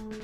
Hello, 0.00 0.16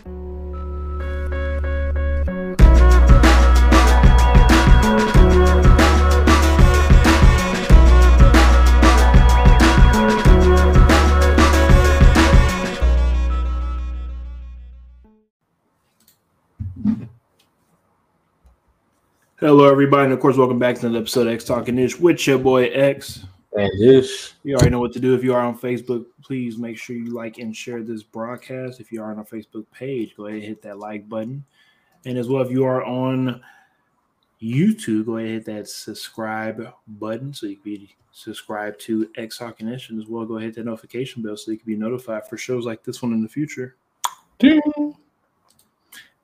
everybody, 19.71 20.05
and 20.05 20.15
of 20.15 20.21
course, 20.21 20.39
welcome 20.39 20.59
back 20.59 20.77
to 20.77 20.87
another 20.87 21.01
episode 21.01 21.27
of 21.27 21.35
X 21.35 21.45
Talking 21.45 21.79
Ish 21.79 22.01
with 22.01 22.27
your 22.27 22.39
boy 22.39 22.69
X. 22.69 23.27
And 23.57 23.81
Ish. 23.81 24.35
You 24.43 24.55
already 24.55 24.71
know 24.71 24.81
what 24.81 24.93
to 24.93 25.01
do. 25.01 25.15
If 25.15 25.25
you 25.25 25.35
are 25.35 25.41
on 25.41 25.59
Facebook, 25.59 26.05
please 26.23 26.59
make 26.59 26.77
sure 26.77 26.95
you 26.95 27.15
like 27.15 27.39
and 27.39 27.57
share 27.57 27.83
this 27.83 28.03
broadcast. 28.03 28.81
If 28.81 28.93
you 28.93 29.03
are 29.03 29.11
on 29.11 29.19
our 29.19 29.25
Facebook 29.25 29.65
page, 29.73 30.15
go 30.15 30.27
ahead 30.27 30.41
and 30.41 30.49
hit 30.49 30.63
that 30.63 30.79
like 30.79 31.09
button. 31.09 31.43
And 32.05 32.19
as 32.19 32.29
well, 32.29 32.43
if 32.43 32.51
you 32.51 32.65
are 32.65 32.85
on 32.85 33.41
YouTube, 34.43 35.07
go 35.07 35.17
ahead 35.17 35.29
and 35.29 35.37
hit 35.37 35.47
that 35.47 35.69
subscribe 35.69 36.71
button 36.87 37.33
so 37.33 37.47
you 37.47 37.57
can 37.57 37.65
be 37.65 37.97
subscribed 38.13 38.79
to 38.83 39.11
X 39.17 39.39
Talking 39.39 39.69
Ish. 39.69 39.89
And 39.89 40.03
as 40.03 40.07
well, 40.07 40.27
go 40.27 40.35
ahead 40.35 40.49
and 40.49 40.55
hit 40.57 40.63
that 40.63 40.71
notification 40.71 41.23
bell 41.23 41.39
so 41.39 41.51
you 41.51 41.57
can 41.57 41.67
be 41.67 41.77
notified 41.77 42.29
for 42.29 42.37
shows 42.37 42.67
like 42.67 42.85
this 42.85 43.01
one 43.01 43.15
in 43.15 43.23
the 43.23 43.29
future. 43.29 43.77
Ding. 44.39 44.61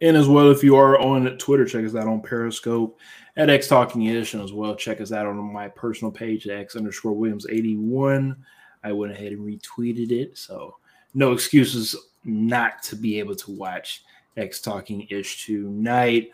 And 0.02 0.16
as 0.16 0.28
well, 0.28 0.50
if 0.50 0.62
you 0.62 0.76
are 0.76 0.98
on 1.00 1.38
Twitter, 1.38 1.64
check 1.64 1.86
us 1.86 1.94
out 1.94 2.08
on 2.08 2.20
Periscope 2.20 2.98
at 3.36 3.50
X 3.50 3.68
Talking 3.68 4.08
Edition 4.08 4.40
as 4.40 4.52
well, 4.52 4.74
check 4.74 5.00
us 5.00 5.12
out 5.12 5.26
on 5.26 5.36
my 5.36 5.68
personal 5.68 6.12
page, 6.12 6.46
X 6.48 6.76
underscore 6.76 7.12
Williams 7.12 7.46
81. 7.48 8.36
I 8.84 8.92
went 8.92 9.12
ahead 9.12 9.32
and 9.32 9.40
retweeted 9.40 10.10
it. 10.10 10.36
So 10.36 10.76
no 11.14 11.32
excuses 11.32 11.96
not 12.24 12.82
to 12.84 12.96
be 12.96 13.18
able 13.18 13.34
to 13.36 13.50
watch 13.50 14.04
X 14.36 14.60
Talking 14.60 15.06
Ish 15.10 15.46
tonight. 15.46 16.30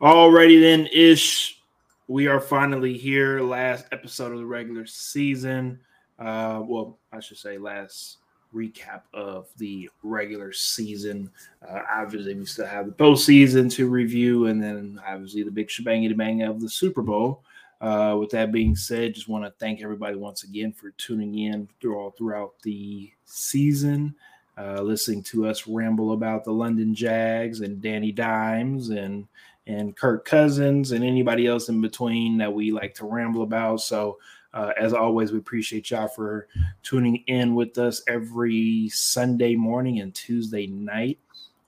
Alrighty 0.00 0.60
then, 0.60 0.88
Ish. 0.92 1.60
We 2.08 2.26
are 2.26 2.40
finally 2.40 2.98
here. 2.98 3.40
Last 3.40 3.86
episode 3.92 4.32
of 4.32 4.38
the 4.38 4.46
regular 4.46 4.84
season. 4.86 5.80
Uh, 6.18 6.62
well, 6.64 6.98
I 7.12 7.20
should 7.20 7.38
say 7.38 7.58
last 7.58 8.18
recap 8.54 9.02
of 9.14 9.48
the 9.56 9.88
regular 10.02 10.52
season. 10.52 11.30
Uh, 11.66 11.80
obviously, 11.92 12.34
we 12.34 12.44
still 12.44 12.66
have 12.66 12.86
the 12.86 12.92
postseason 12.92 13.70
to 13.72 13.88
review, 13.88 14.46
and 14.46 14.62
then 14.62 15.00
obviously 15.06 15.42
the 15.42 15.50
big 15.50 15.68
shebangity 15.68 16.16
bang 16.16 16.42
of 16.42 16.60
the 16.60 16.68
Super 16.68 17.02
Bowl. 17.02 17.42
Uh, 17.80 18.16
with 18.18 18.30
that 18.30 18.52
being 18.52 18.76
said, 18.76 19.14
just 19.14 19.28
want 19.28 19.44
to 19.44 19.52
thank 19.58 19.82
everybody 19.82 20.16
once 20.16 20.44
again 20.44 20.72
for 20.72 20.90
tuning 20.98 21.36
in 21.36 21.68
through 21.80 21.98
all 21.98 22.12
throughout 22.12 22.54
the 22.62 23.10
season, 23.24 24.14
uh, 24.56 24.80
listening 24.80 25.20
to 25.20 25.46
us 25.46 25.66
ramble 25.66 26.12
about 26.12 26.44
the 26.44 26.52
London 26.52 26.94
Jags 26.94 27.60
and 27.60 27.82
Danny 27.82 28.12
Dimes 28.12 28.90
and 28.90 29.26
and 29.66 29.96
Kirk 29.96 30.24
Cousins 30.24 30.92
and 30.92 31.04
anybody 31.04 31.46
else 31.46 31.68
in 31.68 31.80
between 31.80 32.38
that 32.38 32.52
we 32.52 32.72
like 32.72 32.94
to 32.96 33.06
ramble 33.06 33.42
about. 33.42 33.80
So 33.80 34.18
uh, 34.54 34.72
as 34.78 34.92
always, 34.92 35.32
we 35.32 35.38
appreciate 35.38 35.90
y'all 35.90 36.08
for 36.08 36.48
tuning 36.82 37.24
in 37.26 37.54
with 37.54 37.78
us 37.78 38.02
every 38.06 38.88
Sunday 38.90 39.54
morning 39.54 40.00
and 40.00 40.14
Tuesday 40.14 40.66
night. 40.66 41.18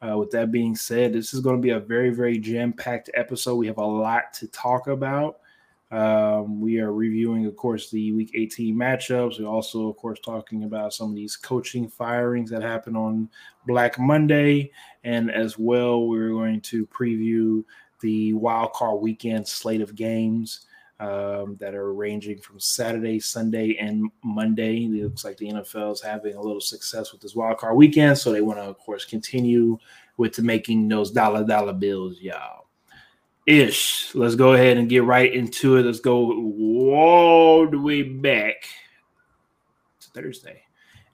Uh, 0.02 0.18
with 0.18 0.30
that 0.30 0.52
being 0.52 0.76
said, 0.76 1.14
this 1.14 1.32
is 1.32 1.40
going 1.40 1.56
to 1.56 1.62
be 1.62 1.70
a 1.70 1.80
very, 1.80 2.10
very 2.10 2.38
jam 2.38 2.74
packed 2.74 3.08
episode. 3.14 3.54
We 3.54 3.68
have 3.68 3.78
a 3.78 3.84
lot 3.84 4.34
to 4.34 4.48
talk 4.48 4.86
about. 4.86 5.38
Um, 5.90 6.60
we 6.60 6.78
are 6.80 6.92
reviewing, 6.92 7.46
of 7.46 7.56
course, 7.56 7.90
the 7.90 8.12
week 8.12 8.32
18 8.34 8.74
matchups. 8.74 9.40
We're 9.40 9.46
also, 9.46 9.88
of 9.88 9.96
course, 9.96 10.18
talking 10.20 10.64
about 10.64 10.92
some 10.92 11.10
of 11.10 11.16
these 11.16 11.36
coaching 11.36 11.88
firings 11.88 12.50
that 12.50 12.62
happened 12.62 12.98
on 12.98 13.30
Black 13.66 13.98
Monday. 13.98 14.72
And 15.04 15.30
as 15.30 15.58
well, 15.58 16.06
we're 16.06 16.30
going 16.30 16.60
to 16.62 16.86
preview 16.88 17.64
the 18.00 18.34
wild 18.34 18.74
card 18.74 19.00
weekend 19.00 19.48
slate 19.48 19.80
of 19.80 19.94
games 19.94 20.66
um, 21.00 21.56
that 21.58 21.74
are 21.74 21.92
ranging 21.92 22.38
from 22.38 22.60
Saturday, 22.60 23.18
Sunday, 23.18 23.76
and 23.78 24.10
Monday. 24.22 24.84
It 24.84 25.02
looks 25.02 25.24
like 25.24 25.36
the 25.36 25.50
NFL 25.50 25.92
is 25.92 26.00
having 26.00 26.34
a 26.34 26.40
little 26.40 26.60
success 26.60 27.12
with 27.12 27.20
this 27.20 27.34
wild 27.34 27.58
card 27.58 27.76
weekend, 27.76 28.18
so 28.18 28.30
they 28.30 28.40
want 28.40 28.58
to, 28.58 28.64
of 28.64 28.78
course, 28.78 29.04
continue 29.04 29.78
with 30.16 30.38
making 30.38 30.88
those 30.88 31.10
dollar 31.10 31.44
dollar 31.44 31.72
bills, 31.72 32.20
y'all. 32.20 32.66
Ish, 33.46 34.14
let's 34.14 34.36
go 34.36 34.54
ahead 34.54 34.78
and 34.78 34.88
get 34.88 35.04
right 35.04 35.32
into 35.32 35.76
it. 35.76 35.82
Let's 35.82 36.00
go 36.00 36.32
all 36.92 37.68
the 37.68 37.78
way 37.78 38.02
back 38.02 38.66
to 40.00 40.08
Thursday, 40.10 40.62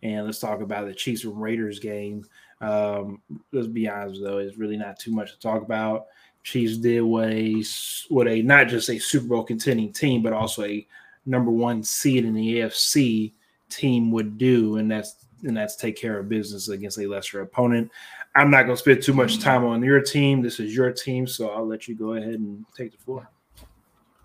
and 0.02 0.26
let's 0.26 0.38
talk 0.38 0.60
about 0.60 0.86
the 0.86 0.94
Chiefs 0.94 1.24
and 1.24 1.40
Raiders 1.40 1.80
game. 1.80 2.24
Um, 2.60 3.22
let's 3.52 3.66
be 3.66 3.88
honest, 3.88 4.20
though, 4.22 4.38
it's 4.38 4.58
really 4.58 4.76
not 4.76 4.98
too 4.98 5.12
much 5.12 5.32
to 5.32 5.40
talk 5.40 5.62
about. 5.62 6.06
Chiefs 6.42 6.78
did 6.78 7.02
what 7.02 7.28
a 7.30 7.62
a 8.28 8.42
not 8.42 8.68
just 8.68 8.88
a 8.88 8.98
Super 8.98 9.28
Bowl 9.28 9.44
contending 9.44 9.92
team, 9.92 10.22
but 10.22 10.32
also 10.32 10.64
a 10.64 10.86
number 11.26 11.50
one 11.50 11.82
seed 11.82 12.24
in 12.24 12.34
the 12.34 12.60
AFC 12.60 13.32
team 13.68 14.10
would 14.10 14.38
do, 14.38 14.76
and 14.76 14.90
that's 14.90 15.26
and 15.42 15.56
that's 15.56 15.76
take 15.76 15.96
care 15.96 16.18
of 16.18 16.28
business 16.28 16.68
against 16.68 16.98
a 16.98 17.06
lesser 17.06 17.40
opponent. 17.42 17.90
I'm 18.36 18.50
not 18.50 18.62
going 18.62 18.76
to 18.76 18.80
spend 18.80 19.02
too 19.02 19.12
much 19.12 19.40
time 19.40 19.64
on 19.64 19.82
your 19.82 20.00
team. 20.00 20.40
This 20.40 20.60
is 20.60 20.74
your 20.74 20.92
team, 20.92 21.26
so 21.26 21.50
I'll 21.50 21.66
let 21.66 21.88
you 21.88 21.94
go 21.94 22.14
ahead 22.14 22.34
and 22.34 22.64
take 22.76 22.92
the 22.92 22.98
floor. 22.98 23.28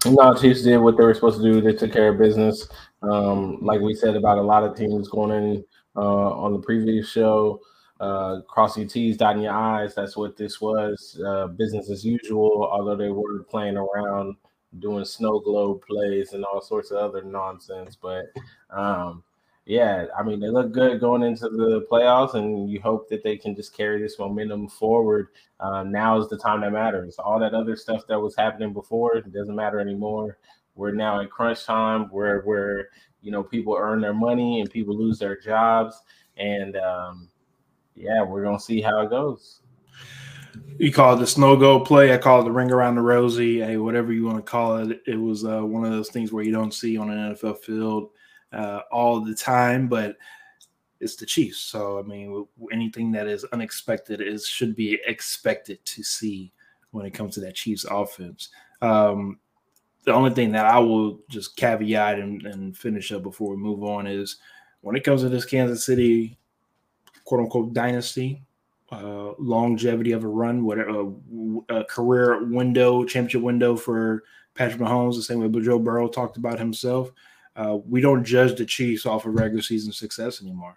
No, 0.05 0.35
Chiefs 0.35 0.61
did 0.61 0.77
what 0.77 0.97
they 0.97 1.03
were 1.03 1.15
supposed 1.15 1.41
to 1.41 1.43
do. 1.43 1.61
They 1.61 1.73
took 1.73 1.91
care 1.91 2.09
of 2.09 2.19
business. 2.19 2.67
Um, 3.01 3.57
like 3.61 3.81
we 3.81 3.95
said 3.95 4.15
about 4.15 4.37
a 4.37 4.41
lot 4.41 4.63
of 4.63 4.77
teams 4.77 5.07
going 5.07 5.31
in 5.31 5.65
uh, 5.95 6.31
on 6.31 6.53
the 6.53 6.59
previous 6.59 7.09
show 7.09 7.59
uh, 7.99 8.41
cross 8.41 8.77
your 8.77 8.87
T's, 8.87 9.17
dotting 9.17 9.43
your 9.43 9.53
I's. 9.53 9.95
That's 9.95 10.17
what 10.17 10.37
this 10.37 10.59
was. 10.59 11.19
Uh, 11.25 11.47
business 11.47 11.89
as 11.89 12.05
usual, 12.05 12.67
although 12.71 12.95
they 12.95 13.09
were 13.09 13.43
playing 13.43 13.77
around, 13.77 14.35
doing 14.79 15.05
snow 15.05 15.39
globe 15.39 15.81
plays 15.87 16.33
and 16.33 16.43
all 16.43 16.61
sorts 16.61 16.91
of 16.91 16.97
other 16.97 17.23
nonsense. 17.23 17.95
But 17.95 18.25
um, 18.69 19.23
yeah, 19.65 20.05
I 20.17 20.23
mean, 20.23 20.39
they 20.39 20.49
look 20.49 20.71
good 20.71 20.99
going 20.99 21.23
into 21.23 21.49
the 21.49 21.87
playoffs, 21.89 22.35
and 22.35 22.69
you 22.69 22.81
hope 22.81 23.09
that 23.09 23.23
they 23.23 23.37
can 23.37 23.55
just 23.55 23.75
carry 23.75 24.01
this 24.01 24.19
momentum 24.19 24.67
forward. 24.67 25.29
Uh, 25.59 25.83
now 25.83 26.19
is 26.19 26.29
the 26.29 26.37
time 26.37 26.61
that 26.61 26.71
matters. 26.71 27.15
All 27.17 27.39
that 27.39 27.53
other 27.53 27.75
stuff 27.75 28.05
that 28.07 28.19
was 28.19 28.35
happening 28.35 28.73
before 28.73 29.21
doesn't 29.21 29.55
matter 29.55 29.79
anymore. 29.79 30.37
We're 30.75 30.91
now 30.91 31.21
in 31.21 31.29
crunch 31.29 31.65
time 31.65 32.09
where 32.11 32.41
where 32.41 32.89
you 33.21 33.31
know 33.31 33.41
people 33.41 33.77
earn 33.79 34.01
their 34.01 34.13
money 34.13 34.59
and 34.59 34.69
people 34.69 34.95
lose 34.97 35.17
their 35.17 35.39
jobs, 35.39 35.99
and 36.37 36.75
um, 36.75 37.29
yeah, 37.95 38.21
we're 38.23 38.43
gonna 38.43 38.59
see 38.59 38.81
how 38.81 39.01
it 39.01 39.09
goes. 39.09 39.61
You 40.77 40.91
call 40.91 41.15
it 41.15 41.19
the 41.19 41.27
snow 41.27 41.55
go 41.55 41.79
play. 41.79 42.13
I 42.13 42.17
call 42.17 42.41
it 42.41 42.43
the 42.43 42.51
ring 42.51 42.71
around 42.71 42.95
the 42.95 43.01
rosy. 43.01 43.61
Hey, 43.61 43.77
whatever 43.77 44.13
you 44.13 44.25
want 44.25 44.37
to 44.37 44.43
call 44.43 44.77
it. 44.77 45.01
It 45.07 45.15
was 45.15 45.45
uh, 45.45 45.61
one 45.61 45.85
of 45.85 45.91
those 45.91 46.09
things 46.09 46.31
where 46.31 46.43
you 46.43 46.51
don't 46.51 46.73
see 46.73 46.97
on 46.97 47.09
an 47.09 47.33
NFL 47.33 47.59
field 47.59 48.09
uh, 48.51 48.81
all 48.91 49.21
the 49.21 49.35
time, 49.35 49.87
but 49.87 50.17
it's 50.99 51.15
the 51.15 51.25
Chiefs. 51.25 51.59
So 51.59 51.99
I 51.99 52.03
mean, 52.03 52.45
anything 52.71 53.11
that 53.13 53.27
is 53.27 53.45
unexpected 53.45 54.21
is 54.21 54.45
should 54.47 54.75
be 54.75 54.99
expected 55.05 55.83
to 55.85 56.03
see 56.03 56.51
when 56.91 57.05
it 57.05 57.13
comes 57.13 57.35
to 57.35 57.41
that 57.41 57.55
Chiefs 57.55 57.85
offense. 57.89 58.49
Um, 58.81 59.39
the 60.05 60.13
only 60.13 60.31
thing 60.31 60.51
that 60.51 60.65
I 60.65 60.79
will 60.79 61.19
just 61.29 61.55
caveat 61.57 62.19
and, 62.19 62.45
and 62.45 62.77
finish 62.77 63.11
up 63.11 63.23
before 63.23 63.51
we 63.51 63.57
move 63.57 63.83
on 63.83 64.07
is 64.07 64.37
when 64.81 64.95
it 64.95 65.03
comes 65.03 65.21
to 65.21 65.29
this 65.29 65.45
Kansas 65.45 65.85
City 65.85 66.37
quote 67.25 67.41
unquote 67.41 67.73
dynasty, 67.73 68.41
uh, 68.91 69.31
longevity 69.39 70.11
of 70.11 70.23
a 70.23 70.27
run, 70.27 70.63
whatever 70.63 71.11
a 71.69 71.83
career 71.83 72.45
window, 72.45 73.03
championship 73.03 73.41
window 73.41 73.75
for 73.75 74.23
Patrick 74.53 74.81
Mahomes, 74.81 75.15
the 75.15 75.21
same 75.21 75.39
way 75.39 75.61
Joe 75.61 75.79
Burrow 75.79 76.07
talked 76.07 76.37
about 76.37 76.59
himself. 76.59 77.11
Uh, 77.55 77.77
we 77.87 78.01
don't 78.01 78.23
judge 78.23 78.57
the 78.57 78.65
Chiefs 78.65 79.05
off 79.05 79.25
of 79.25 79.33
regular 79.33 79.61
season 79.61 79.91
success 79.91 80.41
anymore. 80.41 80.75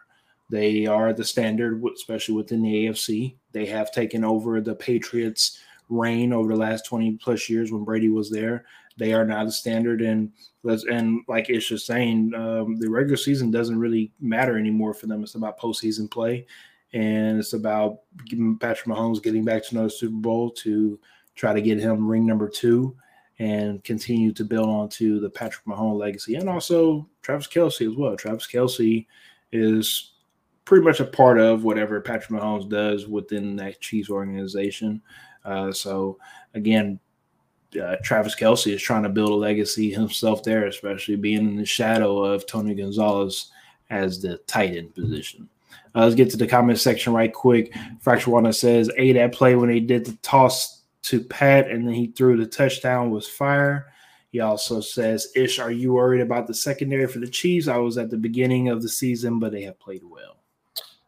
They 0.51 0.87
are 0.87 1.13
the 1.13 1.25
standard, 1.25 1.83
especially 1.95 2.35
within 2.35 2.63
the 2.63 2.87
AFC. 2.87 3.37
They 3.53 3.67
have 3.67 3.93
taken 3.93 4.25
over 4.25 4.61
the 4.61 4.75
Patriots' 4.75 5.61
reign 5.89 6.33
over 6.33 6.53
the 6.53 6.59
last 6.59 6.87
20 6.87 7.13
plus 7.17 7.49
years 7.49 7.71
when 7.71 7.85
Brady 7.85 8.09
was 8.09 8.31
there. 8.31 8.65
They 8.99 9.15
are 9.15 9.25
now 9.25 9.45
the 9.45 9.53
standard, 9.53 10.03
and 10.03 10.33
and 10.65 11.21
like 11.29 11.49
it's 11.49 11.69
just 11.69 11.87
saying, 11.87 12.35
um, 12.35 12.77
the 12.77 12.91
regular 12.91 13.17
season 13.17 13.51
doesn't 13.51 13.79
really 13.79 14.13
matter 14.21 14.59
anymore 14.59 14.93
for 14.93 15.07
them. 15.07 15.23
It's 15.23 15.37
about 15.37 15.59
postseason 15.59 16.11
play, 16.11 16.47
and 16.93 17.39
it's 17.39 17.53
about 17.53 18.01
Patrick 18.61 18.87
Mahomes 18.87 19.23
getting 19.23 19.45
back 19.45 19.65
to 19.65 19.77
another 19.77 19.89
Super 19.89 20.17
Bowl 20.17 20.51
to 20.51 20.99
try 21.37 21.55
to 21.55 21.63
get 21.63 21.79
him 21.79 22.09
ring 22.09 22.27
number 22.27 22.49
two 22.49 22.97
and 23.39 23.85
continue 23.85 24.33
to 24.33 24.45
build 24.45 24.69
onto 24.69 25.21
the 25.21 25.31
Patrick 25.31 25.65
Mahomes 25.65 26.01
legacy, 26.01 26.35
and 26.35 26.49
also 26.49 27.09
Travis 27.23 27.47
Kelce 27.47 27.89
as 27.89 27.97
well. 27.97 28.17
Travis 28.17 28.49
Kelce 28.49 29.07
is 29.53 30.15
pretty 30.65 30.85
much 30.85 31.01
a 31.01 31.05
part 31.05 31.39
of 31.39 31.63
whatever 31.65 32.01
Patrick 32.01 32.39
Mahomes 32.41 32.69
does 32.69 33.07
within 33.07 33.57
that 33.57 33.81
Chiefs 33.81 34.11
organization. 34.11 35.01
Uh, 35.45 35.73
so 35.73 36.19
again, 36.55 36.99
uh, 37.83 37.97
Travis 38.03 38.35
Kelce 38.35 38.73
is 38.73 38.83
trying 38.83 39.03
to 39.03 39.09
build 39.09 39.31
a 39.31 39.35
legacy 39.35 39.91
himself 39.91 40.43
there, 40.43 40.67
especially 40.67 41.17
being 41.17 41.49
in 41.49 41.57
the 41.57 41.65
shadow 41.65 42.25
of 42.25 42.47
Tony 42.47 42.75
Gonzalez 42.75 43.51
as 43.91 44.21
the 44.21 44.39
tight 44.47 44.77
end 44.77 44.95
position. 44.95 45.49
Uh, 45.95 46.05
let's 46.05 46.15
get 46.15 46.31
to 46.31 46.37
the 46.37 46.47
comment 46.47 46.79
section 46.79 47.13
right 47.13 47.33
quick. 47.33 47.75
Fracture 48.01 48.31
One 48.31 48.51
says, 48.53 48.91
A, 48.97 49.13
that 49.13 49.33
play 49.33 49.55
when 49.55 49.71
he 49.71 49.81
did 49.81 50.05
the 50.05 50.17
toss 50.23 50.83
to 51.03 51.21
Pat 51.21 51.71
and 51.71 51.87
then 51.87 51.95
he 51.95 52.09
threw 52.09 52.37
the 52.37 52.47
touchdown 52.47 53.11
was 53.11 53.27
fire. 53.27 53.93
He 54.31 54.41
also 54.41 54.81
says, 54.81 55.33
Ish, 55.35 55.59
are 55.59 55.71
you 55.71 55.95
worried 55.95 56.21
about 56.21 56.47
the 56.47 56.55
secondary 56.55 57.07
for 57.07 57.19
the 57.19 57.29
Chiefs? 57.29 57.69
I 57.69 57.79
was 57.79 57.97
at 57.97 58.11
the 58.11 58.19
beginning 58.19 58.69
of 58.69 58.83
the 58.83 58.89
season, 58.89 59.39
but 59.39 59.53
they 59.53 59.63
have 59.63 59.79
played 59.79 60.03
well. 60.05 60.37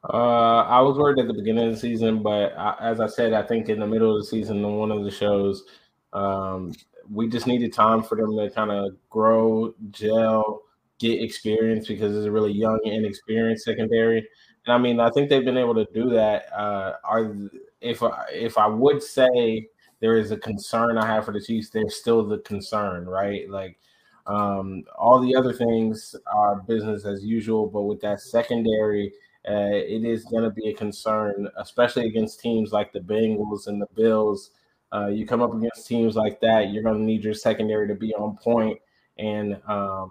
Uh, 0.02 0.62
I 0.62 0.80
was 0.80 0.96
worried 0.96 1.18
at 1.18 1.26
the 1.26 1.34
beginning 1.34 1.68
of 1.68 1.74
the 1.74 1.80
season, 1.80 2.22
but 2.22 2.56
I, 2.56 2.74
as 2.80 3.00
I 3.00 3.06
said, 3.06 3.34
I 3.34 3.42
think 3.42 3.68
in 3.68 3.80
the 3.80 3.86
middle 3.86 4.16
of 4.16 4.22
the 4.22 4.26
season, 4.26 4.62
one 4.62 4.90
of 4.90 5.04
the 5.04 5.10
shows, 5.10 5.64
um, 6.12 6.74
we 7.10 7.28
just 7.28 7.46
needed 7.46 7.72
time 7.72 8.02
for 8.02 8.16
them 8.16 8.36
to 8.36 8.50
kind 8.50 8.70
of 8.70 8.96
grow, 9.08 9.74
gel, 9.90 10.62
get 10.98 11.22
experience 11.22 11.88
because 11.88 12.16
it's 12.16 12.26
a 12.26 12.30
really 12.30 12.52
young, 12.52 12.78
and 12.84 12.94
inexperienced 12.94 13.64
secondary. 13.64 14.18
And 14.66 14.74
I 14.74 14.78
mean, 14.78 15.00
I 15.00 15.10
think 15.10 15.28
they've 15.28 15.44
been 15.44 15.56
able 15.56 15.74
to 15.74 15.86
do 15.92 16.10
that. 16.10 16.52
Uh, 16.52 16.94
are 17.04 17.34
if 17.80 18.02
if 18.32 18.58
I 18.58 18.66
would 18.66 19.02
say 19.02 19.68
there 20.00 20.16
is 20.16 20.30
a 20.30 20.36
concern 20.36 20.98
I 20.98 21.06
have 21.06 21.24
for 21.24 21.32
the 21.32 21.40
Chiefs, 21.40 21.70
there's 21.70 21.96
still 21.96 22.26
the 22.26 22.38
concern, 22.38 23.06
right? 23.06 23.48
Like 23.48 23.78
um, 24.26 24.84
all 24.98 25.20
the 25.20 25.34
other 25.34 25.52
things 25.52 26.14
are 26.32 26.56
business 26.56 27.04
as 27.04 27.24
usual, 27.24 27.66
but 27.66 27.82
with 27.82 28.00
that 28.02 28.20
secondary, 28.20 29.12
uh, 29.48 29.72
it 29.72 30.04
is 30.04 30.24
going 30.24 30.44
to 30.44 30.50
be 30.50 30.68
a 30.68 30.74
concern, 30.74 31.48
especially 31.56 32.06
against 32.06 32.40
teams 32.40 32.72
like 32.72 32.92
the 32.92 33.00
Bengals 33.00 33.66
and 33.66 33.80
the 33.80 33.88
Bills. 33.94 34.50
Uh, 34.92 35.06
you 35.06 35.26
come 35.26 35.40
up 35.42 35.54
against 35.54 35.87
teams 35.87 36.16
like 36.16 36.40
that, 36.40 36.70
you're 36.70 36.82
going 36.82 36.98
to 36.98 37.02
need 37.02 37.22
your 37.22 37.34
secondary 37.34 37.87
to 37.87 37.94
be 37.94 38.12
on 38.14 38.37
point, 38.37 38.78
and 39.19 39.60
um, 39.69 40.10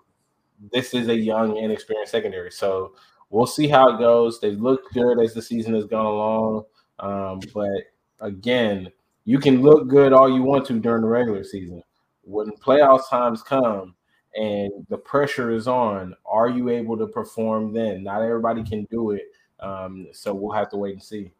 this 0.71 0.93
is 0.93 1.09
a 1.09 1.15
young, 1.15 1.57
inexperienced 1.57 2.11
secondary. 2.11 2.51
So 2.51 2.93
we'll 3.29 3.45
see 3.45 3.67
how 3.67 3.95
it 3.95 3.99
goes. 3.99 4.39
They've 4.39 4.59
looked 4.59 4.93
good 4.93 5.21
as 5.21 5.33
the 5.33 5.41
season 5.41 5.73
has 5.73 5.85
gone 5.85 6.05
along, 6.05 6.65
um, 6.99 7.39
but 7.53 7.91
again, 8.21 8.89
you 9.25 9.37
can 9.39 9.61
look 9.61 9.87
good 9.87 10.13
all 10.13 10.33
you 10.33 10.43
want 10.43 10.65
to 10.67 10.79
during 10.79 11.01
the 11.01 11.07
regular 11.07 11.43
season. 11.43 11.83
When 12.23 12.51
playoff 12.51 13.09
times 13.09 13.43
come 13.43 13.95
and 14.35 14.71
the 14.89 14.97
pressure 14.97 15.51
is 15.51 15.67
on, 15.67 16.15
are 16.25 16.49
you 16.49 16.69
able 16.69 16.97
to 16.97 17.07
perform 17.07 17.73
then? 17.73 18.03
Not 18.03 18.21
everybody 18.21 18.63
can 18.63 18.85
do 18.89 19.11
it. 19.11 19.23
Um, 19.59 20.07
so 20.13 20.33
we'll 20.33 20.55
have 20.55 20.69
to 20.69 20.77
wait 20.77 20.93
and 20.93 21.03
see. 21.03 21.31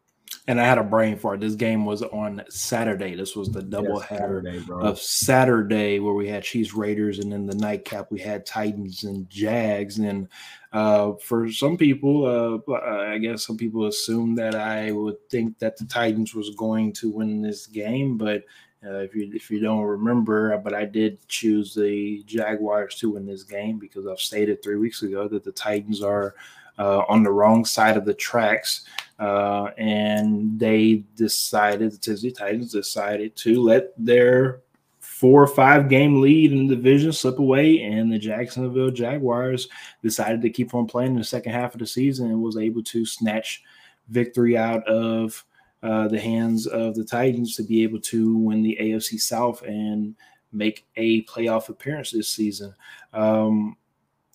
And 0.46 0.60
I 0.60 0.64
had 0.64 0.78
a 0.78 0.84
brain 0.84 1.16
fart. 1.16 1.40
This 1.40 1.54
game 1.54 1.84
was 1.84 2.02
on 2.02 2.42
Saturday. 2.48 3.14
This 3.14 3.36
was 3.36 3.50
the 3.50 3.62
double 3.62 4.00
Saturday, 4.00 4.62
of 4.70 4.98
Saturday 4.98 5.98
where 5.98 6.14
we 6.14 6.28
had 6.28 6.42
Chiefs 6.42 6.72
Raiders, 6.72 7.18
and 7.18 7.32
then 7.32 7.46
the 7.46 7.54
nightcap 7.54 8.10
we 8.10 8.20
had 8.20 8.46
Titans 8.46 9.04
and 9.04 9.28
Jags. 9.28 9.98
And 9.98 10.28
uh, 10.72 11.12
for 11.22 11.50
some 11.50 11.76
people, 11.76 12.62
uh, 12.68 12.72
I 12.80 13.18
guess 13.18 13.46
some 13.46 13.56
people 13.56 13.86
assume 13.86 14.34
that 14.36 14.54
I 14.54 14.92
would 14.92 15.16
think 15.30 15.58
that 15.58 15.76
the 15.76 15.84
Titans 15.84 16.34
was 16.34 16.50
going 16.56 16.92
to 16.94 17.10
win 17.10 17.42
this 17.42 17.66
game, 17.66 18.16
but 18.16 18.44
uh, 18.84 18.98
if 18.98 19.14
you 19.14 19.30
if 19.34 19.50
you 19.50 19.60
don't 19.60 19.82
remember, 19.82 20.56
but 20.58 20.74
I 20.74 20.86
did 20.86 21.26
choose 21.28 21.74
the 21.74 22.22
Jaguars 22.24 22.94
to 22.96 23.10
win 23.10 23.26
this 23.26 23.42
game 23.42 23.78
because 23.78 24.06
I've 24.06 24.20
stated 24.20 24.62
three 24.62 24.76
weeks 24.76 25.02
ago 25.02 25.28
that 25.28 25.44
the 25.44 25.52
Titans 25.52 26.02
are 26.02 26.34
uh, 26.78 27.02
on 27.08 27.22
the 27.22 27.30
wrong 27.30 27.64
side 27.66 27.98
of 27.98 28.06
the 28.06 28.14
tracks, 28.14 28.86
uh, 29.18 29.68
and 29.76 30.58
they 30.58 31.04
decided 31.14 31.92
the 31.92 31.98
Tennessee 31.98 32.30
Titans 32.30 32.72
decided 32.72 33.36
to 33.36 33.62
let 33.62 33.92
their 33.98 34.62
four 34.98 35.42
or 35.42 35.46
five 35.46 35.90
game 35.90 36.22
lead 36.22 36.50
in 36.50 36.66
the 36.66 36.74
division 36.74 37.12
slip 37.12 37.38
away, 37.38 37.82
and 37.82 38.10
the 38.10 38.18
Jacksonville 38.18 38.90
Jaguars 38.90 39.68
decided 40.02 40.40
to 40.40 40.48
keep 40.48 40.74
on 40.74 40.86
playing 40.86 41.12
in 41.12 41.18
the 41.18 41.24
second 41.24 41.52
half 41.52 41.74
of 41.74 41.80
the 41.80 41.86
season 41.86 42.30
and 42.30 42.40
was 42.40 42.56
able 42.56 42.82
to 42.84 43.04
snatch 43.04 43.62
victory 44.08 44.56
out 44.56 44.82
of 44.88 45.44
uh, 45.82 46.08
the 46.08 46.20
hands 46.20 46.66
of 46.66 46.94
the 46.94 47.04
Titans 47.04 47.56
to 47.56 47.62
be 47.62 47.82
able 47.82 48.00
to 48.00 48.36
win 48.36 48.62
the 48.62 48.76
AFC 48.80 49.20
South 49.20 49.62
and 49.62 50.14
make 50.52 50.86
a 50.96 51.24
playoff 51.24 51.68
appearance 51.68 52.10
this 52.10 52.28
season. 52.28 52.74
Um, 53.12 53.76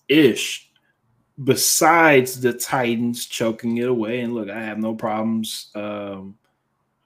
ish. 0.08 0.70
Besides 1.44 2.40
the 2.40 2.54
Titans 2.54 3.26
choking 3.26 3.76
it 3.76 3.88
away, 3.88 4.20
and 4.20 4.34
look, 4.34 4.48
I 4.48 4.62
have 4.62 4.78
no 4.78 4.94
problems 4.94 5.70
um, 5.74 6.36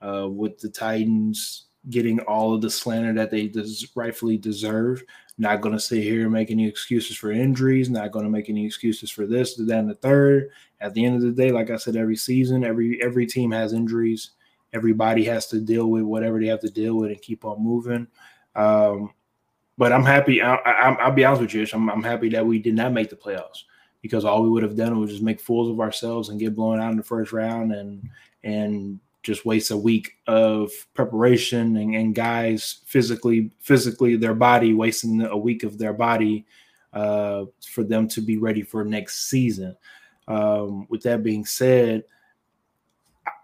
uh, 0.01 0.27
with 0.29 0.57
the 0.59 0.69
Titans 0.69 1.65
getting 1.89 2.19
all 2.21 2.53
of 2.53 2.61
the 2.61 2.69
slander 2.69 3.13
that 3.13 3.29
they 3.29 3.47
des- 3.47 3.87
rightfully 3.93 4.37
deserve. 4.37 5.03
Not 5.37 5.61
going 5.61 5.73
to 5.73 5.79
sit 5.79 6.03
here 6.03 6.23
and 6.23 6.31
make 6.31 6.49
any 6.49 6.67
excuses 6.67 7.17
for 7.17 7.31
injuries. 7.31 7.89
Not 7.89 8.11
going 8.11 8.25
to 8.25 8.31
make 8.31 8.49
any 8.49 8.65
excuses 8.65 9.11
for 9.11 9.25
this, 9.25 9.55
that, 9.55 9.79
and 9.79 9.89
the 9.89 9.95
third. 9.95 10.51
At 10.81 10.93
the 10.93 11.05
end 11.05 11.15
of 11.15 11.21
the 11.21 11.31
day, 11.31 11.51
like 11.51 11.69
I 11.69 11.77
said, 11.77 11.95
every 11.95 12.15
season, 12.15 12.63
every 12.63 13.01
every 13.01 13.25
team 13.25 13.51
has 13.51 13.73
injuries. 13.73 14.31
Everybody 14.73 15.23
has 15.25 15.47
to 15.47 15.59
deal 15.59 15.87
with 15.87 16.03
whatever 16.03 16.39
they 16.39 16.47
have 16.47 16.61
to 16.61 16.69
deal 16.69 16.95
with 16.95 17.11
and 17.11 17.21
keep 17.21 17.45
on 17.45 17.63
moving. 17.63 18.07
Um, 18.55 19.13
but 19.77 19.91
I'm 19.91 20.03
happy. 20.03 20.41
I, 20.41 21.05
will 21.05 21.11
be 21.11 21.25
honest 21.25 21.41
with 21.41 21.53
you. 21.53 21.65
I'm, 21.73 21.89
I'm 21.89 22.03
happy 22.03 22.29
that 22.29 22.45
we 22.45 22.59
did 22.59 22.75
not 22.75 22.93
make 22.93 23.09
the 23.09 23.15
playoffs 23.15 23.63
because 24.01 24.25
all 24.25 24.43
we 24.43 24.49
would 24.49 24.63
have 24.63 24.75
done 24.75 24.99
was 24.99 25.11
just 25.11 25.23
make 25.23 25.39
fools 25.39 25.69
of 25.69 25.79
ourselves 25.79 26.29
and 26.29 26.39
get 26.39 26.55
blown 26.55 26.79
out 26.79 26.91
in 26.91 26.97
the 26.97 27.03
first 27.03 27.31
round 27.31 27.71
and 27.71 28.09
and 28.43 28.99
just 29.23 29.45
waste 29.45 29.69
a 29.69 29.77
week 29.77 30.17
of 30.25 30.71
preparation 30.93 31.77
and, 31.77 31.95
and 31.95 32.15
guys 32.15 32.81
physically 32.85 33.51
physically 33.59 34.15
their 34.15 34.33
body 34.33 34.73
wasting 34.73 35.21
a 35.21 35.37
week 35.37 35.63
of 35.63 35.77
their 35.77 35.93
body 35.93 36.45
uh, 36.93 37.45
for 37.69 37.83
them 37.83 38.07
to 38.07 38.21
be 38.21 38.37
ready 38.37 38.61
for 38.61 38.83
next 38.83 39.29
season. 39.29 39.75
Um, 40.31 40.87
with 40.89 41.03
that 41.03 41.23
being 41.23 41.45
said, 41.45 42.05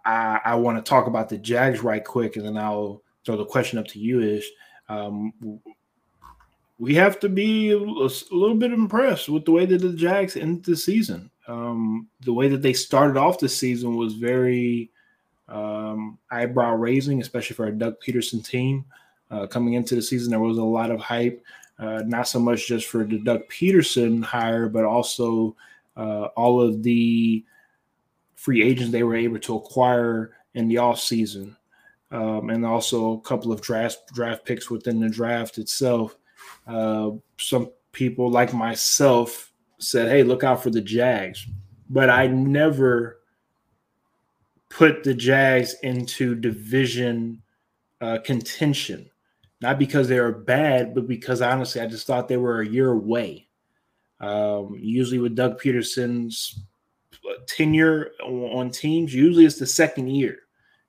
I, 0.06 0.40
I 0.46 0.56
want 0.56 0.78
to 0.78 0.90
talk 0.90 1.08
about 1.08 1.28
the 1.28 1.38
Jags 1.38 1.84
right 1.84 2.04
quick, 2.04 2.38
and 2.38 2.46
then 2.46 2.58
I'll 2.58 3.04
throw 3.26 3.36
the 3.36 3.46
question 3.46 3.78
up 3.78 3.88
to 3.88 4.00
you. 4.00 4.22
Is 4.22 4.46
um, 4.88 5.34
we 6.80 6.96
have 6.96 7.20
to 7.20 7.30
be 7.30 7.72
a, 7.72 7.78
little 7.78 8.56
bit 8.56 8.72
impressed 8.72 9.28
with 9.28 9.44
the 9.44 9.52
way 9.52 9.66
that 9.66 9.82
the 9.82 9.94
Jags 9.94 10.38
ended 10.38 10.64
the 10.64 10.78
season. 10.78 11.30
Um, 11.48 12.08
the 12.22 12.34
way 12.34 12.48
that 12.48 12.62
they 12.62 12.74
started 12.74 13.18
off 13.18 13.40
the 13.40 13.50
season 13.50 13.98
was 13.98 14.14
very 14.14 14.90
um, 15.50 16.18
eyebrow 16.32 16.76
raising, 16.76 17.20
especially 17.20 17.56
for 17.56 17.68
a 17.68 17.72
Doug 17.72 17.96
Pederson 18.00 18.46
team. 18.46 18.86
Uh, 19.30 19.46
coming 19.46 19.74
into 19.74 19.96
the 19.96 20.02
season, 20.02 20.30
there 20.32 20.40
was 20.40 20.58
a 20.58 20.64
lot 20.64 20.90
of 20.90 21.02
hype, 21.02 21.44
uh, 21.80 22.02
not 22.06 22.30
so 22.30 22.40
much 22.40 22.66
just 22.66 22.86
for 22.88 23.04
the 23.04 23.20
Doug 23.20 23.42
Pederson 23.50 24.24
hire, 24.24 24.70
but 24.70 24.86
also 24.86 25.54
all 25.98 26.62
of 26.62 26.84
the 26.84 27.44
free 28.36 28.62
agents 28.62 28.92
they 28.92 29.04
were 29.04 29.16
able 29.16 29.40
to 29.40 29.56
acquire 29.56 30.36
in 30.54 30.68
the 30.68 30.78
off 30.78 31.00
season, 31.00 31.56
um, 32.12 32.50
and 32.50 32.66
also 32.66 33.14
a 33.14 33.22
couple 33.22 33.52
of 33.52 33.62
draft 33.62 34.14
draft 34.14 34.46
picks 34.46 34.70
within 34.70 35.00
the 35.00 35.10
draft 35.10 35.58
itself. 35.58 36.18
Uh, 36.66 37.12
some 37.40 37.70
people 37.92 38.30
like 38.30 38.54
myself 38.54 39.52
said, 39.80 40.10
"Hey, 40.10 40.24
look 40.24 40.44
out 40.44 40.64
for 40.64 40.70
the 40.70 40.82
Jags," 40.82 41.46
but 41.90 42.10
I 42.10 42.28
never 42.28 43.20
put 44.70 45.04
the 45.04 45.14
Jags 45.14 45.76
into 45.84 46.36
division 46.36 47.42
uh, 48.02 48.20
contention. 48.20 49.10
Not 49.60 49.80
because 49.80 50.08
they 50.08 50.20
were 50.20 50.32
bad, 50.32 50.94
but 50.94 51.08
because 51.08 51.42
honestly, 51.42 51.82
I 51.82 51.88
just 51.88 52.06
thought 52.06 52.28
they 52.28 52.38
were 52.38 52.62
a 52.62 52.68
year 52.68 52.92
away. 52.92 53.47
Um, 54.20 54.76
usually, 54.80 55.20
with 55.20 55.36
Doug 55.36 55.62
Pederson's 55.62 56.64
tenure 57.48 58.12
on 58.24 58.72
teams, 58.72 59.14
usually 59.14 59.46
it's 59.46 59.60
the 59.60 59.68
second 59.68 60.10
year. 60.10 60.40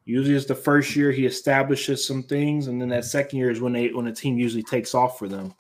Usually 0.05 0.35
it's 0.35 0.47
the 0.47 0.55
first 0.55 0.97
year 0.97 1.13
he 1.13 1.27
establishes 1.27 2.07
some 2.07 2.23
things, 2.23 2.67
and 2.67 2.81
then 2.81 2.89
that 2.89 3.05
second 3.05 3.39
year 3.39 3.51
is 3.51 3.61
when 3.61 3.75
they 3.75 3.89
when 3.89 4.07
a 4.07 4.13
team 4.15 4.39
usually 4.39 4.63
takes 4.63 4.95
off 4.95 5.19
for 5.19 5.29
them. 5.29 5.55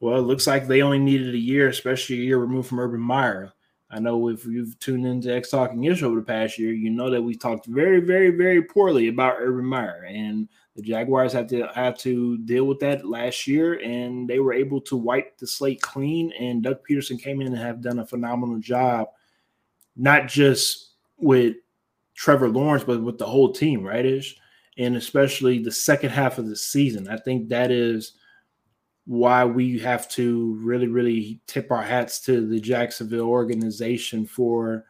Well, 0.00 0.18
it 0.18 0.22
looks 0.22 0.46
like 0.46 0.66
they 0.66 0.82
only 0.82 0.98
needed 0.98 1.34
a 1.34 1.38
year, 1.38 1.68
especially 1.68 2.16
a 2.16 2.24
year 2.24 2.38
removed 2.38 2.68
from 2.68 2.78
Urban 2.78 3.00
Meyer. 3.00 3.52
I 3.90 4.00
know 4.00 4.28
if 4.28 4.44
you've 4.44 4.78
tuned 4.78 5.06
into 5.06 5.34
X 5.34 5.48
Talking 5.48 5.84
Ish 5.84 6.02
over 6.02 6.16
the 6.16 6.26
past 6.26 6.58
year, 6.58 6.72
you 6.72 6.90
know 6.90 7.08
that 7.08 7.22
we 7.22 7.34
talked 7.34 7.66
very, 7.66 8.00
very, 8.00 8.30
very 8.30 8.62
poorly 8.62 9.08
about 9.08 9.38
Urban 9.40 9.64
Meyer, 9.64 10.04
and 10.06 10.46
the 10.78 10.84
Jaguars 10.84 11.32
had 11.32 11.48
to 11.48 11.66
have 11.74 11.98
to 11.98 12.38
deal 12.38 12.64
with 12.64 12.78
that 12.78 13.04
last 13.04 13.48
year, 13.48 13.80
and 13.82 14.28
they 14.28 14.38
were 14.38 14.52
able 14.52 14.80
to 14.82 14.96
wipe 14.96 15.36
the 15.36 15.46
slate 15.46 15.82
clean. 15.82 16.32
And 16.38 16.62
Doug 16.62 16.78
Pederson 16.88 17.20
came 17.20 17.40
in 17.40 17.48
and 17.48 17.56
have 17.56 17.80
done 17.80 17.98
a 17.98 18.06
phenomenal 18.06 18.60
job 18.60 19.08
not 19.96 20.28
just 20.28 20.92
with 21.16 21.56
Trevor 22.14 22.48
Lawrence, 22.48 22.84
but 22.84 23.02
with 23.02 23.18
the 23.18 23.26
whole 23.26 23.52
team, 23.52 23.82
right? 23.82 24.06
Ish, 24.06 24.36
and 24.78 24.94
especially 24.94 25.58
the 25.58 25.72
second 25.72 26.10
half 26.10 26.38
of 26.38 26.48
the 26.48 26.54
season. 26.54 27.08
I 27.08 27.16
think 27.16 27.48
that 27.48 27.72
is 27.72 28.12
why 29.04 29.44
we 29.44 29.80
have 29.80 30.08
to 30.10 30.56
really, 30.62 30.86
really 30.86 31.40
tip 31.48 31.72
our 31.72 31.82
hats 31.82 32.20
to 32.20 32.46
the 32.46 32.60
Jacksonville 32.60 33.26
organization 33.26 34.26
for 34.26 34.84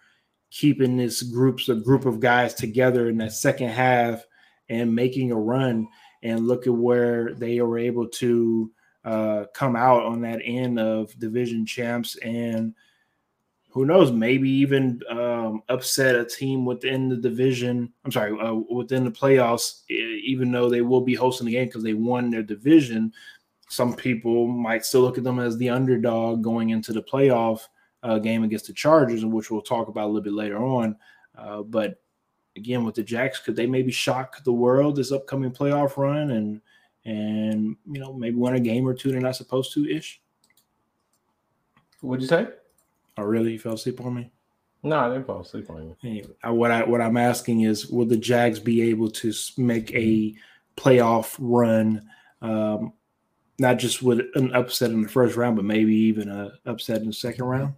keeping 0.50 0.99
this 0.99 1.23
groups 1.23 1.71
a 1.71 1.76
group 1.76 2.04
of 2.04 2.21
guys 2.21 2.52
together 2.52 3.09
in 3.09 3.16
that 3.18 3.33
second 3.33 3.68
half 3.68 4.26
and 4.68 4.94
making 4.94 5.32
a 5.32 5.37
run 5.37 5.87
and 6.22 6.46
look 6.46 6.66
at 6.66 6.72
where 6.72 7.34
they 7.34 7.60
were 7.60 7.78
able 7.78 8.06
to 8.08 8.70
uh, 9.04 9.44
come 9.54 9.76
out 9.76 10.02
on 10.02 10.20
that 10.20 10.40
end 10.44 10.78
of 10.78 11.16
division 11.18 11.64
champs 11.64 12.16
and 12.16 12.75
who 13.70 13.84
knows? 13.84 14.10
Maybe 14.10 14.50
even 14.50 15.00
um, 15.10 15.62
upset 15.68 16.16
a 16.16 16.25
team 16.25 16.64
within 16.64 17.08
the 17.08 17.16
division. 17.16 17.92
I'm 18.04 18.10
sorry, 18.10 18.38
uh, 18.40 18.54
within 18.54 19.04
the 19.04 19.10
playoffs, 19.10 19.82
even 19.88 20.50
though 20.50 20.70
they 20.70 20.80
will 20.80 21.02
be 21.02 21.14
hosting 21.14 21.46
the 21.46 21.52
game 21.52 21.66
because 21.66 21.84
they 21.84 21.94
won 21.94 22.30
their 22.30 22.42
division. 22.42 23.12
Some 23.68 23.94
people 23.94 24.46
might 24.46 24.87
still 24.87 25.02
look 25.02 25.18
at 25.18 25.25
them 25.25 25.38
as 25.38 25.58
the 25.58 25.68
underdog 25.68 26.42
going 26.42 26.70
into 26.70 26.92
the 26.92 27.02
playoff 27.02 27.60
uh, 28.02 28.18
game 28.18 28.42
against 28.42 28.66
the 28.66 28.72
Chargers, 28.72 29.25
which 29.25 29.50
we'll 29.50 29.60
talk 29.60 29.88
about 29.88 30.06
a 30.06 30.10
little 30.10 30.22
bit 30.22 30.32
later 30.32 30.58
on. 30.58 30.96
Uh, 31.37 31.62
but 31.62 32.00
again, 32.58 32.84
with 32.84 32.96
the 32.96 33.02
Jags, 33.02 33.38
could 33.38 33.56
they 33.56 33.66
maybe 33.66 33.90
shock 33.90 34.44
the 34.44 34.52
world 34.52 34.96
this 34.96 35.12
upcoming 35.12 35.50
playoff 35.50 35.96
run 35.96 36.32
and 36.32 36.60
and 37.04 37.76
you 37.90 38.00
know 38.00 38.12
maybe 38.12 38.36
win 38.36 38.56
a 38.56 38.60
game 38.60 38.86
or 38.86 38.92
two 38.92 39.10
they're 39.10 39.20
not 39.20 39.36
supposed 39.36 39.72
to 39.72 39.88
ish? 39.88 40.20
What'd 42.00 42.22
you 42.22 42.28
say? 42.28 42.48
Oh, 43.16 43.22
really? 43.22 43.52
You 43.52 43.58
fell 43.58 43.74
asleep 43.74 44.00
on 44.00 44.14
me? 44.14 44.30
No, 44.82 44.98
I 44.98 45.08
didn't 45.08 45.26
fall 45.26 45.40
asleep 45.40 45.70
on 45.70 45.82
you. 45.82 45.96
Anyway, 46.04 46.28
what 46.44 46.70
I 46.70 46.84
what 46.84 47.00
I'm 47.00 47.16
asking 47.16 47.62
is, 47.62 47.86
will 47.88 48.06
the 48.06 48.16
Jags 48.16 48.60
be 48.60 48.82
able 48.82 49.10
to 49.12 49.32
make 49.56 49.92
a 49.94 50.34
playoff 50.76 51.36
run, 51.38 52.08
um, 52.42 52.92
not 53.58 53.78
just 53.78 54.02
with 54.02 54.20
an 54.34 54.54
upset 54.54 54.90
in 54.90 55.02
the 55.02 55.08
first 55.08 55.36
round, 55.36 55.56
but 55.56 55.64
maybe 55.64 55.94
even 55.94 56.28
a 56.28 56.52
upset 56.66 57.00
in 57.00 57.06
the 57.06 57.12
second 57.12 57.44
round? 57.44 57.74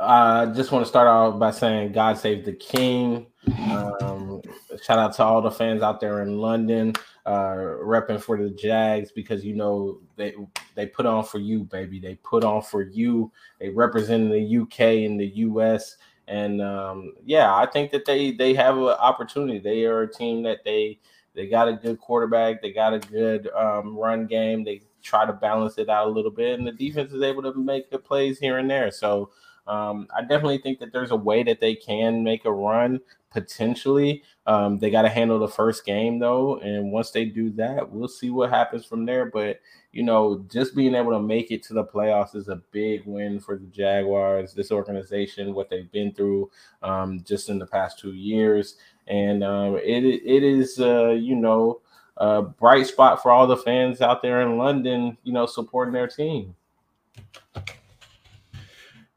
I 0.00 0.46
just 0.46 0.72
want 0.72 0.82
to 0.82 0.88
start 0.88 1.08
off 1.08 1.38
by 1.38 1.50
saying 1.50 1.92
God 1.92 2.16
save 2.16 2.46
the 2.46 2.54
King. 2.54 3.26
Um, 3.68 4.40
shout 4.82 4.98
out 4.98 5.12
to 5.16 5.24
all 5.24 5.42
the 5.42 5.50
fans 5.50 5.82
out 5.82 6.00
there 6.00 6.22
in 6.22 6.38
London, 6.38 6.94
uh, 7.26 7.54
repping 7.84 8.20
for 8.20 8.42
the 8.42 8.48
Jags 8.50 9.12
because 9.12 9.44
you 9.44 9.54
know 9.54 10.00
they 10.16 10.34
they 10.74 10.86
put 10.86 11.04
on 11.04 11.24
for 11.24 11.38
you, 11.38 11.64
baby. 11.64 12.00
They 12.00 12.14
put 12.14 12.44
on 12.44 12.62
for 12.62 12.82
you. 12.82 13.30
They 13.58 13.68
represent 13.68 14.30
the 14.30 14.58
UK 14.58 14.80
and 15.06 15.20
the 15.20 15.26
US, 15.36 15.98
and 16.28 16.62
um, 16.62 17.12
yeah, 17.22 17.54
I 17.54 17.66
think 17.66 17.90
that 17.90 18.06
they 18.06 18.32
they 18.32 18.54
have 18.54 18.78
an 18.78 18.84
opportunity. 18.84 19.58
They 19.58 19.84
are 19.84 20.02
a 20.02 20.12
team 20.12 20.42
that 20.44 20.64
they 20.64 20.98
they 21.34 21.46
got 21.46 21.68
a 21.68 21.74
good 21.74 22.00
quarterback. 22.00 22.62
They 22.62 22.72
got 22.72 22.94
a 22.94 23.00
good 23.00 23.50
um, 23.50 23.98
run 23.98 24.26
game. 24.26 24.64
They 24.64 24.80
try 25.02 25.26
to 25.26 25.32
balance 25.34 25.76
it 25.76 25.90
out 25.90 26.08
a 26.08 26.10
little 26.10 26.30
bit, 26.30 26.58
and 26.58 26.66
the 26.66 26.72
defense 26.72 27.12
is 27.12 27.22
able 27.22 27.42
to 27.42 27.54
make 27.54 27.90
good 27.90 28.04
plays 28.04 28.38
here 28.38 28.56
and 28.56 28.70
there. 28.70 28.90
So 28.90 29.30
um, 29.70 30.08
I 30.14 30.22
definitely 30.22 30.58
think 30.58 30.80
that 30.80 30.92
there's 30.92 31.12
a 31.12 31.16
way 31.16 31.44
that 31.44 31.60
they 31.60 31.76
can 31.76 32.24
make 32.24 32.44
a 32.44 32.52
run 32.52 33.00
potentially. 33.30 34.24
Um, 34.46 34.80
they 34.80 34.90
got 34.90 35.02
to 35.02 35.08
handle 35.08 35.38
the 35.38 35.46
first 35.46 35.86
game 35.86 36.18
though, 36.18 36.58
and 36.58 36.90
once 36.90 37.12
they 37.12 37.24
do 37.24 37.50
that, 37.50 37.88
we'll 37.88 38.08
see 38.08 38.30
what 38.30 38.50
happens 38.50 38.84
from 38.84 39.06
there. 39.06 39.26
But 39.26 39.60
you 39.92 40.02
know, 40.02 40.44
just 40.50 40.74
being 40.74 40.96
able 40.96 41.12
to 41.12 41.20
make 41.20 41.52
it 41.52 41.62
to 41.64 41.74
the 41.74 41.84
playoffs 41.84 42.34
is 42.34 42.48
a 42.48 42.60
big 42.72 43.06
win 43.06 43.38
for 43.38 43.56
the 43.56 43.66
Jaguars. 43.66 44.54
This 44.54 44.72
organization, 44.72 45.54
what 45.54 45.70
they've 45.70 45.90
been 45.92 46.12
through 46.12 46.50
um, 46.82 47.22
just 47.24 47.48
in 47.48 47.60
the 47.60 47.66
past 47.66 48.00
two 48.00 48.14
years, 48.14 48.74
and 49.06 49.44
um, 49.44 49.76
it 49.76 50.04
it 50.04 50.42
is 50.42 50.80
uh, 50.80 51.10
you 51.10 51.36
know 51.36 51.80
a 52.16 52.42
bright 52.42 52.88
spot 52.88 53.22
for 53.22 53.30
all 53.30 53.46
the 53.46 53.56
fans 53.56 54.00
out 54.00 54.20
there 54.20 54.42
in 54.42 54.58
London, 54.58 55.16
you 55.22 55.32
know, 55.32 55.46
supporting 55.46 55.94
their 55.94 56.08
team. 56.08 56.56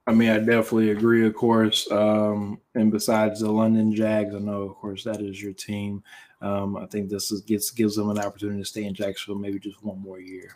I 0.06 0.14
mean, 0.14 0.30
I 0.30 0.40
definitely 0.40 0.92
agree, 0.92 1.26
of 1.26 1.34
course. 1.34 1.90
Um, 1.90 2.60
and 2.76 2.92
besides 2.92 3.40
the 3.40 3.52
London 3.52 3.96
Jags, 3.96 4.36
I 4.36 4.40
know, 4.40 4.64
of 4.64 4.76
course, 4.76 5.04
that 5.06 5.22
is 5.22 5.42
your 5.42 5.54
team. 5.54 6.04
Um, 6.42 6.76
I 6.76 6.86
think 6.88 7.10
this 7.10 7.32
is, 7.32 7.42
gets 7.42 7.72
gives 7.72 7.96
them 7.96 8.10
an 8.10 8.20
opportunity 8.20 8.60
to 8.60 8.66
stay 8.66 8.84
in 8.84 8.94
Jacksonville 8.94 9.42
maybe 9.42 9.60
just 9.60 9.82
one 9.82 10.00
more 10.00 10.20
year. 10.20 10.56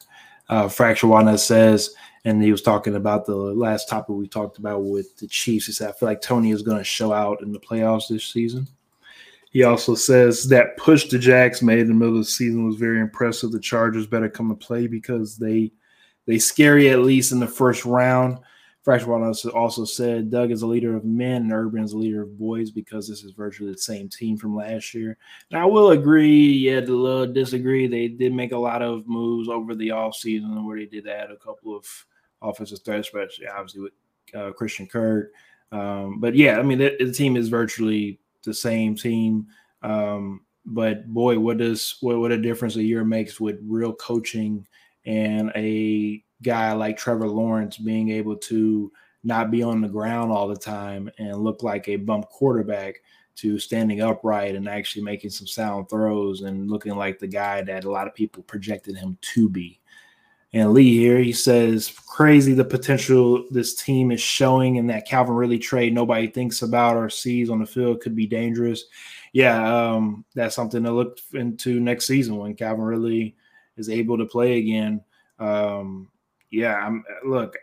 Uh, 0.50 0.68
Fracture 0.68 1.38
says, 1.38 1.94
and 2.26 2.44
he 2.44 2.52
was 2.52 2.62
talking 2.62 2.96
about 2.96 3.26
the 3.26 3.36
last 3.36 3.88
topic 3.88 4.10
we 4.10 4.28
talked 4.28 4.58
about 4.58 4.84
with 4.84 5.18
the 5.18 5.28
Chiefs. 5.28 5.66
He 5.66 5.72
said, 5.72 5.90
I 5.90 5.94
feel 5.94 6.08
like 6.08 6.22
Tony 6.22 6.52
is 6.52 6.62
going 6.62 6.78
to 6.78 6.84
show 6.84 7.14
out 7.14 7.42
in 7.42 7.52
the 7.52 7.60
playoffs 7.60 8.10
this 8.10 8.26
season. 8.26 8.68
He 9.52 9.64
also 9.64 9.96
says 9.96 10.48
that 10.50 10.78
push 10.78 11.10
the 11.10 11.18
Jags 11.18 11.62
made 11.62 11.80
in 11.80 11.88
the 11.88 11.94
middle 11.94 12.18
of 12.18 12.26
the 12.26 12.32
season 12.32 12.68
was 12.68 12.76
very 12.76 13.00
impressive. 13.00 13.52
The 13.52 13.60
Chargers 13.60 14.08
better 14.08 14.30
come 14.30 14.50
to 14.50 14.56
play 14.56 14.88
because 14.88 15.38
they 15.38 15.72
they 16.26 16.38
scary 16.38 16.90
at 16.90 17.00
least 17.00 17.32
in 17.32 17.40
the 17.40 17.48
first 17.48 17.86
round. 17.86 18.40
Fractional 18.88 19.34
also 19.54 19.84
said 19.84 20.32
Doug 20.32 20.50
is 20.50 20.62
a 20.62 20.66
leader 20.66 20.96
of 20.96 21.04
men 21.04 21.42
and 21.42 21.52
Urban 21.52 21.84
is 21.84 21.92
a 21.92 21.98
leader 21.98 22.22
of 22.22 22.40
boys 22.40 22.72
because 22.72 23.06
this 23.06 23.22
is 23.22 23.32
virtually 23.32 23.74
the 23.74 23.78
same 23.78 24.08
team 24.08 24.38
from 24.38 24.56
last 24.56 24.94
year. 24.94 25.18
Now, 25.52 25.64
I 25.64 25.66
will 25.66 25.92
agree, 25.92 26.54
yeah, 26.54 26.80
to 26.80 26.96
little 26.96 27.34
disagree. 27.34 27.88
They 27.88 28.08
did 28.08 28.32
make 28.32 28.54
a 28.54 28.58
lot 28.58 28.82
of 28.82 29.06
moves 29.06 29.50
over 29.50 29.76
the 29.76 29.90
offseason 29.90 30.64
where 30.64 30.78
they 30.78 30.86
did 30.86 31.06
add 31.06 31.32
a 31.32 31.36
couple 31.36 31.76
of 31.76 31.86
offensive 32.42 32.80
threats, 32.86 33.10
especially 33.10 33.48
obviously 33.48 33.82
with 33.82 33.94
uh, 34.34 34.54
Christian 34.54 34.88
Kirk. 34.88 35.34
Um, 35.74 36.22
but 36.22 36.34
yeah, 36.34 36.58
I 36.58 36.62
mean, 36.62 36.78
the, 36.78 36.96
the, 36.98 37.12
team 37.12 37.36
is 37.36 37.50
virtually 37.50 38.22
the 38.46 38.54
same 38.54 38.96
team. 38.96 39.48
Um, 39.84 40.46
but 40.66 41.06
boy, 41.10 41.38
what 41.40 41.58
does 41.58 41.98
what, 42.00 42.20
what 42.20 42.32
a 42.32 42.42
difference 42.42 42.78
a 42.78 42.84
year 42.84 43.04
makes 43.04 43.38
with 43.38 43.60
real 43.68 43.92
coaching 43.92 44.66
and 45.06 45.52
a 45.58 46.24
guy 46.42 46.72
like 46.74 46.98
Trevor 46.98 47.28
Lawrence 47.28 47.78
being 47.78 48.10
able 48.10 48.36
to 48.36 48.92
not 49.24 49.52
be 49.52 49.64
on 49.64 49.82
the 49.82 49.88
ground 49.88 50.32
all 50.32 50.48
the 50.48 50.56
time 50.56 51.10
and 51.18 51.38
look 51.38 51.64
like 51.64 51.88
a 51.88 51.96
bump 51.96 52.30
quarterback 52.30 53.02
to 53.36 53.60
standing 53.60 54.02
upright 54.02 54.56
and 54.56 54.68
actually 54.68 55.04
making 55.04 55.30
some 55.30 55.48
sound 55.48 55.90
throws 55.90 56.42
and 56.42 56.70
looking 56.70 56.96
like 56.96 57.20
the 57.20 57.28
guy 57.28 57.62
that 57.62 57.86
a 57.86 57.92
lot 57.92 58.08
of 58.08 58.16
people 58.16 58.42
projected 58.44 58.96
him 58.98 59.18
to 59.22 59.48
be. 59.48 59.80
And 60.54 60.74
Lee 60.74 60.98
here, 60.98 61.20
he 61.20 61.34
says, 61.34 61.92
crazy 62.08 62.54
the 62.54 62.64
potential 62.64 63.46
this 63.52 63.76
team 63.76 64.12
is 64.12 64.22
showing 64.22 64.78
and 64.78 64.90
that 64.90 65.06
Calvin 65.06 65.36
Ridley 65.36 65.60
trade 65.60 65.94
nobody 65.94 66.28
thinks 66.28 66.62
about 66.62 66.96
or 66.96 67.10
sees 67.10 67.50
on 67.50 67.60
the 67.60 67.66
field 67.66 68.02
could 68.02 68.16
be 68.16 68.26
dangerous. 68.26 68.86
Yeah, 69.34 69.92
um, 69.92 70.26
that's 70.34 70.56
something 70.56 70.84
to 70.84 70.92
look 70.92 71.20
into 71.34 71.80
next 71.80 72.08
season 72.08 72.38
when 72.38 72.56
Calvin 72.56 72.86
Ridley 72.86 73.36
is 73.76 73.90
able 73.90 74.18
to 74.18 74.26
play 74.26 74.58
again. 74.58 75.04
Um, 75.38 76.10
yeah, 76.52 76.76
I'm 76.76 77.04
look, 77.26 77.58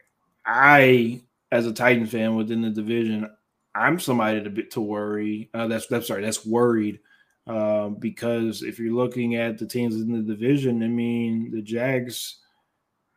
I 0.44 1.22
as 1.50 1.66
a 1.66 1.72
Titan 1.72 2.06
fan 2.06 2.36
within 2.36 2.62
the 2.62 2.70
division, 2.70 3.30
I'm 3.74 3.98
somebody 3.98 4.42
to 4.42 4.50
bit 4.50 4.70
to 4.72 4.80
worry. 4.80 5.50
Uh, 5.54 5.66
that's 5.66 5.86
that's 5.86 6.06
sorry, 6.06 6.22
that's 6.22 6.44
worried 6.44 7.00
uh, 7.46 7.88
because 7.88 8.62
if 8.62 8.78
you're 8.78 8.94
looking 8.94 9.36
at 9.36 9.58
the 9.58 9.66
teams 9.66 9.96
in 9.96 10.12
the 10.12 10.22
division, 10.22 10.82
I 10.82 10.88
mean 10.88 11.50
the 11.50 11.62
Jags, 11.62 12.40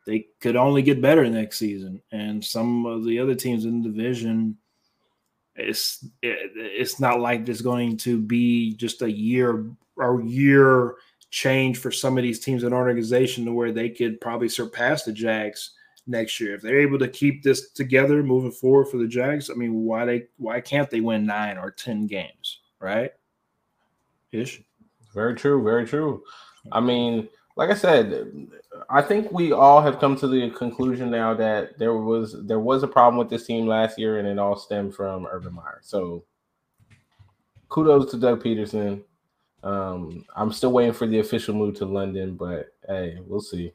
they 0.06 0.26
could 0.40 0.56
only 0.56 0.82
get 0.82 1.02
better 1.02 1.28
next 1.28 1.58
season, 1.58 2.02
and 2.12 2.44
some 2.44 2.86
of 2.86 3.04
the 3.04 3.18
other 3.18 3.34
teams 3.34 3.64
in 3.64 3.82
the 3.82 3.88
division, 3.88 4.56
it's 5.54 6.04
it, 6.22 6.52
it's 6.54 7.00
not 7.00 7.20
like 7.20 7.48
it's 7.48 7.60
going 7.60 7.96
to 7.98 8.20
be 8.20 8.74
just 8.74 9.02
a 9.02 9.10
year 9.10 9.66
or 9.96 10.22
year 10.22 10.94
change 11.30 11.78
for 11.78 11.90
some 11.90 12.16
of 12.16 12.22
these 12.22 12.40
teams 12.40 12.64
in 12.64 12.72
organization 12.72 13.44
to 13.44 13.52
where 13.52 13.72
they 13.72 13.90
could 13.90 14.20
probably 14.20 14.48
surpass 14.48 15.02
the 15.04 15.12
Jags 15.12 15.72
next 16.06 16.40
year. 16.40 16.54
If 16.54 16.62
they're 16.62 16.80
able 16.80 16.98
to 16.98 17.08
keep 17.08 17.42
this 17.42 17.70
together 17.70 18.22
moving 18.22 18.50
forward 18.50 18.86
for 18.86 18.96
the 18.96 19.06
Jags, 19.06 19.50
I 19.50 19.54
mean, 19.54 19.84
why 19.84 20.04
they 20.04 20.26
why 20.38 20.60
can't 20.60 20.90
they 20.90 21.00
win 21.00 21.26
nine 21.26 21.58
or 21.58 21.70
ten 21.70 22.06
games, 22.06 22.60
right? 22.80 23.12
Ish. 24.32 24.62
Very 25.14 25.34
true. 25.34 25.62
Very 25.62 25.86
true. 25.86 26.22
I 26.72 26.80
mean, 26.80 27.28
like 27.56 27.70
I 27.70 27.74
said, 27.74 28.48
I 28.88 29.02
think 29.02 29.32
we 29.32 29.52
all 29.52 29.80
have 29.80 29.98
come 29.98 30.16
to 30.16 30.28
the 30.28 30.50
conclusion 30.50 31.10
now 31.10 31.34
that 31.34 31.78
there 31.78 31.94
was 31.94 32.36
there 32.46 32.60
was 32.60 32.82
a 32.82 32.88
problem 32.88 33.18
with 33.18 33.28
this 33.28 33.46
team 33.46 33.66
last 33.66 33.98
year, 33.98 34.18
and 34.18 34.28
it 34.28 34.38
all 34.38 34.56
stemmed 34.56 34.94
from 34.94 35.26
Urban 35.26 35.54
Meyer. 35.54 35.80
So, 35.82 36.24
kudos 37.68 38.10
to 38.12 38.16
Doug 38.16 38.42
Pederson. 38.42 39.02
Um, 39.62 40.24
I'm 40.36 40.52
still 40.52 40.72
waiting 40.72 40.92
for 40.92 41.06
the 41.06 41.18
official 41.18 41.54
move 41.54 41.74
to 41.76 41.84
London, 41.84 42.34
but 42.34 42.74
hey, 42.86 43.18
we'll 43.26 43.40
see. 43.40 43.72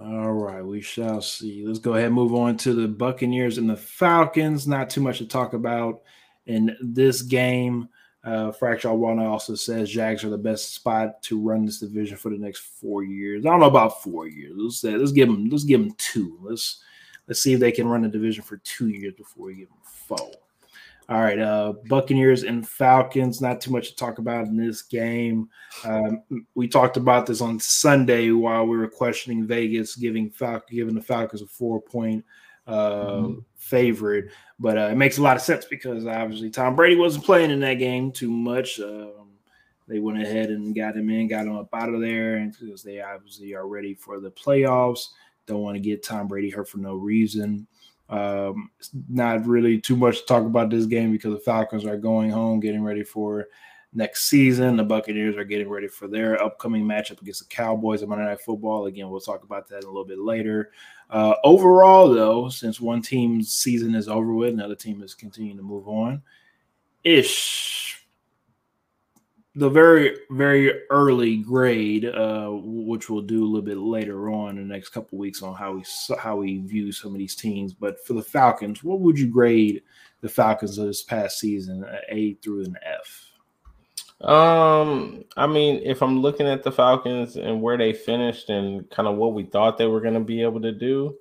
All 0.00 0.32
right, 0.32 0.64
we 0.64 0.80
shall 0.80 1.20
see. 1.20 1.66
Let's 1.66 1.78
go 1.78 1.94
ahead 1.94 2.06
and 2.06 2.14
move 2.14 2.34
on 2.34 2.56
to 2.58 2.72
the 2.72 2.88
Buccaneers 2.88 3.58
and 3.58 3.68
the 3.68 3.76
Falcons. 3.76 4.66
Not 4.66 4.88
too 4.88 5.02
much 5.02 5.18
to 5.18 5.26
talk 5.26 5.52
about 5.52 6.02
in 6.46 6.76
this 6.80 7.22
game. 7.22 7.88
Uh, 8.24 8.52
Fracture 8.52 8.92
Walnut 8.94 9.26
also 9.26 9.54
says 9.54 9.90
Jags 9.90 10.22
are 10.24 10.30
the 10.30 10.38
best 10.38 10.74
spot 10.74 11.20
to 11.22 11.40
run 11.40 11.66
this 11.66 11.80
division 11.80 12.16
for 12.16 12.30
the 12.30 12.38
next 12.38 12.60
four 12.60 13.02
years. 13.02 13.44
I 13.44 13.50
don't 13.50 13.60
know 13.60 13.66
about 13.66 14.02
four 14.02 14.28
years. 14.28 14.52
Let's 14.56 14.80
say 14.80 14.96
let's 14.96 15.12
give 15.12 15.28
them 15.28 15.48
let's 15.50 15.64
give 15.64 15.80
them 15.80 15.94
two. 15.98 16.38
Let's 16.40 16.82
let's 17.26 17.42
see 17.42 17.52
if 17.52 17.60
they 17.60 17.72
can 17.72 17.88
run 17.88 18.02
the 18.02 18.08
division 18.08 18.44
for 18.44 18.58
two 18.58 18.88
years 18.88 19.14
before 19.14 19.46
we 19.46 19.56
give 19.56 19.68
them 19.68 19.78
four. 19.82 20.30
All 21.08 21.20
right, 21.20 21.38
uh, 21.38 21.74
Buccaneers 21.88 22.44
and 22.44 22.66
Falcons. 22.66 23.40
Not 23.40 23.60
too 23.60 23.72
much 23.72 23.90
to 23.90 23.96
talk 23.96 24.18
about 24.18 24.46
in 24.46 24.56
this 24.56 24.82
game. 24.82 25.48
Um, 25.84 26.22
we 26.54 26.68
talked 26.68 26.96
about 26.96 27.26
this 27.26 27.40
on 27.40 27.58
Sunday 27.58 28.30
while 28.30 28.66
we 28.66 28.76
were 28.76 28.88
questioning 28.88 29.46
Vegas 29.46 29.96
giving 29.96 30.30
Fal- 30.30 30.62
giving 30.70 30.94
the 30.94 31.02
Falcons 31.02 31.42
a 31.42 31.46
four 31.46 31.80
point 31.80 32.24
uh, 32.66 32.90
mm-hmm. 32.90 33.38
favorite, 33.56 34.30
but 34.60 34.78
uh, 34.78 34.88
it 34.92 34.96
makes 34.96 35.18
a 35.18 35.22
lot 35.22 35.36
of 35.36 35.42
sense 35.42 35.64
because 35.64 36.06
obviously 36.06 36.50
Tom 36.50 36.76
Brady 36.76 36.96
wasn't 36.96 37.24
playing 37.24 37.50
in 37.50 37.60
that 37.60 37.74
game 37.74 38.12
too 38.12 38.30
much. 38.30 38.78
Um, 38.78 39.32
they 39.88 39.98
went 39.98 40.22
ahead 40.22 40.50
and 40.50 40.74
got 40.74 40.96
him 40.96 41.10
in, 41.10 41.26
got 41.26 41.46
him 41.46 41.56
up 41.56 41.68
out 41.74 41.92
of 41.92 42.00
there, 42.00 42.36
and 42.36 42.56
because 42.58 42.82
they 42.84 43.00
obviously 43.00 43.54
are 43.54 43.66
ready 43.66 43.94
for 43.94 44.20
the 44.20 44.30
playoffs, 44.30 45.08
don't 45.46 45.62
want 45.62 45.74
to 45.74 45.80
get 45.80 46.04
Tom 46.04 46.28
Brady 46.28 46.50
hurt 46.50 46.68
for 46.68 46.78
no 46.78 46.94
reason. 46.94 47.66
Um, 48.08 48.70
not 49.08 49.46
really 49.46 49.80
too 49.80 49.96
much 49.96 50.20
to 50.20 50.26
talk 50.26 50.44
about 50.44 50.70
this 50.70 50.86
game 50.86 51.12
because 51.12 51.32
the 51.32 51.40
Falcons 51.40 51.86
are 51.86 51.96
going 51.96 52.30
home, 52.30 52.60
getting 52.60 52.82
ready 52.82 53.04
for 53.04 53.46
next 53.94 54.28
season. 54.28 54.76
The 54.76 54.84
Buccaneers 54.84 55.36
are 55.36 55.44
getting 55.44 55.68
ready 55.68 55.88
for 55.88 56.08
their 56.08 56.42
upcoming 56.42 56.84
matchup 56.84 57.20
against 57.22 57.40
the 57.40 57.54
Cowboys 57.54 58.02
on 58.02 58.08
Monday 58.08 58.24
Night 58.24 58.40
Football. 58.40 58.86
Again, 58.86 59.08
we'll 59.10 59.20
talk 59.20 59.44
about 59.44 59.68
that 59.68 59.84
a 59.84 59.86
little 59.86 60.04
bit 60.04 60.18
later. 60.18 60.72
Uh, 61.10 61.34
overall, 61.44 62.12
though, 62.12 62.48
since 62.48 62.80
one 62.80 63.02
team's 63.02 63.52
season 63.52 63.94
is 63.94 64.08
over 64.08 64.32
with, 64.32 64.54
another 64.54 64.76
team 64.76 65.02
is 65.02 65.14
continuing 65.14 65.56
to 65.56 65.62
move 65.62 65.88
on. 65.88 66.22
Ish 67.04 67.91
the 69.54 69.68
very 69.68 70.16
very 70.30 70.72
early 70.88 71.38
grade, 71.38 72.06
uh, 72.06 72.48
which 72.50 73.10
we'll 73.10 73.22
do 73.22 73.44
a 73.44 73.46
little 73.46 73.62
bit 73.62 73.76
later 73.76 74.30
on 74.30 74.56
in 74.56 74.68
the 74.68 74.74
next 74.74 74.90
couple 74.90 75.18
weeks 75.18 75.42
on 75.42 75.54
how 75.54 75.74
we 75.74 75.84
how 76.18 76.36
we 76.36 76.58
view 76.60 76.90
some 76.90 77.12
of 77.12 77.18
these 77.18 77.34
teams. 77.34 77.74
But 77.74 78.04
for 78.06 78.14
the 78.14 78.22
Falcons, 78.22 78.82
what 78.82 79.00
would 79.00 79.18
you 79.18 79.28
grade 79.28 79.82
the 80.22 80.28
Falcons 80.28 80.78
of 80.78 80.86
this 80.86 81.02
past 81.02 81.38
season, 81.38 81.84
A 82.08 82.34
through 82.34 82.64
an 82.64 82.76
F? 82.82 83.28
Um, 84.22 85.24
I 85.36 85.48
mean, 85.48 85.82
if 85.84 86.00
I'm 86.00 86.20
looking 86.20 86.46
at 86.46 86.62
the 86.62 86.70
Falcons 86.70 87.36
and 87.36 87.60
where 87.60 87.76
they 87.76 87.92
finished 87.92 88.50
and 88.50 88.88
kind 88.88 89.08
of 89.08 89.16
what 89.16 89.34
we 89.34 89.42
thought 89.44 89.76
they 89.76 89.88
were 89.88 90.00
going 90.00 90.14
to 90.14 90.20
be 90.20 90.42
able 90.42 90.60
to 90.60 90.72
do, 90.72 91.16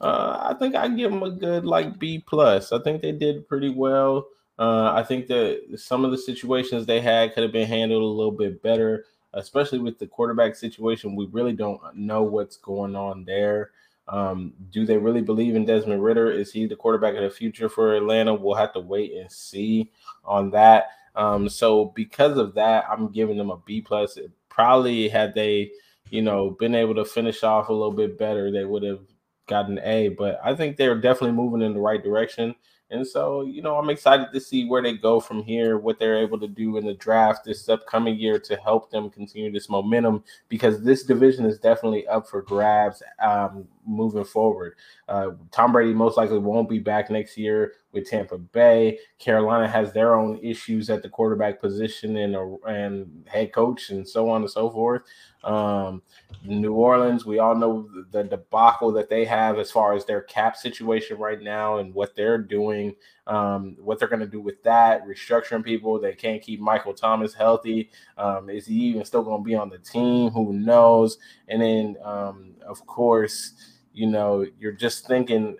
uh, 0.00 0.38
I 0.50 0.54
think 0.58 0.74
I 0.74 0.88
give 0.88 1.10
them 1.10 1.22
a 1.22 1.30
good 1.30 1.64
like 1.64 1.98
B 1.98 2.24
plus. 2.26 2.72
I 2.72 2.82
think 2.82 3.02
they 3.02 3.12
did 3.12 3.46
pretty 3.46 3.68
well. 3.68 4.26
Uh, 4.58 4.92
I 4.94 5.02
think 5.02 5.26
that 5.26 5.76
some 5.76 6.04
of 6.04 6.10
the 6.10 6.18
situations 6.18 6.86
they 6.86 7.00
had 7.00 7.34
could 7.34 7.42
have 7.42 7.52
been 7.52 7.68
handled 7.68 8.02
a 8.02 8.06
little 8.06 8.32
bit 8.32 8.62
better, 8.62 9.04
especially 9.34 9.78
with 9.78 9.98
the 9.98 10.06
quarterback 10.06 10.56
situation. 10.56 11.14
We 11.14 11.26
really 11.26 11.52
don't 11.52 11.80
know 11.94 12.22
what's 12.22 12.56
going 12.56 12.96
on 12.96 13.24
there. 13.24 13.72
Um, 14.08 14.54
do 14.70 14.86
they 14.86 14.96
really 14.96 15.20
believe 15.20 15.56
in 15.56 15.66
Desmond 15.66 16.02
Ridder? 16.02 16.30
Is 16.30 16.52
he 16.52 16.66
the 16.66 16.76
quarterback 16.76 17.16
of 17.16 17.22
the 17.22 17.30
future 17.30 17.68
for 17.68 17.94
Atlanta? 17.94 18.34
We'll 18.34 18.54
have 18.54 18.72
to 18.74 18.80
wait 18.80 19.12
and 19.14 19.30
see 19.30 19.90
on 20.24 20.50
that. 20.50 20.90
Um, 21.16 21.48
so 21.48 21.86
because 21.86 22.38
of 22.38 22.54
that, 22.54 22.84
I'm 22.88 23.08
giving 23.08 23.36
them 23.36 23.50
a 23.50 23.56
B 23.56 23.80
plus. 23.80 24.18
Probably 24.48 25.08
had 25.08 25.34
they, 25.34 25.72
you 26.10 26.22
know, 26.22 26.50
been 26.50 26.74
able 26.74 26.94
to 26.94 27.04
finish 27.04 27.42
off 27.42 27.68
a 27.68 27.72
little 27.72 27.92
bit 27.92 28.16
better, 28.16 28.50
they 28.50 28.64
would 28.64 28.82
have 28.84 29.00
gotten 29.48 29.78
an 29.78 29.84
A. 29.84 30.08
But 30.08 30.38
I 30.44 30.54
think 30.54 30.76
they're 30.76 31.00
definitely 31.00 31.32
moving 31.32 31.62
in 31.62 31.74
the 31.74 31.80
right 31.80 32.02
direction. 32.02 32.54
And 32.90 33.04
so, 33.04 33.42
you 33.42 33.62
know, 33.62 33.76
I'm 33.76 33.90
excited 33.90 34.28
to 34.32 34.40
see 34.40 34.64
where 34.66 34.80
they 34.80 34.92
go 34.96 35.18
from 35.18 35.42
here, 35.42 35.76
what 35.76 35.98
they're 35.98 36.18
able 36.18 36.38
to 36.38 36.46
do 36.46 36.76
in 36.76 36.86
the 36.86 36.94
draft 36.94 37.44
this 37.44 37.68
upcoming 37.68 38.16
year 38.16 38.38
to 38.38 38.56
help 38.56 38.90
them 38.90 39.10
continue 39.10 39.50
this 39.50 39.68
momentum 39.68 40.22
because 40.48 40.82
this 40.82 41.02
division 41.02 41.46
is 41.46 41.58
definitely 41.58 42.06
up 42.06 42.28
for 42.28 42.42
grabs 42.42 43.02
um, 43.20 43.66
moving 43.84 44.24
forward. 44.24 44.76
Uh, 45.08 45.30
Tom 45.52 45.72
Brady 45.72 45.94
most 45.94 46.16
likely 46.16 46.38
won't 46.38 46.68
be 46.68 46.78
back 46.78 47.10
next 47.10 47.36
year 47.36 47.74
with 47.92 48.08
Tampa 48.08 48.38
Bay. 48.38 48.98
Carolina 49.18 49.68
has 49.68 49.92
their 49.92 50.14
own 50.14 50.38
issues 50.42 50.90
at 50.90 51.02
the 51.02 51.08
quarterback 51.08 51.60
position 51.60 52.16
and, 52.16 52.36
and 52.66 53.24
head 53.26 53.52
coach 53.52 53.90
and 53.90 54.06
so 54.06 54.28
on 54.28 54.42
and 54.42 54.50
so 54.50 54.68
forth. 54.68 55.02
Um, 55.44 56.02
New 56.44 56.72
Orleans, 56.72 57.24
we 57.24 57.38
all 57.38 57.54
know 57.54 57.88
the 58.10 58.24
debacle 58.24 58.90
that 58.92 59.08
they 59.08 59.24
have 59.24 59.58
as 59.58 59.70
far 59.70 59.94
as 59.94 60.04
their 60.04 60.22
cap 60.22 60.56
situation 60.56 61.18
right 61.18 61.40
now 61.40 61.78
and 61.78 61.94
what 61.94 62.16
they're 62.16 62.38
doing, 62.38 62.96
um, 63.28 63.76
what 63.78 63.98
they're 63.98 64.08
going 64.08 64.20
to 64.20 64.26
do 64.26 64.40
with 64.40 64.60
that, 64.64 65.06
restructuring 65.06 65.64
people. 65.64 66.00
They 66.00 66.14
can't 66.14 66.42
keep 66.42 66.58
Michael 66.60 66.94
Thomas 66.94 67.32
healthy. 67.32 67.90
Um, 68.18 68.50
is 68.50 68.66
he 68.66 68.74
even 68.74 69.04
still 69.04 69.22
going 69.22 69.42
to 69.42 69.46
be 69.46 69.54
on 69.54 69.70
the 69.70 69.78
team? 69.78 70.30
Who 70.30 70.52
knows? 70.52 71.18
And 71.46 71.62
then, 71.62 71.96
um, 72.04 72.54
of 72.66 72.84
course, 72.86 73.75
you 73.96 74.06
know, 74.06 74.46
you're 74.60 74.72
just 74.72 75.06
thinking 75.06 75.56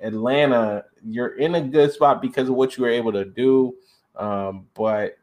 Atlanta, 0.00 0.84
you're 1.04 1.36
in 1.38 1.56
a 1.56 1.60
good 1.60 1.92
spot 1.92 2.22
because 2.22 2.48
of 2.48 2.54
what 2.54 2.76
you 2.76 2.84
were 2.84 2.90
able 2.90 3.12
to 3.12 3.24
do. 3.24 3.74
Um, 4.14 4.66
but 4.74 5.18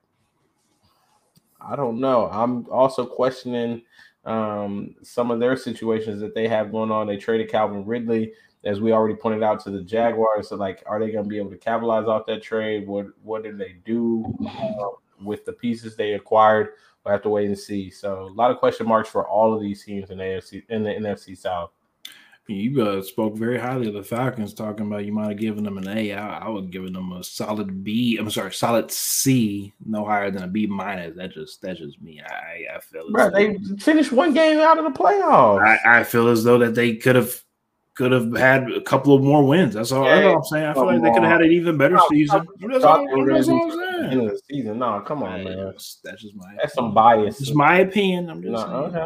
I 1.62 1.78
don't 1.78 2.02
know. 2.02 2.28
I'm 2.30 2.68
also 2.70 3.06
questioning 3.06 3.84
um, 4.26 4.96
some 5.01 5.32
of 5.32 5.40
their 5.40 5.56
situations 5.56 6.20
that 6.20 6.36
they 6.36 6.50
have 6.50 6.74
going 6.74 6.92
on. 6.92 7.08
They 7.08 7.16
traded 7.16 7.50
Calvin 7.50 7.86
Ridley, 7.86 8.34
as 8.66 8.82
we 8.82 8.92
already 8.92 9.16
pointed 9.16 9.44
out, 9.44 9.64
to 9.64 9.72
the 9.72 9.82
Jaguars. 9.82 10.50
So, 10.50 10.58
like, 10.58 10.84
are 10.86 11.00
they 11.00 11.10
going 11.10 11.24
to 11.24 11.30
be 11.30 11.38
able 11.38 11.51
to 11.51 11.58
capitalize 11.58 12.08
off 12.08 12.25
that 12.27 12.44
trade? 12.44 12.86
What 12.86 13.08
What 13.24 13.44
did 13.44 13.58
they 13.58 13.77
do 13.86 14.25
uh, 14.46 14.98
with 15.24 15.46
the 15.46 15.53
pieces 15.53 15.96
they 15.96 16.14
acquired? 16.14 16.74
We'll 17.06 17.14
have 17.14 17.22
to 17.24 17.30
wait 17.30 17.48
and 17.48 17.58
see. 17.58 17.90
So, 17.90 18.24
a 18.24 18.34
lot 18.34 18.51
of 18.51 18.58
question 18.58 18.86
marks 18.86 19.08
for 19.08 19.25
all 19.25 19.53
of 19.53 19.62
these 19.62 19.86
teams 19.86 20.10
in 20.10 20.18
the 20.18 20.25
AFC 20.25 20.64
in 20.68 20.84
the 20.84 20.90
NFC 20.90 21.38
South. 21.38 21.72
You 22.50 22.81
uh, 22.81 23.01
spoke 23.01 23.36
very 23.36 23.57
highly 23.57 23.90
of 23.90 23.94
the 23.94 24.03
Falcons, 24.03 24.53
talking 24.53 24.88
about 24.88 25.03
you 25.03 25.12
might 25.12 25.27
have 25.29 25.38
given 25.38 25.66
them 25.66 25.77
an 25.77 25.88
A. 25.90 26.14
I, 26.14 26.40
I 26.40 26.50
would 26.50 26.72
give 26.72 26.92
them 26.94 27.12
a 27.12 27.22
solid 27.24 27.83
B. 27.83 28.18
I'm 28.18 28.31
sorry, 28.31 28.53
solid 28.53 28.90
C, 28.90 29.74
no 29.86 30.05
higher 30.05 30.31
than 30.31 30.44
a 30.44 30.48
B 30.48 30.66
minus. 30.66 31.18
That 31.18 31.33
just 31.33 31.62
that's 31.62 31.79
just 31.79 32.01
me. 32.01 32.22
I 32.22 32.75
I 32.75 32.79
feel 32.79 33.12
Bro, 33.12 33.31
they 33.31 33.57
finished 33.79 34.14
one 34.14 34.33
game 34.33 34.60
out 34.60 34.77
of 34.77 34.86
the 34.86 34.98
playoffs. 34.98 35.62
I, 35.62 36.00
I 36.00 36.03
feel 36.03 36.29
as 36.29 36.46
though 36.46 36.57
that 36.60 36.74
they 36.74 36.96
could 36.96 37.16
have 37.16 37.44
could 37.96 38.12
have 38.12 38.31
had 38.38 38.72
a 38.72 38.81
couple 38.81 39.14
of 39.14 39.24
more 39.24 39.46
wins. 39.46 39.74
That's 39.74 39.92
all, 39.92 40.05
that's 40.05 40.25
all 40.25 40.36
I'm 40.38 40.44
saying. 40.44 40.66
I 40.66 40.74
feel 40.74 40.86
like 40.86 41.01
they 41.01 41.12
could 41.12 41.24
have 41.24 41.31
had 41.31 41.42
an 41.42 41.51
even 41.51 41.77
better 41.77 42.00
season. 42.10 42.48
That's 42.62 42.83
all, 42.86 43.05
that's 43.25 43.50
all 43.50 43.64
I'm 43.64 43.72
saying. 43.72 44.12
End 44.12 44.22
of 44.22 44.29
the 44.29 44.42
season. 44.50 44.77
No, 44.77 45.01
come 45.01 45.24
on, 45.24 45.44
man. 45.44 45.66
That's, 45.66 46.00
that's 46.03 46.22
just 46.22 46.36
my. 46.36 46.46
That's 46.57 46.75
some 46.75 46.94
bias. 46.94 47.42
It's 47.42 47.53
my 47.53 47.79
opinion. 47.79 48.29
I'm 48.29 48.42
just 48.42 48.51
no, 48.51 48.60
saying. 48.60 48.96
Okay. 48.96 49.05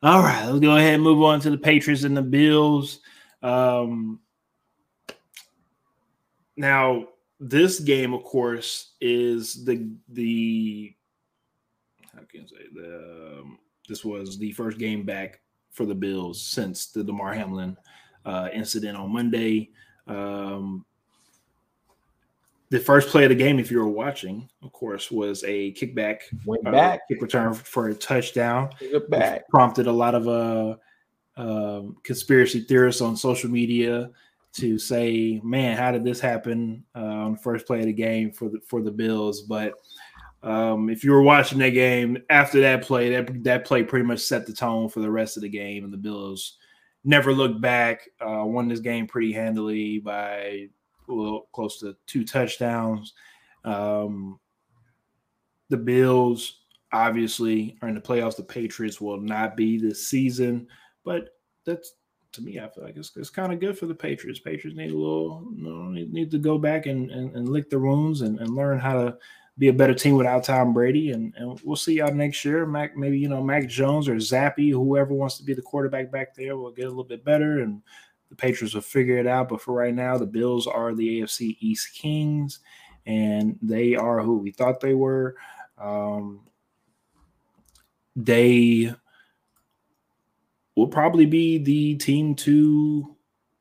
All 0.00 0.22
right, 0.22 0.46
let's 0.46 0.60
go 0.60 0.76
ahead 0.76 0.94
and 0.94 1.02
move 1.02 1.22
on 1.24 1.40
to 1.40 1.50
the 1.50 1.58
Patriots 1.58 2.04
and 2.04 2.16
the 2.16 2.22
Bills. 2.22 3.00
Um, 3.42 4.20
now, 6.56 7.08
this 7.40 7.80
game, 7.80 8.14
of 8.14 8.22
course, 8.22 8.92
is 9.00 9.64
the 9.64 9.90
the 10.08 10.94
how 12.14 12.20
can 12.30 12.42
I 12.42 12.46
say 12.46 12.66
the 12.72 13.40
um, 13.40 13.58
this 13.88 14.04
was 14.04 14.38
the 14.38 14.52
first 14.52 14.78
game 14.78 15.04
back 15.04 15.40
for 15.72 15.84
the 15.84 15.96
Bills 15.96 16.40
since 16.40 16.86
the 16.86 17.02
Damar 17.02 17.34
Hamlin 17.34 17.76
uh, 18.24 18.50
incident 18.52 18.96
on 18.96 19.12
Monday. 19.12 19.70
Um, 20.06 20.84
the 22.70 22.78
first 22.78 23.08
play 23.08 23.24
of 23.24 23.30
the 23.30 23.34
game, 23.34 23.58
if 23.58 23.70
you 23.70 23.78
were 23.78 23.88
watching, 23.88 24.48
of 24.62 24.72
course, 24.72 25.10
was 25.10 25.42
a 25.44 25.72
kickback, 25.72 26.20
went 26.44 26.66
uh, 26.66 26.98
kick 27.08 27.22
return 27.22 27.54
for 27.54 27.88
a 27.88 27.94
touchdown. 27.94 28.70
back. 29.08 29.48
Prompted 29.48 29.86
a 29.86 29.92
lot 29.92 30.14
of 30.14 30.28
uh, 30.28 30.76
um, 31.38 31.96
conspiracy 32.02 32.60
theorists 32.60 33.00
on 33.00 33.16
social 33.16 33.50
media 33.50 34.10
to 34.54 34.78
say, 34.78 35.40
"Man, 35.42 35.76
how 35.76 35.92
did 35.92 36.04
this 36.04 36.20
happen 36.20 36.84
uh, 36.94 37.00
on 37.00 37.32
the 37.32 37.38
first 37.38 37.66
play 37.66 37.80
of 37.80 37.86
the 37.86 37.92
game 37.92 38.32
for 38.32 38.50
the 38.50 38.60
for 38.66 38.82
the 38.82 38.90
Bills?" 38.90 39.42
But 39.42 39.74
um, 40.42 40.90
if 40.90 41.04
you 41.04 41.12
were 41.12 41.22
watching 41.22 41.58
that 41.60 41.70
game 41.70 42.18
after 42.28 42.60
that 42.60 42.82
play, 42.82 43.10
that 43.10 43.44
that 43.44 43.64
play 43.64 43.82
pretty 43.82 44.04
much 44.04 44.20
set 44.20 44.46
the 44.46 44.52
tone 44.52 44.90
for 44.90 45.00
the 45.00 45.10
rest 45.10 45.36
of 45.36 45.42
the 45.42 45.48
game, 45.48 45.84
and 45.84 45.92
the 45.92 45.98
Bills 45.98 46.58
never 47.02 47.32
looked 47.32 47.62
back. 47.62 48.02
Uh, 48.20 48.44
won 48.44 48.68
this 48.68 48.80
game 48.80 49.06
pretty 49.06 49.32
handily 49.32 50.00
by 50.00 50.68
well, 51.08 51.48
close 51.52 51.80
to 51.80 51.96
two 52.06 52.24
touchdowns. 52.24 53.14
Um, 53.64 54.38
the 55.68 55.76
Bills 55.76 56.60
obviously 56.92 57.76
are 57.82 57.88
in 57.88 57.94
the 57.94 58.00
playoffs. 58.00 58.36
The 58.36 58.42
Patriots 58.42 59.00
will 59.00 59.20
not 59.20 59.56
be 59.56 59.78
this 59.78 60.08
season, 60.08 60.68
but 61.04 61.30
that's 61.64 61.94
to 62.32 62.42
me, 62.42 62.58
I 62.58 62.68
feel 62.68 62.84
like 62.84 62.96
it's, 62.96 63.16
it's 63.16 63.30
kind 63.30 63.52
of 63.52 63.60
good 63.60 63.78
for 63.78 63.86
the 63.86 63.94
Patriots. 63.94 64.40
Patriots 64.40 64.76
need 64.76 64.90
a 64.90 64.96
little, 64.96 65.46
you 65.54 65.64
know, 65.64 65.88
need, 65.88 66.30
to 66.30 66.38
go 66.38 66.58
back 66.58 66.86
and, 66.86 67.10
and, 67.10 67.34
and 67.34 67.48
lick 67.48 67.70
the 67.70 67.78
wounds 67.78 68.20
and, 68.20 68.38
and 68.38 68.54
learn 68.54 68.78
how 68.78 69.02
to 69.02 69.16
be 69.56 69.68
a 69.68 69.72
better 69.72 69.94
team 69.94 70.14
without 70.14 70.44
Tom 70.44 70.72
Brady. 70.72 71.12
And, 71.12 71.34
and 71.36 71.60
we'll 71.64 71.76
see 71.76 71.94
y'all 71.94 72.14
next 72.14 72.44
year. 72.44 72.66
Mac, 72.66 72.96
maybe, 72.96 73.18
you 73.18 73.28
know, 73.28 73.42
Mac 73.42 73.66
Jones 73.66 74.08
or 74.08 74.16
Zappe, 74.16 74.70
whoever 74.70 75.14
wants 75.14 75.38
to 75.38 75.42
be 75.42 75.54
the 75.54 75.62
quarterback 75.62 76.12
back 76.12 76.34
there 76.34 76.56
will 76.56 76.70
get 76.70 76.84
a 76.84 76.88
little 76.88 77.04
bit 77.04 77.24
better 77.24 77.60
and 77.60 77.82
the 78.28 78.36
Patriots 78.36 78.74
will 78.74 78.82
figure 78.82 79.18
it 79.18 79.26
out. 79.26 79.48
But 79.48 79.60
for 79.60 79.72
right 79.72 79.94
now, 79.94 80.18
the 80.18 80.26
Bills 80.26 80.66
are 80.66 80.94
the 80.94 81.20
AFC 81.20 81.56
East 81.60 81.94
Kings, 81.94 82.60
and 83.06 83.58
they 83.62 83.94
are 83.94 84.20
who 84.20 84.38
we 84.38 84.50
thought 84.50 84.80
they 84.80 84.94
were. 84.94 85.36
Um, 85.78 86.40
they 88.16 88.92
will 90.74 90.88
probably 90.88 91.26
be 91.26 91.58
the 91.58 91.96
team 91.96 92.34
to 92.34 93.16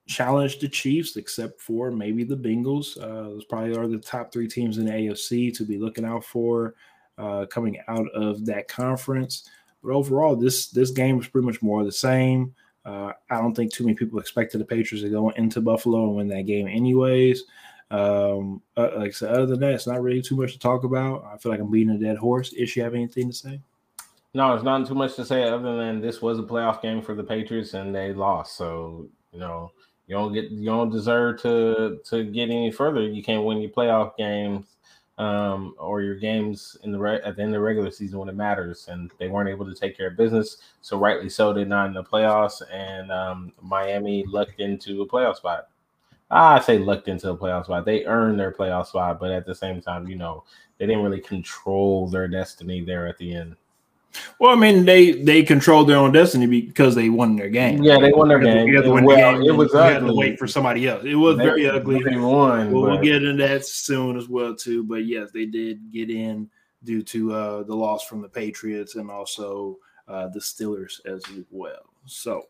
challenge 0.07 0.59
the 0.59 0.69
Chiefs, 0.69 1.15
except 1.17 1.61
for 1.61 1.91
maybe 1.91 2.23
the 2.23 2.37
Bengals. 2.37 2.97
Uh, 2.97 3.29
those 3.29 3.45
probably 3.45 3.75
are 3.75 3.87
the 3.87 3.99
top 3.99 4.31
three 4.31 4.47
teams 4.47 4.77
in 4.77 4.85
the 4.85 4.91
AFC 4.91 5.55
to 5.57 5.63
be 5.65 5.77
looking 5.77 6.05
out 6.05 6.23
for 6.23 6.75
uh, 7.17 7.45
coming 7.47 7.77
out 7.87 8.07
of 8.13 8.45
that 8.45 8.67
conference. 8.67 9.49
But 9.83 9.93
overall, 9.93 10.35
this 10.35 10.67
this 10.67 10.91
game 10.91 11.17
was 11.17 11.27
pretty 11.27 11.45
much 11.45 11.61
more 11.61 11.83
the 11.83 11.91
same. 11.91 12.53
Uh, 12.87 13.11
I 13.29 13.41
don't 13.41 13.53
think 13.53 13.73
too 13.73 13.83
many 13.83 13.95
people 13.95 14.17
expected 14.17 14.59
the 14.59 14.65
Patriots 14.65 15.03
to 15.03 15.09
go 15.09 15.29
into 15.31 15.59
Buffalo 15.59 16.05
and 16.05 16.15
win 16.15 16.29
that 16.29 16.45
game, 16.45 16.67
anyways. 16.67 17.43
Um, 17.91 18.61
uh, 18.77 18.91
like 18.95 19.09
I 19.09 19.11
said, 19.11 19.31
other 19.31 19.45
than 19.45 19.59
that, 19.59 19.73
it's 19.73 19.87
not 19.87 20.01
really 20.01 20.21
too 20.21 20.37
much 20.37 20.53
to 20.53 20.59
talk 20.59 20.85
about. 20.85 21.25
I 21.25 21.37
feel 21.37 21.51
like 21.51 21.59
I'm 21.59 21.69
beating 21.69 21.93
a 21.93 21.99
dead 21.99 22.17
horse. 22.17 22.53
Ish, 22.57 22.77
you 22.77 22.83
have 22.83 22.95
anything 22.95 23.27
to 23.27 23.35
say? 23.35 23.59
No, 24.33 24.53
it's 24.53 24.63
not 24.63 24.87
too 24.87 24.95
much 24.95 25.15
to 25.15 25.25
say 25.25 25.43
other 25.43 25.75
than 25.75 25.99
this 25.99 26.21
was 26.21 26.39
a 26.39 26.43
playoff 26.43 26.81
game 26.81 27.01
for 27.01 27.13
the 27.13 27.23
Patriots 27.23 27.73
and 27.73 27.93
they 27.93 28.13
lost. 28.13 28.55
So, 28.55 29.07
you 29.33 29.39
know, 29.39 29.71
You 30.07 30.15
don't 30.15 30.33
get 30.33 30.49
you 30.51 30.65
don't 30.65 30.89
deserve 30.89 31.41
to 31.41 31.99
to 32.05 32.23
get 32.23 32.49
any 32.49 32.71
further. 32.71 33.01
You 33.01 33.21
can't 33.21 33.43
win 33.43 33.59
your 33.59 33.71
playoff 33.71 34.15
games 34.15 34.76
um, 35.17 35.73
or 35.79 36.01
your 36.01 36.15
games 36.15 36.77
in 36.83 36.91
the 36.91 36.99
re- 36.99 37.21
at 37.23 37.35
the 37.35 37.41
end 37.41 37.49
of 37.49 37.59
the 37.59 37.61
regular 37.61 37.91
season 37.91 38.19
when 38.19 38.29
it 38.29 38.35
matters, 38.35 38.87
and 38.87 39.11
they 39.17 39.27
weren't 39.27 39.49
able 39.49 39.65
to 39.65 39.73
take 39.73 39.97
care 39.97 40.07
of 40.07 40.17
business. 40.17 40.57
So 40.81 40.97
rightly 40.97 41.29
so, 41.29 41.53
they're 41.53 41.65
not 41.65 41.87
in 41.87 41.93
the 41.93 42.03
playoffs, 42.03 42.61
and 42.71 43.11
um, 43.11 43.53
Miami 43.61 44.25
lucked 44.27 44.59
into 44.59 45.01
a 45.01 45.07
playoff 45.07 45.37
spot. 45.37 45.69
I 46.29 46.59
say 46.59 46.77
lucked 46.77 47.07
into 47.07 47.29
a 47.31 47.37
playoff 47.37 47.65
spot. 47.65 47.85
They 47.85 48.05
earned 48.05 48.39
their 48.39 48.51
playoff 48.51 48.87
spot, 48.87 49.19
but 49.19 49.31
at 49.31 49.45
the 49.45 49.55
same 49.55 49.81
time, 49.81 50.07
you 50.07 50.17
know, 50.17 50.43
they 50.77 50.85
didn't 50.85 51.03
really 51.03 51.21
control 51.21 52.09
their 52.09 52.27
destiny 52.27 52.81
there 52.83 53.07
at 53.07 53.17
the 53.17 53.33
end. 53.33 53.55
Well, 54.39 54.51
I 54.51 54.55
mean, 54.59 54.85
they 54.85 55.11
they 55.23 55.43
controlled 55.43 55.89
their 55.89 55.97
own 55.97 56.11
destiny 56.11 56.47
because 56.47 56.95
they 56.95 57.09
won 57.09 57.35
their 57.35 57.49
game. 57.49 57.83
Yeah, 57.83 57.99
they 57.99 58.11
won 58.11 58.27
their 58.29 58.39
game. 58.39 58.67
You 58.67 58.81
well, 58.81 59.15
game 59.15 59.41
it 59.43 59.51
was 59.55 59.71
you 59.73 59.79
ugly. 59.79 59.93
had 59.93 59.99
to 60.07 60.13
wait 60.13 60.39
for 60.39 60.47
somebody 60.47 60.87
else. 60.87 61.03
It 61.05 61.15
was 61.15 61.37
They- 61.37 61.43
very 61.43 61.69
ugly. 61.69 62.01
They 62.03 62.17
won. 62.17 62.71
Well, 62.71 62.83
we'll 62.83 63.01
get 63.01 63.23
into 63.23 63.33
that 63.47 63.65
soon 63.65 64.17
as 64.17 64.27
well 64.27 64.55
too. 64.55 64.83
But 64.83 65.05
yes, 65.05 65.31
they 65.31 65.45
did 65.45 65.91
get 65.91 66.09
in 66.09 66.49
due 66.83 67.01
to 67.03 67.33
uh, 67.33 67.63
the 67.63 67.75
loss 67.75 68.05
from 68.05 68.21
the 68.21 68.29
Patriots 68.29 68.95
and 68.95 69.09
also 69.11 69.77
uh, 70.07 70.27
the 70.29 70.39
Steelers 70.39 71.05
as 71.05 71.21
well. 71.51 71.83
So 72.05 72.43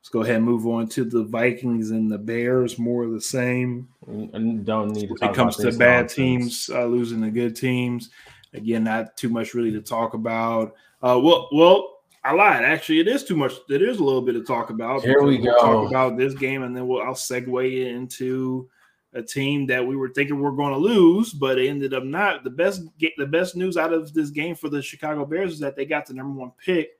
let's 0.00 0.08
go 0.10 0.22
ahead 0.22 0.36
and 0.36 0.44
move 0.44 0.66
on 0.66 0.86
to 0.90 1.04
the 1.04 1.24
Vikings 1.24 1.90
and 1.92 2.10
the 2.10 2.18
Bears. 2.18 2.78
More 2.78 3.04
of 3.04 3.12
the 3.12 3.20
same. 3.20 3.88
and 4.06 4.64
don't 4.64 4.90
need 4.92 5.08
to 5.08 5.14
When 5.18 5.30
it 5.30 5.34
comes 5.36 5.56
to 5.56 5.72
bad 5.72 6.02
nonsense. 6.02 6.14
teams 6.14 6.70
uh, 6.72 6.84
losing 6.84 7.20
the 7.20 7.30
good 7.30 7.56
teams. 7.56 8.10
Again, 8.52 8.84
not 8.84 9.16
too 9.16 9.28
much 9.28 9.54
really 9.54 9.70
to 9.72 9.80
talk 9.80 10.14
about. 10.14 10.74
Uh, 11.02 11.18
well, 11.22 11.48
well, 11.52 12.00
I 12.22 12.32
lied. 12.32 12.64
Actually, 12.64 13.00
it 13.00 13.08
is 13.08 13.24
too 13.24 13.36
much. 13.36 13.54
It 13.68 13.82
is 13.82 13.98
a 13.98 14.04
little 14.04 14.20
bit 14.20 14.32
to 14.32 14.44
talk 14.44 14.70
about. 14.70 15.02
Here 15.02 15.22
we 15.22 15.38
we'll 15.38 15.54
go. 15.54 15.60
Talk 15.60 15.90
about 15.90 16.18
this 16.18 16.34
game, 16.34 16.62
and 16.62 16.76
then 16.76 16.86
we'll 16.86 17.02
I'll 17.02 17.14
segue 17.14 17.86
into 17.86 18.68
a 19.14 19.22
team 19.22 19.66
that 19.66 19.84
we 19.84 19.96
were 19.96 20.10
thinking 20.10 20.38
we 20.38 20.46
are 20.46 20.52
going 20.52 20.72
to 20.72 20.78
lose, 20.78 21.32
but 21.32 21.58
it 21.58 21.68
ended 21.68 21.94
up 21.94 22.04
not. 22.04 22.44
The 22.44 22.50
best 22.50 22.82
the 23.16 23.26
best 23.26 23.56
news 23.56 23.76
out 23.76 23.92
of 23.92 24.12
this 24.12 24.30
game 24.30 24.54
for 24.54 24.68
the 24.68 24.82
Chicago 24.82 25.24
Bears 25.24 25.54
is 25.54 25.60
that 25.60 25.76
they 25.76 25.86
got 25.86 26.06
the 26.06 26.14
number 26.14 26.38
one 26.38 26.52
pick 26.64 26.90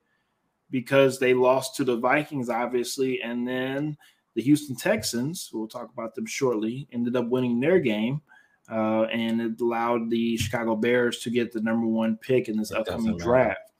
because 0.71 1.19
they 1.19 1.33
lost 1.33 1.75
to 1.75 1.83
the 1.83 1.97
Vikings, 1.97 2.49
obviously, 2.49 3.21
and 3.21 3.47
then 3.47 3.97
the 4.33 4.41
Houston 4.41 4.75
Texans. 4.75 5.51
We'll 5.53 5.67
talk 5.67 5.91
about 5.93 6.15
them 6.15 6.25
shortly. 6.25 6.87
Ended 6.91 7.15
up 7.15 7.27
winning 7.27 7.59
their 7.59 7.79
game. 7.79 8.21
Uh, 8.69 9.03
and 9.11 9.41
it 9.41 9.59
allowed 9.59 10.09
the 10.09 10.37
Chicago 10.37 10.77
Bears 10.77 11.19
to 11.19 11.29
get 11.29 11.51
the 11.51 11.59
number 11.59 11.87
one 11.87 12.15
pick 12.15 12.47
in 12.47 12.57
this 12.57 12.71
It 12.71 12.77
upcoming 12.77 13.17
draft. 13.17 13.70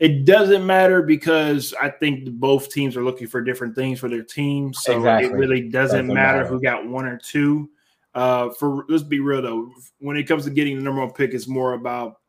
It 0.00 0.24
doesn't 0.24 0.66
matter 0.66 1.02
because 1.02 1.72
I 1.80 1.88
think 1.88 2.28
both 2.32 2.70
teams 2.70 2.96
are 2.96 3.04
looking 3.04 3.26
for 3.28 3.40
different 3.40 3.74
things 3.74 4.00
for 4.00 4.08
their 4.08 4.22
team. 4.24 4.74
So 4.74 4.96
Exactly. 4.96 5.30
it 5.30 5.34
really 5.34 5.68
doesn't, 5.68 5.98
Doesn't 6.08 6.14
matter, 6.14 6.38
matter. 6.38 6.48
who 6.48 6.60
got 6.60 6.86
one 6.86 7.06
or 7.06 7.16
two. 7.18 7.70
Uh, 8.14 8.50
for 8.50 8.84
let's 8.88 9.02
be 9.02 9.20
real 9.20 9.42
though, 9.42 9.70
when 9.98 10.16
it 10.16 10.24
comes 10.24 10.44
to 10.44 10.50
getting 10.50 10.76
the 10.76 10.82
number 10.82 11.00
one 11.00 11.12
pick, 11.12 11.32
it's 11.34 11.48
more 11.48 11.72
about 11.74 12.20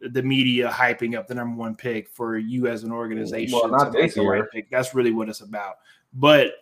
the 0.00 0.22
media 0.22 0.68
hyping 0.70 1.16
up 1.16 1.26
the 1.26 1.34
number 1.34 1.56
one 1.58 1.74
pick 1.74 2.08
for 2.10 2.36
you 2.36 2.66
as 2.68 2.84
an 2.84 2.92
organization. 2.92 3.58
Well, 3.58 3.68
not 3.70 3.92
this 3.92 4.14
the 4.14 4.22
right 4.22 4.36
year. 4.36 4.48
pick. 4.52 4.70
That's 4.70 4.94
really 4.94 5.12
what 5.12 5.28
it's 5.28 5.40
about. 5.40 5.76
But 6.12 6.52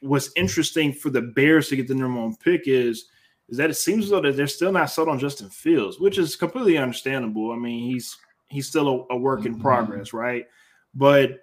what's 0.00 0.30
interesting 0.36 0.92
for 0.92 1.08
the 1.10 1.22
Bears 1.22 1.68
to 1.68 1.76
get 1.76 1.88
the 1.88 1.94
number 1.94 2.20
one 2.20 2.36
pick 2.36 2.62
is 2.66 3.06
is 3.48 3.56
that 3.58 3.70
it 3.70 3.74
seems 3.74 4.04
as 4.04 4.10
though 4.10 4.20
that 4.20 4.36
they're 4.36 4.46
still 4.46 4.72
not 4.72 4.90
sold 4.90 5.08
on 5.08 5.18
Justin 5.18 5.48
Fields, 5.48 6.00
which 6.00 6.18
is 6.18 6.34
completely 6.36 6.76
understandable. 6.78 7.52
I 7.52 7.56
mean, 7.56 7.90
he's 7.90 8.16
he's 8.48 8.68
still 8.68 9.06
a, 9.10 9.14
a 9.14 9.16
work 9.16 9.44
in 9.46 9.56
Mhm. 9.56 9.60
progress, 9.60 10.12
right? 10.12 10.46
But 10.94 11.40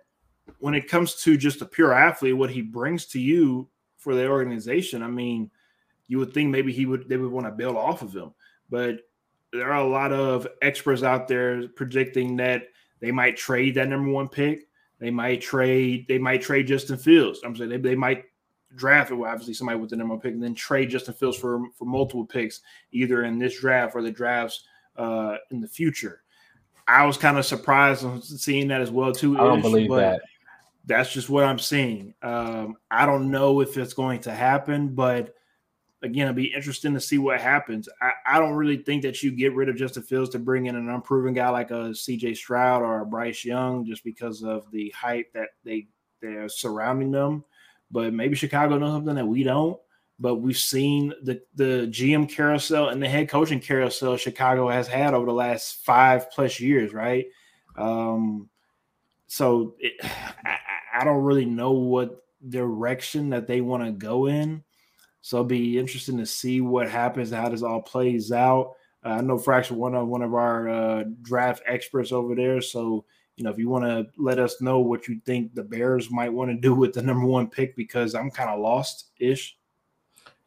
when 0.60 0.74
it 0.74 0.88
comes 0.90 1.16
to 1.24 1.38
just 1.38 1.62
a 1.62 1.66
pure 1.66 1.94
athlete, 1.94 2.36
what 2.38 2.50
he 2.50 2.62
brings 2.62 3.06
to 3.08 3.20
you 3.20 3.70
for 3.98 4.16
the 4.16 4.28
organization, 4.28 5.02
I 5.04 5.08
mean, 5.08 5.50
you 6.08 6.20
would 6.20 6.34
think 6.34 6.50
maybe 6.50 6.74
he 6.74 6.86
would 6.86 7.08
they 7.08 7.18
would 7.18 7.32
want 7.32 7.46
to 7.48 7.52
build 7.52 7.76
off 7.78 8.02
of 8.02 8.14
him. 8.14 8.34
But 8.70 9.00
there 9.52 9.72
are 9.72 9.82
a 9.86 9.88
lot 9.88 10.12
of 10.12 10.48
experts 10.62 11.04
out 11.04 11.28
there 11.28 11.68
predicting 11.70 12.36
that 12.38 12.64
they 13.00 13.12
might 13.12 13.38
trade 13.38 13.76
that 13.76 13.88
number 13.90 14.12
one 14.12 14.28
pick. 14.28 14.68
They 15.00 15.12
might 15.12 15.42
trade. 15.42 16.06
They 16.08 16.18
might 16.18 16.42
trade 16.42 16.68
Justin 16.68 16.98
Fields. 16.98 17.42
I'm 17.44 17.56
saying 17.56 17.70
they, 17.70 17.78
they 17.78 17.96
might 17.96 18.26
draft 18.76 19.12
well, 19.12 19.30
obviously 19.30 19.54
somebody 19.54 19.80
with 19.80 19.92
the 19.92 19.96
number 19.96 20.14
one 20.16 20.22
pick, 20.22 20.34
and 20.34 20.42
then 20.44 20.56
trade 20.56 20.90
Justin 20.90 21.14
Fields 21.14 21.38
for 21.38 21.66
for 21.78 21.86
multiple 21.86 22.26
picks, 22.26 22.62
either 22.92 23.24
in 23.24 23.38
this 23.40 23.60
draft 23.60 23.96
or 23.96 24.02
the 24.02 24.12
drafts 24.12 24.66
uh, 24.98 25.38
in 25.52 25.62
the 25.62 25.68
future. 25.68 26.23
I 26.94 27.06
was 27.06 27.18
kind 27.18 27.40
of 27.40 27.46
surprised 27.46 28.06
on 28.06 28.22
seeing 28.22 28.68
that 28.68 28.80
as 28.80 28.92
well 28.92 29.12
too. 29.12 29.36
I 29.36 29.44
don't 29.44 29.60
Ish, 29.60 29.64
believe 29.64 29.92
that. 29.92 30.22
That's 30.86 31.12
just 31.12 31.28
what 31.28 31.44
I'm 31.44 31.58
seeing. 31.58 32.14
Um, 32.22 32.78
I 32.92 33.08
don't 33.08 33.32
know 33.32 33.62
if 33.62 33.78
it's 33.78 33.94
going 33.94 34.20
to 34.22 34.32
happen, 34.32 34.90
but 34.90 35.34
again, 36.04 36.28
it'll 36.28 36.36
be 36.36 36.54
interesting 36.54 36.94
to 36.94 37.00
see 37.00 37.18
what 37.18 37.42
happens. 37.42 37.90
I, 38.00 38.12
I 38.28 38.40
don't 38.40 38.54
really 38.54 38.78
think 38.78 39.02
that 39.04 39.24
you 39.24 39.32
get 39.32 39.56
rid 39.56 39.70
of 39.70 39.76
Justin 39.76 40.04
Fields 40.04 40.30
to 40.32 40.40
bring 40.40 40.68
in 40.68 40.76
an 40.76 40.90
unproven 40.90 41.34
guy 41.34 41.50
like 41.50 41.72
a 41.72 41.96
CJ 41.96 42.38
Stroud 42.38 42.84
or 42.84 43.00
a 43.00 43.06
Bryce 43.06 43.44
Young 43.44 43.86
just 43.86 44.04
because 44.04 44.44
of 44.44 44.70
the 44.72 44.94
hype 44.96 45.34
that 45.34 45.50
they 45.64 45.88
they're 46.22 46.48
surrounding 46.48 47.10
them. 47.10 47.44
But 47.90 48.14
maybe 48.14 48.36
Chicago 48.36 48.78
knows 48.78 48.92
something 48.92 49.16
that 49.16 49.26
we 49.26 49.42
don't. 49.42 49.80
But 50.20 50.36
we've 50.36 50.58
seen 50.58 51.14
the 51.24 51.42
the 51.56 51.88
GM 51.90 52.30
carousel 52.30 52.90
and 52.90 53.02
the 53.02 53.10
head 53.10 53.30
coaching 53.30 53.60
carousel 53.60 54.18
Chicago 54.18 54.70
has 54.70 54.88
had 54.88 55.14
over 55.14 55.26
the 55.26 55.34
last 55.34 55.84
five 55.84 56.30
plus 56.32 56.60
years, 56.60 56.94
right? 56.94 57.26
Um, 57.76 58.50
so 59.28 59.76
it, 59.80 59.94
I, 60.46 60.58
I 61.00 61.04
don't 61.04 61.24
really 61.24 61.46
know 61.46 61.72
what 61.72 62.24
direction 62.48 63.30
that 63.32 63.48
they 63.48 63.62
want 63.62 63.84
to 63.84 63.92
go 63.92 64.28
in. 64.28 64.64
So 65.22 65.38
it'll 65.38 65.46
be 65.46 65.80
interesting 65.80 66.18
to 66.18 66.26
see 66.26 66.62
what 66.62 66.90
happens, 66.90 67.32
how 67.32 67.50
this 67.50 67.64
all 67.64 67.82
plays 67.82 68.32
out. 68.32 68.74
Uh, 69.06 69.10
I 69.10 69.22
know 69.22 69.38
Fraction 69.38 69.78
one 69.78 69.96
of 69.96 70.08
one 70.08 70.22
of 70.22 70.34
our 70.34 70.70
uh, 70.70 71.04
draft 71.22 71.64
experts 71.66 72.12
over 72.12 72.36
there. 72.36 72.62
So 72.62 73.06
you 73.36 73.44
know, 73.44 73.50
if 73.50 73.58
you 73.58 73.70
want 73.70 73.86
to 73.86 74.08
let 74.22 74.38
us 74.38 74.62
know 74.62 74.80
what 74.80 75.08
you 75.08 75.20
think 75.26 75.56
the 75.56 75.64
Bears 75.64 76.12
might 76.12 76.32
want 76.32 76.52
to 76.52 76.58
do 76.58 76.76
with 76.76 76.94
the 76.94 77.02
number 77.02 77.26
one 77.26 77.50
pick, 77.50 77.76
because 77.76 78.14
I'm 78.14 78.30
kind 78.30 78.50
of 78.50 78.60
lost 78.60 79.12
ish. 79.20 79.58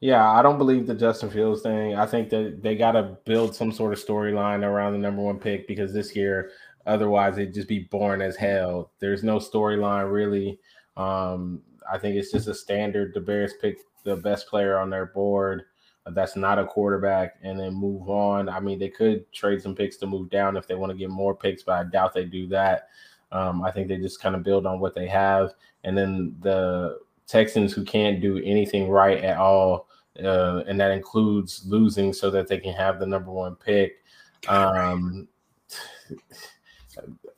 Yeah, 0.00 0.30
I 0.30 0.42
don't 0.42 0.58
believe 0.58 0.86
the 0.86 0.94
Justin 0.94 1.30
Fields 1.30 1.62
thing. 1.62 1.94
I 1.94 2.04
think 2.06 2.28
that 2.30 2.62
they 2.62 2.76
got 2.76 2.92
to 2.92 3.16
build 3.24 3.54
some 3.54 3.72
sort 3.72 3.92
of 3.94 4.04
storyline 4.04 4.62
around 4.62 4.92
the 4.92 4.98
number 4.98 5.22
one 5.22 5.38
pick 5.38 5.66
because 5.66 5.92
this 5.92 6.14
year, 6.14 6.50
otherwise, 6.86 7.38
it'd 7.38 7.54
just 7.54 7.68
be 7.68 7.88
boring 7.90 8.20
as 8.20 8.36
hell. 8.36 8.92
There's 9.00 9.24
no 9.24 9.38
storyline 9.38 10.12
really. 10.12 10.60
Um, 10.98 11.62
I 11.90 11.98
think 11.98 12.16
it's 12.16 12.30
just 12.30 12.48
a 12.48 12.54
standard. 12.54 13.14
The 13.14 13.20
Bears 13.20 13.54
pick 13.60 13.78
the 14.04 14.16
best 14.16 14.48
player 14.48 14.78
on 14.78 14.90
their 14.90 15.06
board. 15.06 15.62
That's 16.08 16.36
not 16.36 16.58
a 16.58 16.66
quarterback, 16.66 17.34
and 17.42 17.58
then 17.58 17.74
move 17.74 18.08
on. 18.08 18.48
I 18.48 18.60
mean, 18.60 18.78
they 18.78 18.90
could 18.90 19.30
trade 19.32 19.60
some 19.60 19.74
picks 19.74 19.96
to 19.98 20.06
move 20.06 20.30
down 20.30 20.56
if 20.56 20.68
they 20.68 20.76
want 20.76 20.92
to 20.92 20.98
get 20.98 21.10
more 21.10 21.34
picks, 21.34 21.64
but 21.64 21.72
I 21.72 21.84
doubt 21.84 22.14
they 22.14 22.24
do 22.24 22.46
that. 22.48 22.88
Um, 23.32 23.64
I 23.64 23.72
think 23.72 23.88
they 23.88 23.96
just 23.96 24.20
kind 24.22 24.36
of 24.36 24.44
build 24.44 24.66
on 24.66 24.78
what 24.78 24.94
they 24.94 25.08
have, 25.08 25.54
and 25.82 25.98
then 25.98 26.36
the 26.40 26.98
Texans 27.26 27.72
who 27.72 27.84
can't 27.84 28.20
do 28.20 28.38
anything 28.44 28.88
right 28.88 29.22
at 29.22 29.38
all, 29.38 29.88
uh, 30.22 30.62
and 30.66 30.80
that 30.80 30.90
includes 30.92 31.64
losing 31.66 32.12
so 32.12 32.30
that 32.30 32.48
they 32.48 32.58
can 32.58 32.72
have 32.74 32.98
the 33.00 33.06
number 33.06 33.30
one 33.30 33.56
pick. 33.56 34.04
Um, 34.48 35.28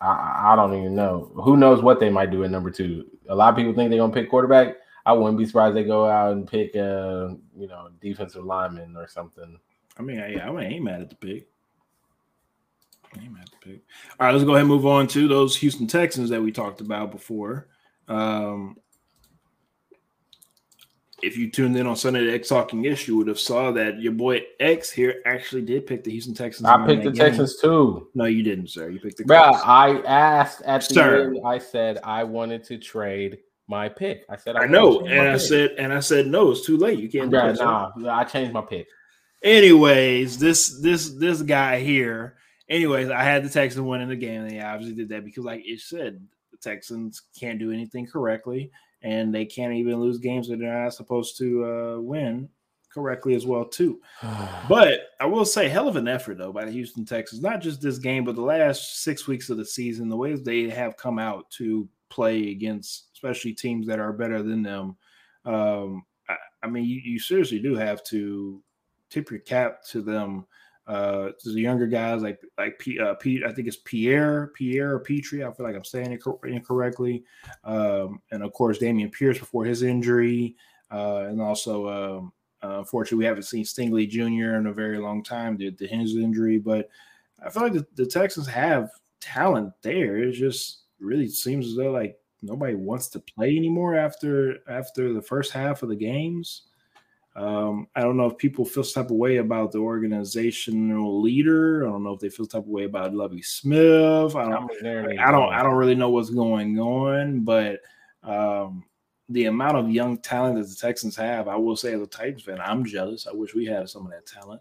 I, 0.01 0.53
I 0.53 0.57
don't 0.57 0.75
even 0.75 0.95
know. 0.95 1.33
Who 1.35 1.57
knows 1.57 1.83
what 1.83 1.99
they 1.99 2.11
might 2.11 2.31
do 2.31 2.45
at 2.45 2.51
number 2.51 2.71
two? 2.71 3.07
A 3.29 3.35
lot 3.35 3.51
of 3.51 3.57
people 3.57 3.75
think 3.75 3.91
they're 3.91 3.99
gonna 3.99 4.13
pick 4.13 4.31
quarterback. 4.31 4.77
I 5.05 5.13
wouldn't 5.13 5.39
be 5.39 5.47
surprised 5.47 5.75
they 5.75 5.85
go 5.85 6.09
out 6.09 6.33
and 6.33 6.47
pick 6.47 6.75
a 6.75 7.37
you 7.57 7.67
know 7.67 7.89
defensive 8.01 8.45
lineman 8.45 8.97
or 8.97 9.09
something. 9.09 9.59
I 9.99 10.03
mean, 10.03 10.21
I, 10.21 10.39
I 10.39 10.63
ain't 10.63 10.85
mad 10.85 11.01
at 11.01 11.11
the 11.11 11.17
pick. 11.17 11.49
I 13.17 13.23
ain't 13.23 13.33
mad 13.33 13.45
at 13.45 13.51
the 13.51 13.71
pick. 13.71 13.83
All 14.21 14.27
right, 14.27 14.33
let's 14.33 14.45
go 14.45 14.53
ahead 14.53 14.61
and 14.61 14.69
move 14.69 14.87
on 14.87 15.07
to 15.09 15.27
those 15.27 15.57
Houston 15.57 15.87
Texans 15.87 16.31
that 16.31 16.43
we 16.43 16.53
talked 16.53 16.81
about 16.81 17.11
before. 17.11 17.69
Um, 18.07 18.77
if 21.23 21.37
you 21.37 21.51
tuned 21.51 21.77
in 21.77 21.87
on 21.87 21.97
Sunday 21.97 22.25
to 22.25 22.35
X 22.35 22.49
Talking 22.49 22.85
Ish, 22.85 23.09
you 23.09 23.17
would 23.17 23.27
have 23.29 23.41
saw 23.41 23.71
that 23.73 24.01
your 24.01 24.13
boy 24.13 24.43
X 24.61 24.91
here 24.91 25.21
actually 25.27 25.63
did 25.63 25.87
pick 25.87 26.05
the 26.05 26.11
Houston 26.13 26.35
Texans. 26.35 26.69
I 26.69 26.87
picked 26.87 27.05
the 27.05 27.11
game. 27.11 27.15
Texans 27.27 27.57
too. 27.57 28.09
No, 28.15 28.25
you 28.27 28.43
didn't, 28.43 28.69
sir. 28.69 28.89
You 28.91 29.01
picked 29.01 29.19
the 29.19 29.25
Colts. 29.25 29.61
I 29.65 30.01
asked 30.03 30.63
at 30.63 30.87
the 30.89 30.95
Sir. 30.95 31.27
end. 31.29 31.41
I 31.45 31.59
said 31.59 31.99
I 32.05 32.25
wanted 32.25 32.65
to 32.65 32.79
trade 32.79 33.39
my 33.67 33.89
pick. 33.89 34.25
I 34.31 34.37
said 34.37 34.57
I 34.57 34.61
wanted 34.61 34.73
know, 34.73 35.01
and 35.07 35.29
I 35.29 35.33
pick. 35.33 35.41
said, 35.43 35.71
and 35.79 35.93
I 35.93 36.01
said, 36.01 36.27
no, 36.27 36.51
it's 36.53 36.65
too 36.65 36.77
late. 36.79 36.99
You 36.99 37.09
can't 37.11 37.31
do 37.31 37.37
Bruh, 37.37 37.49
that. 37.49 37.59
sir. 37.59 37.65
nah, 37.65 38.19
I 38.19 38.25
changed 38.25 38.53
my 38.55 38.63
pick. 38.63 38.87
Anyways, 39.43 40.39
this 40.39 40.81
this 40.81 41.11
this 41.11 41.43
guy 41.43 41.81
here. 41.81 42.37
Anyways, 42.69 43.09
I 43.11 43.23
had 43.23 43.45
the 43.45 43.49
Texans 43.49 43.83
winning 43.83 44.09
the 44.09 44.17
game. 44.17 44.43
And 44.43 44.51
they 44.51 44.61
obviously 44.61 44.95
did 44.95 45.09
that 45.11 45.25
because, 45.25 45.45
like 45.45 45.63
it 45.65 45.81
said, 45.81 46.21
the 46.51 46.59
Texans 46.59 47.23
can't 47.39 47.59
do 47.59 47.73
anything 47.73 48.07
correctly, 48.07 48.71
and 49.03 49.35
they 49.35 49.45
can't 49.45 49.75
even 49.75 50.01
lose 50.01 50.19
games 50.19 50.49
that 50.49 50.59
they're 50.59 50.83
not 50.83 50.95
supposed 50.95 51.39
to 51.39 51.65
uh, 51.65 52.01
win 52.01 52.49
correctly 52.93 53.35
as 53.35 53.47
well 53.47 53.65
too. 53.65 54.01
But 54.69 55.01
I 55.21 55.27
will 55.27 55.45
say, 55.45 55.69
hell 55.69 55.89
of 55.89 55.97
an 55.97 56.09
effort 56.09 56.39
though 56.39 56.53
by 56.53 56.65
the 56.65 56.71
Houston 56.71 57.05
Texans. 57.05 57.43
Not 57.43 57.61
just 57.61 57.81
this 57.81 57.99
game, 57.99 58.25
but 58.25 58.35
the 58.35 58.43
last 58.43 59.03
six 59.03 59.27
weeks 59.27 59.51
of 59.51 59.57
the 59.57 59.65
season, 59.65 60.09
the 60.09 60.17
ways 60.17 60.43
they 60.43 60.69
have 60.69 60.97
come 60.97 61.19
out 61.19 61.51
to 61.53 61.89
play 62.11 62.51
against, 62.51 63.09
especially 63.15 63.53
teams 63.53 63.87
that 63.87 63.99
are 63.99 64.13
better 64.13 64.43
than 64.43 64.63
them. 64.63 64.97
um, 65.45 66.03
I, 66.29 66.37
I, 66.63 66.67
mean, 66.67 66.85
you, 66.85 67.01
you, 67.03 67.19
seriously 67.19 67.59
do 67.59 67.75
have 67.77 68.03
to 68.05 68.63
tip 69.09 69.31
your 69.31 69.41
cap 69.41 69.83
to 69.91 70.03
them. 70.03 70.47
Uh, 70.89 71.33
the 71.45 71.61
younger 71.61 71.87
guys 71.87 72.23
like 72.23 72.41
like 72.57 72.79
P, 72.79 72.99
uh, 72.99 73.15
Pete, 73.15 73.45
I 73.45 73.53
think 73.53 73.69
it's 73.69 73.77
Pierre, 73.77 74.51
Pierre 74.55 74.95
or 74.95 75.01
Petrie. 75.01 75.45
I 75.45 75.53
feel 75.53 75.67
like 75.67 75.77
I'm 75.77 75.85
saying 75.85 76.13
it 76.13 76.23
incorrectly. 76.45 77.25
Um, 77.63 78.23
and 78.33 78.43
of 78.43 78.55
course, 78.55 78.79
Dameon 78.79 79.13
Pierce 79.13 79.39
before 79.39 79.67
his 79.67 79.83
injury, 79.83 80.57
uh, 80.91 81.27
and 81.29 81.43
also 81.43 81.89
um, 81.89 82.33
uh, 82.63 82.79
unfortunately, 82.79 83.19
we 83.19 83.27
haven't 83.27 83.43
seen 83.43 83.65
Stingley 83.65 84.09
Jr. 84.09 84.57
in 84.57 84.67
a 84.67 84.73
very 84.73 84.99
long 84.99 85.23
time 85.23 85.59
due 85.59 85.71
to 85.71 85.87
his 85.87 86.17
injury. 86.17 86.59
But 86.59 86.89
I 87.45 87.51
feel 87.51 87.65
like 87.65 87.75
the, 87.75 87.87
the 87.95 88.07
Texans 88.07 88.49
have 88.49 88.91
talent 89.21 89.75
there. 89.83 90.17
It 90.17 90.33
just 90.33 90.85
really 91.01 91.29
seems 91.29 91.67
as 91.67 91.77
though 91.77 91.93
like 91.93 92.19
nobody 92.43 92.75
wants 92.75 93.09
to 93.09 93.21
play 93.21 93.57
anymore 93.57 93.95
after 93.95 94.59
after 94.69 95.13
the 95.13 95.23
first 95.23 95.53
half 95.53 95.83
of 95.83 95.91
the 95.91 95.97
games. 95.97 96.63
Um, 97.39 97.87
I 97.95 98.01
don't 98.01 98.17
know 98.17 98.27
if 98.27 98.37
people 98.37 98.65
feel 98.65 98.83
some 98.83 99.05
type 99.05 99.11
of 99.13 99.17
way 99.17 99.37
about 99.37 99.71
the 99.71 99.79
organizational 99.79 101.23
leader. 101.23 101.87
I 101.87 101.91
don't 101.91 102.03
know 102.03 102.15
if 102.15 102.19
they 102.19 102.31
feel 102.31 102.47
some 102.47 102.63
type 102.63 102.67
of 102.67 102.73
way 102.73 102.83
about 102.83 103.15
Lovie 103.15 103.43
Smith. 103.43 104.35
I 104.35 104.49
don't. 104.49 104.87
I 104.87 105.31
don't. 105.31 105.53
I 105.53 105.63
don't 105.63 105.77
really 105.77 105.95
know 105.95 106.11
what's 106.11 106.31
going 106.31 106.81
on, 106.81 107.41
but 107.45 107.79
um, 108.25 108.85
the 109.29 109.45
amount 109.45 109.77
of 109.77 109.89
young 109.89 110.19
talent 110.19 110.57
that 110.57 110.69
the 110.69 110.75
Texans 110.75 111.15
have, 111.15 111.47
I 111.47 111.55
will 111.55 111.77
say 111.77 111.95
as 111.95 112.01
a 112.01 112.09
Titans 112.09 112.43
fan, 112.43 112.59
I'm 112.61 112.85
jealous. 112.85 113.29
I 113.29 113.33
wish 113.33 113.55
we 113.55 113.67
had 113.67 113.89
some 113.89 114.07
of 114.07 114.11
that 114.11 114.27
talent. 114.27 114.61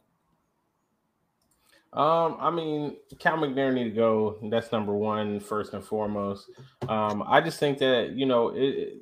Um, 1.94 2.38
I 2.40 2.52
mean, 2.52 2.98
Cal 3.18 3.38
McNair 3.38 3.74
need 3.74 3.86
to 3.86 3.90
go. 3.90 4.38
That's 4.52 4.72
number 4.72 4.94
one, 4.94 5.40
first 5.40 5.74
and 5.74 5.84
foremost. 5.84 6.48
Um, 6.88 7.24
I 7.26 7.42
just 7.42 7.60
think 7.60 7.80
that 7.80 8.12
you 8.12 8.28
know, 8.28 8.50
it, 8.50 9.02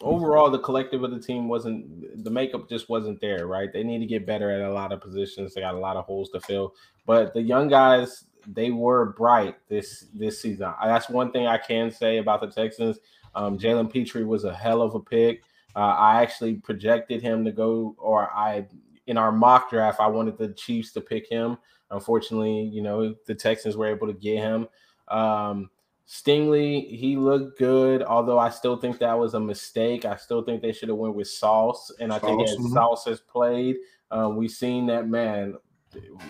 overall, 0.00 0.50
the 0.50 0.58
collective 0.58 1.02
of 1.02 1.10
the 1.10 1.20
team 1.20 1.48
wasn't 1.48 2.24
the 2.24 2.30
makeup 2.30 2.68
just 2.68 2.88
wasn't 2.88 3.20
there. 3.20 3.46
Right? 3.46 3.72
They 3.72 3.82
need 3.82 3.98
to 3.98 4.06
get 4.06 4.26
better 4.26 4.50
at 4.50 4.68
a 4.68 4.72
lot 4.72 4.92
of 4.92 5.00
positions. 5.00 5.54
They 5.54 5.60
got 5.60 5.74
a 5.74 5.78
lot 5.78 5.96
of 5.96 6.04
holes 6.04 6.30
to 6.30 6.40
fill. 6.40 6.74
But 7.06 7.34
the 7.34 7.42
young 7.42 7.68
guys, 7.68 8.24
they 8.46 8.70
were 8.70 9.12
bright 9.12 9.56
this 9.68 10.06
this 10.14 10.40
season. 10.40 10.72
That's 10.82 11.08
one 11.08 11.32
thing 11.32 11.46
I 11.46 11.58
can 11.58 11.90
say 11.90 12.18
about 12.18 12.40
the 12.40 12.48
Texans. 12.48 12.98
Um, 13.34 13.58
Jalen 13.58 13.92
Pitre 13.92 14.24
was 14.24 14.44
a 14.44 14.54
hell 14.54 14.82
of 14.82 14.94
a 14.94 15.00
pick. 15.00 15.42
Uh, 15.76 15.80
I 15.80 16.22
actually 16.22 16.54
projected 16.54 17.20
him 17.20 17.44
to 17.44 17.52
go, 17.52 17.96
or 17.98 18.30
I 18.32 18.66
in 19.06 19.18
our 19.18 19.32
mock 19.32 19.70
draft, 19.70 20.00
I 20.00 20.06
wanted 20.06 20.38
the 20.38 20.48
Chiefs 20.48 20.92
to 20.92 21.00
pick 21.00 21.28
him. 21.28 21.58
Unfortunately, 21.90 22.62
you 22.62 22.82
know, 22.82 23.14
the 23.26 23.34
Texans 23.34 23.76
were 23.76 23.86
able 23.86 24.06
to 24.06 24.12
get 24.12 24.38
him. 24.38 24.68
Um, 25.08 25.70
Stingley, 26.06 26.86
he 26.96 27.16
looked 27.16 27.58
good, 27.58 28.02
although 28.02 28.38
I 28.38 28.50
still 28.50 28.76
think 28.76 28.98
that 28.98 29.18
was 29.18 29.34
a 29.34 29.40
mistake. 29.40 30.04
I 30.04 30.16
still 30.16 30.42
think 30.42 30.60
they 30.60 30.72
should 30.72 30.90
have 30.90 30.98
went 30.98 31.14
with 31.14 31.28
Sauce, 31.28 31.90
and 31.98 32.12
I 32.12 32.18
think 32.18 32.42
as 32.42 32.56
mm-hmm. 32.56 32.72
Sauce 32.74 33.06
has 33.06 33.20
played, 33.20 33.76
um, 34.10 34.36
we've 34.36 34.50
seen 34.50 34.86
that 34.86 35.08
man 35.08 35.54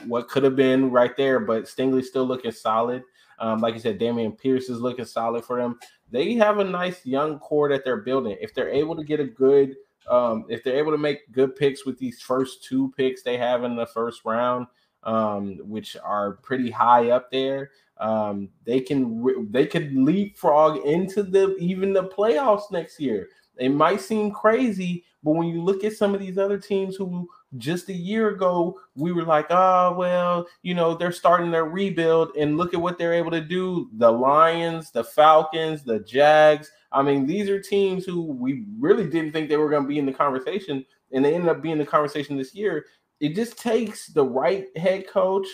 what 0.06 0.28
could 0.28 0.44
have 0.44 0.56
been 0.56 0.90
right 0.90 1.16
there, 1.16 1.40
but 1.40 1.64
Stingley's 1.64 2.08
still 2.08 2.26
looking 2.26 2.52
solid. 2.52 3.02
Um, 3.38 3.60
like 3.60 3.74
you 3.74 3.80
said, 3.80 3.98
Dameon 3.98 4.38
Pierce 4.38 4.68
is 4.68 4.80
looking 4.80 5.04
solid 5.04 5.44
for 5.44 5.60
them. 5.60 5.78
They 6.10 6.34
have 6.34 6.58
a 6.58 6.64
nice 6.64 7.04
young 7.04 7.38
core 7.38 7.68
that 7.70 7.84
they're 7.84 8.02
building. 8.02 8.36
If 8.40 8.54
they're 8.54 8.70
able 8.70 8.94
to 8.96 9.02
get 9.02 9.20
a 9.20 9.24
good, 9.24 9.74
um, 10.08 10.44
if 10.48 10.62
they're 10.62 10.76
able 10.76 10.92
to 10.92 10.98
make 10.98 11.32
good 11.32 11.56
picks 11.56 11.84
with 11.84 11.98
these 11.98 12.20
first 12.20 12.62
two 12.62 12.92
picks 12.96 13.22
they 13.22 13.36
have 13.36 13.64
in 13.64 13.74
the 13.74 13.86
first 13.86 14.24
round, 14.24 14.66
um, 15.04 15.58
which 15.62 15.96
are 16.02 16.32
pretty 16.42 16.70
high 16.70 17.10
up 17.10 17.30
there. 17.30 17.70
Um, 17.98 18.48
they 18.64 18.80
can 18.80 19.50
they 19.50 19.66
could 19.66 19.94
leapfrog 19.94 20.84
into 20.84 21.22
the 21.22 21.56
even 21.56 21.92
the 21.92 22.04
playoffs 22.04 22.72
next 22.72 22.98
year. 22.98 23.28
It 23.56 23.68
might 23.68 24.00
seem 24.00 24.32
crazy, 24.32 25.04
but 25.22 25.32
when 25.32 25.46
you 25.46 25.62
look 25.62 25.84
at 25.84 25.92
some 25.92 26.12
of 26.12 26.20
these 26.20 26.38
other 26.38 26.58
teams 26.58 26.96
who 26.96 27.28
just 27.56 27.88
a 27.88 27.92
year 27.92 28.30
ago 28.30 28.80
we 28.96 29.12
were 29.12 29.22
like, 29.22 29.46
oh 29.50 29.94
well, 29.96 30.46
you 30.62 30.74
know 30.74 30.94
they're 30.94 31.12
starting 31.12 31.52
their 31.52 31.66
rebuild, 31.66 32.34
and 32.36 32.56
look 32.56 32.74
at 32.74 32.80
what 32.80 32.98
they're 32.98 33.14
able 33.14 33.30
to 33.30 33.40
do. 33.40 33.88
The 33.96 34.10
Lions, 34.10 34.90
the 34.90 35.04
Falcons, 35.04 35.84
the 35.84 36.00
Jags. 36.00 36.70
I 36.90 37.02
mean, 37.02 37.26
these 37.26 37.48
are 37.48 37.60
teams 37.60 38.04
who 38.04 38.22
we 38.22 38.64
really 38.78 39.08
didn't 39.08 39.32
think 39.32 39.48
they 39.48 39.56
were 39.56 39.70
going 39.70 39.82
to 39.82 39.88
be 39.88 39.98
in 39.98 40.06
the 40.06 40.12
conversation, 40.12 40.84
and 41.12 41.24
they 41.24 41.34
ended 41.34 41.50
up 41.50 41.62
being 41.62 41.78
the 41.78 41.86
conversation 41.86 42.36
this 42.36 42.54
year 42.54 42.84
it 43.20 43.34
just 43.34 43.58
takes 43.58 44.08
the 44.08 44.24
right 44.24 44.66
head 44.76 45.06
coach, 45.08 45.46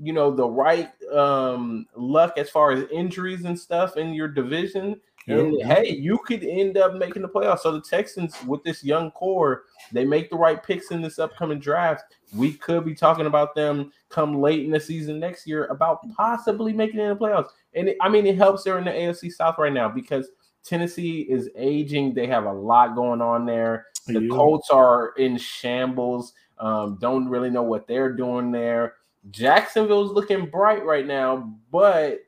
you 0.00 0.12
know, 0.12 0.30
the 0.30 0.48
right 0.48 0.90
um, 1.12 1.86
luck 1.94 2.34
as 2.36 2.50
far 2.50 2.72
as 2.72 2.84
injuries 2.90 3.44
and 3.44 3.58
stuff 3.58 3.96
in 3.96 4.12
your 4.14 4.28
division. 4.28 5.00
Yep. 5.26 5.38
And 5.38 5.62
hey, 5.62 5.90
you 5.90 6.18
could 6.24 6.44
end 6.44 6.76
up 6.76 6.94
making 6.94 7.22
the 7.22 7.28
playoffs. 7.28 7.60
So 7.60 7.72
the 7.72 7.80
Texans, 7.80 8.36
with 8.44 8.62
this 8.62 8.84
young 8.84 9.10
core, 9.10 9.64
they 9.92 10.04
make 10.04 10.30
the 10.30 10.36
right 10.36 10.62
picks 10.62 10.92
in 10.92 11.02
this 11.02 11.18
upcoming 11.18 11.58
draft. 11.58 12.04
We 12.32 12.52
could 12.52 12.84
be 12.84 12.94
talking 12.94 13.26
about 13.26 13.54
them 13.56 13.90
come 14.08 14.40
late 14.40 14.64
in 14.64 14.70
the 14.70 14.78
season 14.78 15.18
next 15.18 15.46
year 15.46 15.66
about 15.66 15.98
possibly 16.16 16.72
making 16.72 17.00
it 17.00 17.04
in 17.04 17.08
the 17.08 17.16
playoffs. 17.16 17.48
And 17.74 17.88
it, 17.88 17.96
I 18.00 18.08
mean, 18.08 18.24
it 18.26 18.36
helps 18.36 18.62
they're 18.62 18.78
in 18.78 18.84
the 18.84 18.92
AFC 18.92 19.32
South 19.32 19.56
right 19.58 19.72
now 19.72 19.88
because 19.88 20.28
Tennessee 20.64 21.22
is 21.28 21.50
aging. 21.56 22.14
They 22.14 22.26
have 22.28 22.44
a 22.44 22.52
lot 22.52 22.94
going 22.94 23.20
on 23.20 23.46
there. 23.46 23.86
The 24.06 24.22
yeah. 24.22 24.28
Colts 24.28 24.70
are 24.70 25.12
in 25.16 25.38
shambles. 25.38 26.32
Um, 26.58 26.98
don't 27.00 27.28
really 27.28 27.50
know 27.50 27.62
what 27.62 27.86
they're 27.86 28.12
doing 28.12 28.50
there. 28.50 28.94
Jacksonville's 29.30 30.12
looking 30.12 30.46
bright 30.46 30.84
right 30.84 31.06
now, 31.06 31.54
but 31.70 32.20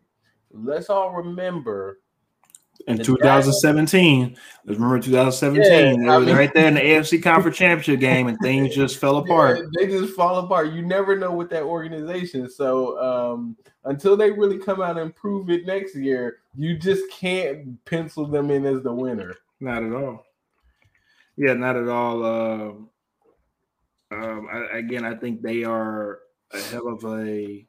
let's 0.50 0.90
all 0.90 1.12
remember 1.12 1.98
in 2.86 2.98
2017. 2.98 4.36
Let's 4.64 4.78
remember 4.78 5.00
2017. 5.00 6.04
Yeah, 6.04 6.14
I 6.14 6.18
mean, 6.18 6.34
right 6.34 6.52
there 6.52 6.68
in 6.68 6.74
the 6.74 6.80
AFC 6.80 7.22
Conference 7.22 7.56
Championship 7.56 8.00
game, 8.00 8.28
and 8.28 8.38
things 8.40 8.74
just 8.74 8.98
fell 8.98 9.18
apart. 9.18 9.58
Yeah, 9.58 9.64
they 9.74 9.86
just 9.86 10.14
fall 10.14 10.38
apart. 10.38 10.72
You 10.72 10.82
never 10.82 11.16
know 11.16 11.32
with 11.32 11.50
that 11.50 11.62
organization. 11.62 12.50
So 12.50 13.00
um, 13.00 13.56
until 13.84 14.16
they 14.16 14.30
really 14.30 14.58
come 14.58 14.80
out 14.80 14.98
and 14.98 15.14
prove 15.14 15.50
it 15.50 15.66
next 15.66 15.94
year, 15.96 16.38
you 16.56 16.76
just 16.78 17.10
can't 17.10 17.84
pencil 17.84 18.26
them 18.26 18.50
in 18.50 18.64
as 18.64 18.82
the 18.82 18.92
winner. 18.92 19.34
Not 19.60 19.82
at 19.82 19.92
all. 19.92 20.24
Yeah, 21.36 21.54
not 21.54 21.76
at 21.76 21.88
all. 21.88 22.24
Uh, 22.24 22.72
um, 24.10 24.48
I, 24.50 24.78
again, 24.78 25.04
I 25.04 25.14
think 25.14 25.42
they 25.42 25.64
are 25.64 26.20
a 26.52 26.60
hell 26.60 26.88
of 26.88 27.04
a 27.04 27.66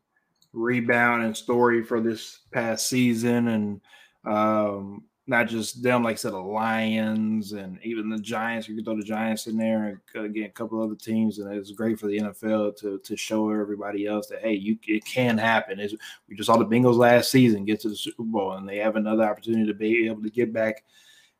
rebound 0.53 1.23
and 1.23 1.35
story 1.35 1.83
for 1.83 1.99
this 1.99 2.39
past 2.51 2.87
season, 2.89 3.49
and 3.49 3.81
um, 4.25 5.03
not 5.27 5.47
just 5.47 5.83
them, 5.83 6.03
like 6.03 6.13
I 6.13 6.15
said, 6.15 6.33
the 6.33 6.37
Lions 6.37 7.51
and 7.51 7.77
even 7.83 8.09
the 8.09 8.17
Giants. 8.17 8.67
You 8.67 8.75
can 8.75 8.85
throw 8.85 8.95
the 8.95 9.03
Giants 9.03 9.47
in 9.47 9.57
there, 9.57 9.99
and 10.15 10.25
again, 10.25 10.45
a 10.45 10.49
couple 10.49 10.81
other 10.81 10.95
teams, 10.95 11.39
and 11.39 11.53
it's 11.53 11.71
great 11.71 11.99
for 11.99 12.07
the 12.07 12.19
NFL 12.19 12.77
to 12.77 12.99
to 12.99 13.17
show 13.17 13.49
everybody 13.51 14.07
else 14.07 14.27
that 14.27 14.41
hey, 14.41 14.53
you 14.53 14.77
it 14.87 15.05
can 15.05 15.37
happen. 15.37 15.79
It's, 15.79 15.93
we 16.27 16.35
just 16.35 16.47
saw 16.47 16.57
the 16.57 16.65
Bengals 16.65 16.97
last 16.97 17.31
season 17.31 17.65
get 17.65 17.79
to 17.81 17.89
the 17.89 17.95
Super 17.95 18.23
Bowl, 18.23 18.53
and 18.53 18.67
they 18.67 18.77
have 18.77 18.95
another 18.95 19.23
opportunity 19.23 19.67
to 19.67 19.73
be 19.73 20.07
able 20.07 20.23
to 20.23 20.31
get 20.31 20.53
back 20.53 20.83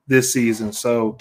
this 0.07 0.33
season. 0.33 0.73
So 0.73 1.17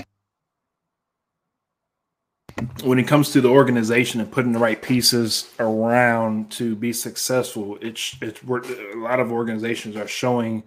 when 2.83 2.99
it 2.99 3.07
comes 3.07 3.31
to 3.33 3.41
the 3.41 3.49
organization 3.49 4.21
and 4.21 4.31
putting 4.31 4.53
the 4.53 4.59
right 4.59 4.81
pieces 4.81 5.51
around 5.59 6.51
to 6.53 6.77
be 6.77 6.93
successful, 6.93 7.79
it's 7.81 8.17
it's 8.21 8.43
a 8.43 8.97
lot 8.97 9.21
of 9.21 9.33
organizations 9.33 9.97
are 9.97 10.09
showing 10.09 10.63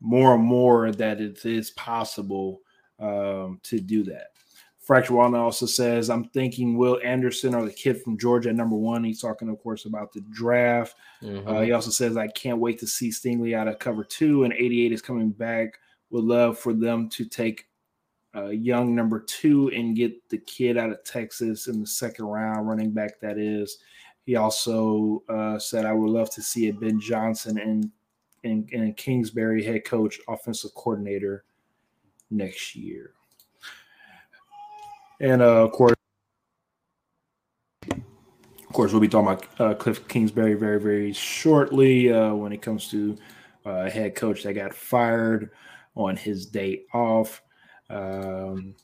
more 0.00 0.34
and 0.34 0.44
more 0.44 0.92
that 0.92 1.20
it 1.20 1.44
is 1.44 1.70
possible 1.72 2.60
um, 3.00 3.60
to 3.64 3.80
do 3.80 4.04
that. 4.04 4.28
Fracture 4.78 5.14
Walnut 5.14 5.40
also 5.40 5.66
says, 5.66 6.08
I'm 6.08 6.24
thinking 6.30 6.78
Will 6.78 6.98
Anderson 7.04 7.54
or 7.54 7.66
the 7.66 7.72
kid 7.72 8.00
from 8.00 8.16
Georgia 8.16 8.52
number 8.52 8.76
one. 8.76 9.04
He's 9.04 9.20
talking, 9.20 9.50
of 9.50 9.58
course, 9.58 9.84
about 9.84 10.14
the 10.14 10.22
draft. 10.30 10.96
Mm-hmm. 11.22 11.46
Uh, 11.46 11.60
he 11.60 11.72
also 11.72 11.90
says, 11.90 12.16
I 12.16 12.28
can't 12.28 12.58
wait 12.58 12.78
to 12.78 12.86
see 12.86 13.10
Stingley 13.10 13.54
out 13.54 13.68
of 13.68 13.78
cover 13.78 14.02
two, 14.02 14.44
and 14.44 14.52
88 14.54 14.92
is 14.92 15.02
coming 15.02 15.30
back. 15.30 15.78
Would 16.08 16.24
love 16.24 16.58
for 16.58 16.72
them 16.72 17.10
to 17.10 17.26
take 17.26 17.66
uh, 18.34 18.48
young 18.48 18.94
number 18.94 19.20
two 19.20 19.70
and 19.70 19.96
get 19.96 20.28
the 20.28 20.38
kid 20.38 20.76
out 20.76 20.90
of 20.90 21.02
Texas 21.04 21.66
in 21.66 21.80
the 21.80 21.86
second 21.86 22.26
round, 22.26 22.68
running 22.68 22.90
back 22.90 23.20
that 23.20 23.38
is. 23.38 23.78
He 24.26 24.36
also 24.36 25.22
uh, 25.28 25.58
said, 25.58 25.86
I 25.86 25.92
would 25.92 26.10
love 26.10 26.30
to 26.30 26.42
see 26.42 26.68
a 26.68 26.72
Ben 26.72 27.00
Johnson 27.00 27.58
and, 27.58 27.90
and, 28.44 28.70
and 28.72 28.96
Kingsbury 28.96 29.64
head 29.64 29.84
coach, 29.84 30.20
offensive 30.28 30.74
coordinator 30.74 31.44
next 32.30 32.76
year. 32.76 33.14
And 35.20 35.42
uh, 35.42 35.64
of 35.64 35.72
course, 35.72 35.94
of 37.90 38.74
course, 38.74 38.92
we'll 38.92 39.00
be 39.00 39.08
talking 39.08 39.28
about 39.28 39.60
uh, 39.60 39.74
Cliff 39.74 40.06
Kingsbury 40.08 40.54
very, 40.54 40.78
very 40.78 41.12
shortly 41.12 42.12
uh, 42.12 42.34
when 42.34 42.52
it 42.52 42.60
comes 42.60 42.88
to 42.90 43.16
uh, 43.64 43.88
head 43.88 44.14
coach 44.14 44.42
that 44.42 44.52
got 44.52 44.74
fired 44.74 45.50
on 45.94 46.16
his 46.16 46.46
day 46.46 46.82
off. 46.92 47.42
Um, 47.90 48.74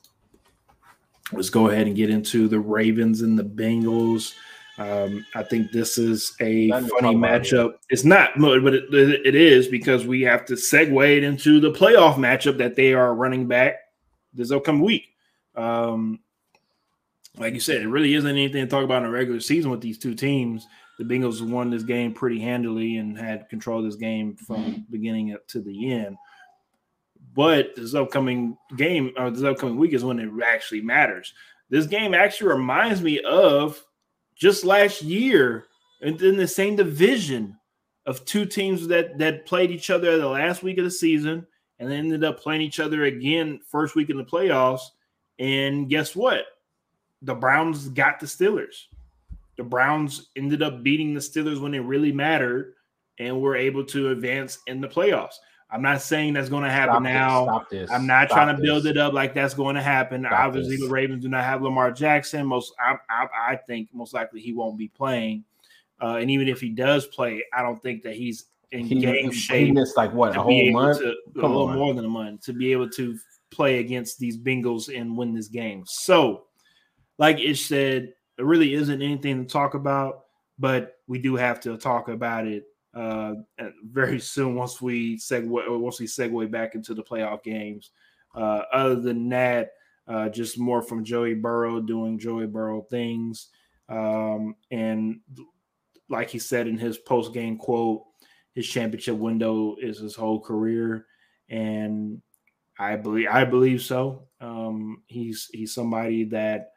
let's 1.33 1.51
go 1.51 1.69
ahead 1.69 1.87
and 1.87 1.97
get 1.97 2.11
into 2.11 2.49
the 2.49 2.61
Ravens 2.61 3.23
and 3.23 3.39
the 3.39 3.45
Bengals. 3.45 4.35
Um, 4.77 5.25
I 5.35 5.45
think 5.45 5.71
this 5.71 5.99
is 5.99 6.35
a 6.41 6.71
funny 6.71 7.15
matchup. 7.15 7.75
It's 7.91 8.05
not, 8.05 8.31
but 8.37 8.75
it, 8.75 8.93
it 8.93 9.35
is 9.35 9.69
because 9.69 10.07
we 10.07 10.23
have 10.23 10.45
to 10.47 10.55
segue 10.55 11.17
it 11.17 11.23
into 11.23 11.61
the 11.61 11.71
playoff 11.71 12.17
matchup 12.17 12.59
that 12.59 12.75
they 12.75 12.93
are 12.93 13.15
running 13.15 13.47
back 13.47 13.77
this 14.33 14.51
upcoming 14.51 14.83
week. 14.83 15.07
Um, 15.55 16.19
like 17.37 17.55
you 17.55 17.61
said, 17.61 17.83
it 17.83 17.89
really 17.89 18.15
isn't 18.15 18.29
anything 18.31 18.65
to 18.65 18.71
talk 18.71 18.85
about 18.85 19.03
in 19.03 19.09
a 19.09 19.13
regular 19.13 19.41
season 19.41 19.71
with 19.71 19.81
these 19.81 19.99
two 19.99 20.15
teams. 20.15 20.67
The 20.99 21.05
Bengals 21.05 21.41
won 21.41 21.71
this 21.71 21.83
game 21.83 22.13
pretty 22.13 22.41
handily 22.41 22.97
and 22.99 23.19
had 23.19 23.49
control 23.49 23.79
of 23.79 23.85
this 23.85 23.97
game 23.97 24.37
from 24.37 24.87
beginning 24.91 25.35
up 25.35 25.47
to 25.49 25.61
the 25.61 25.93
end. 25.93 26.17
But 27.35 27.75
this 27.75 27.95
upcoming 27.95 28.57
game 28.77 29.13
or 29.17 29.31
this 29.31 29.43
upcoming 29.43 29.77
week 29.77 29.93
is 29.93 30.05
when 30.05 30.21
it 30.21 30.31
actually 30.45 30.83
matters. 30.83 31.35
This 31.71 31.87
game 31.87 32.15
actually 32.15 32.49
reminds 32.49 33.03
me 33.03 33.21
of 33.21 33.83
just 34.37 34.65
last 34.65 35.03
year 35.03 35.67
in 36.01 36.37
the 36.37 36.47
same 36.47 36.77
division 36.77 37.57
of 38.07 38.25
two 38.25 38.45
teams 38.45 38.87
that 38.89 39.19
that 39.19 39.47
played 39.47 39.71
each 39.71 39.91
other 39.91 40.19
the 40.19 40.29
last 40.29 40.63
week 40.63 40.79
of 40.79 40.85
the 40.85 40.91
season 40.91 41.47
and 41.79 41.91
they 41.91 41.97
ended 41.97 42.25
up 42.25 42.41
playing 42.41 42.61
each 42.61 42.81
other 42.81 43.05
again 43.05 43.61
first 43.67 43.95
week 43.95 44.11
in 44.11 44.17
the 44.17 44.25
playoffs. 44.25 44.81
And 45.39 45.89
guess 45.89 46.15
what? 46.15 46.45
The 47.23 47.35
Browns 47.35 47.89
got 47.89 48.21
the 48.21 48.27
Steelers. 48.27 48.85
The 49.57 49.65
Browns 49.65 50.31
ended 50.37 50.63
up 50.63 50.83
beating 50.83 51.15
the 51.15 51.21
Steelers 51.21 51.61
when 51.61 51.75
it 51.75 51.81
really 51.81 52.13
mattered 52.13 52.75
and 53.19 53.41
were 53.41 53.57
able 53.57 53.85
to 53.85 54.11
advance 54.11 54.59
in 54.67 54.81
the 54.81 54.89
playoffs. 54.89 55.35
I'm 55.75 55.83
not 55.83 56.01
saying 56.01 56.35
that's 56.35 56.49
going 56.49 56.63
to 56.63 56.71
happen 56.71 56.95
Stop 56.95 57.03
now. 57.03 57.67
This, 57.71 57.91
I'm 57.91 58.07
not 58.07 58.29
Stop 58.29 58.37
trying 58.37 58.55
to 58.57 58.63
this. 58.63 58.65
build 58.71 58.87
it 58.87 58.97
up 58.97 59.13
like 59.13 59.35
that's 59.35 59.55
going 59.55 59.75
to 59.75 59.83
happen. 59.83 60.23
Stop 60.23 60.39
Obviously, 60.39 60.77
this. 60.77 60.85
the 60.87 60.91
Ravens 60.93 61.23
do 61.25 61.29
not 61.29 61.43
have 61.43 61.63
Lamar 61.63 61.91
Jackson. 61.91 62.47
Most, 62.47 62.73
I, 62.79 62.95
I, 63.11 63.27
I 63.53 63.57
think, 63.57 63.89
most 63.93 64.15
likely 64.15 64.41
he 64.41 64.53
won't 64.53 64.79
be 64.79 64.87
playing. 64.89 65.45
Uh, 66.01 66.17
and 66.17 66.31
even 66.31 66.47
if 66.49 66.61
he 66.61 66.69
does 66.69 67.07
play, 67.07 67.43
I 67.53 67.63
don't 67.63 67.83
think 67.83 68.03
that 68.05 68.15
he's 68.15 68.45
in 68.71 68.87
He, 68.87 69.01
game 69.01 69.31
he 69.31 69.37
shape 69.37 69.75
missed 69.75 69.97
like 69.97 70.13
what 70.13 70.37
a 70.37 70.43
whole 70.43 70.71
month. 70.73 70.99
to 70.99 71.09
a 71.09 71.43
little 71.43 71.69
on. 71.69 71.77
more 71.77 71.93
than 71.95 72.05
a 72.05 72.09
month 72.09 72.43
to 72.43 72.53
be 72.53 72.71
able 72.73 72.89
to 72.91 73.19
play 73.51 73.79
against 73.81 74.19
these 74.19 74.39
Bengals 74.39 74.97
and 74.97 75.17
win 75.17 75.35
this 75.35 75.49
game. 75.49 75.83
So, 75.87 76.45
like 77.19 77.41
Ish 77.41 77.67
said, 77.67 78.13
there 78.37 78.47
really 78.47 78.75
isn't 78.75 79.03
anything 79.03 79.45
to 79.45 79.53
talk 79.53 79.75
about, 79.75 80.25
but 80.59 80.99
we 81.09 81.19
do 81.19 81.37
have 81.37 81.61
to 81.61 81.77
talk 81.79 82.09
about 82.09 82.47
it 82.47 82.65
uh, 82.95 83.35
very 83.83 84.21
soon 84.21 84.55
once 84.55 84.81
we 84.81 85.17
segue 85.17 85.81
once 85.81 86.01
we 86.01 86.07
segue 86.07 86.51
back 86.51 86.75
into 86.75 86.95
the 86.95 87.03
playoff 87.03 87.43
games. 87.43 87.91
Uh, 88.35 88.63
other 88.73 88.97
than 88.97 89.29
that, 89.29 89.71
uh, 90.09 90.29
just 90.29 90.59
more 90.59 90.83
from 90.83 91.05
Joey 91.05 91.35
Burrow 91.35 91.81
doing 91.81 92.19
Joey 92.19 92.47
Burrow 92.47 92.83
things, 92.83 93.49
um, 93.89 94.55
and 94.71 95.21
like 96.09 96.31
he 96.31 96.39
said 96.39 96.67
in 96.67 96.79
his 96.79 96.99
post 96.99 97.33
game 97.33 97.57
quote, 97.57 98.03
his 98.55 98.67
championship 98.69 99.17
window 99.17 99.77
is 99.81 99.99
his 99.99 100.15
whole 100.15 100.41
career, 100.41 101.07
and 101.49 102.21
I 102.79 102.97
believe 102.97 103.29
I 103.31 103.45
believe 103.45 103.83
so. 103.83 104.27
Um, 104.41 105.03
he's 105.07 105.49
he's 105.53 105.75
somebody 105.75 106.25
that 106.25 106.73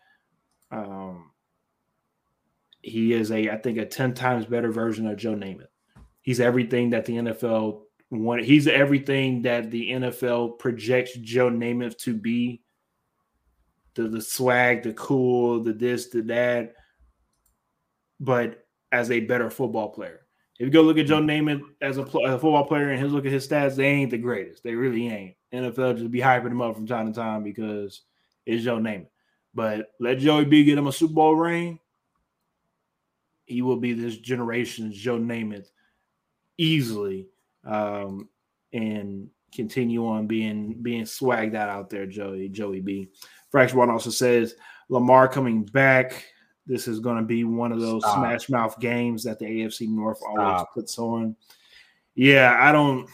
um, 0.71 1.31
he 2.81 3.13
is 3.13 3.31
a 3.31 3.49
I 3.49 3.57
think 3.57 3.77
a 3.77 3.85
ten 3.85 4.13
times 4.13 4.45
better 4.45 4.71
version 4.71 5.07
of 5.07 5.17
Joe 5.17 5.35
Namath. 5.35 5.67
He's 6.27 6.41
everything 6.41 6.89
that 6.89 7.05
the 7.05 7.13
NFL 7.13 7.83
wanted. 8.11 8.43
He's 8.43 8.67
everything 8.67 9.43
that 9.43 9.71
the 9.71 9.91
NFL 9.91 10.59
projects 10.59 11.13
Joe 11.13 11.49
Namath 11.49 11.97
to 11.99 12.13
be. 12.13 12.63
The 13.95 14.09
the 14.09 14.19
swag, 14.19 14.83
the 14.83 14.91
cool, 14.91 15.63
the 15.63 15.71
this, 15.71 16.09
the 16.09 16.23
that, 16.23 16.73
but 18.19 18.65
as 18.91 19.09
a 19.09 19.21
better 19.21 19.49
football 19.49 19.87
player. 19.87 20.19
If 20.59 20.65
you 20.65 20.69
go 20.69 20.81
look 20.81 20.97
at 20.97 21.05
Joe 21.05 21.21
mm-hmm. 21.21 21.47
Namath 21.47 21.61
as 21.79 21.97
a, 21.97 22.03
pl- 22.03 22.25
a 22.25 22.31
football 22.31 22.65
player 22.65 22.89
and 22.89 23.01
his 23.01 23.13
look 23.13 23.25
at 23.25 23.31
his 23.31 23.47
stats, 23.47 23.77
they 23.77 23.87
ain't 23.87 24.11
the 24.11 24.17
greatest. 24.17 24.63
They 24.63 24.75
really 24.75 25.07
ain't. 25.07 25.35
NFL 25.53 25.97
just 25.97 26.11
be 26.11 26.19
hyping 26.19 26.51
him 26.51 26.61
up 26.61 26.75
from 26.75 26.87
time 26.87 27.07
to 27.07 27.17
time 27.17 27.41
because 27.41 28.01
it's 28.45 28.65
Joe 28.65 28.79
Namath. 28.79 29.07
But 29.53 29.93
let 30.01 30.19
Joey 30.19 30.43
B 30.43 30.65
get 30.65 30.77
him 30.77 30.87
a 30.87 30.91
Super 30.91 31.13
Bowl 31.13 31.37
ring. 31.37 31.79
He 33.45 33.61
will 33.61 33.77
be 33.77 33.93
this 33.93 34.17
generation's 34.17 34.97
Joe 34.97 35.17
Namath 35.17 35.67
easily, 36.57 37.27
um, 37.65 38.29
and 38.73 39.29
continue 39.53 40.05
on 40.05 40.27
being 40.27 40.73
being 40.81 41.03
swagged 41.03 41.55
out 41.55 41.69
out 41.69 41.89
there, 41.89 42.05
Joey 42.05 42.49
Joey 42.49 42.81
B. 42.81 43.09
Fracture 43.49 43.77
One 43.77 43.89
also 43.89 44.09
says 44.09 44.55
Lamar 44.89 45.27
coming 45.27 45.63
back. 45.63 46.25
This 46.65 46.87
is 46.87 46.99
going 46.99 47.17
to 47.17 47.23
be 47.23 47.45
one 47.45 47.71
of 47.71 47.79
those 47.79 48.03
Stop. 48.03 48.17
smash 48.17 48.49
mouth 48.49 48.77
games 48.79 49.23
that 49.23 49.39
the 49.39 49.45
AFC 49.45 49.87
North 49.87 50.19
always 50.27 50.65
puts 50.73 50.99
on. 50.99 51.35
Yeah, 52.15 52.57
I 52.59 52.71
don't. 52.71 53.09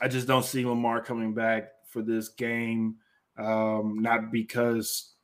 I 0.00 0.08
just 0.08 0.26
don't 0.26 0.44
see 0.44 0.64
Lamar 0.64 1.02
coming 1.02 1.34
back 1.34 1.68
for 1.86 2.02
this 2.02 2.28
game. 2.28 2.96
Um, 3.38 3.98
not 4.00 4.32
because 4.32 5.14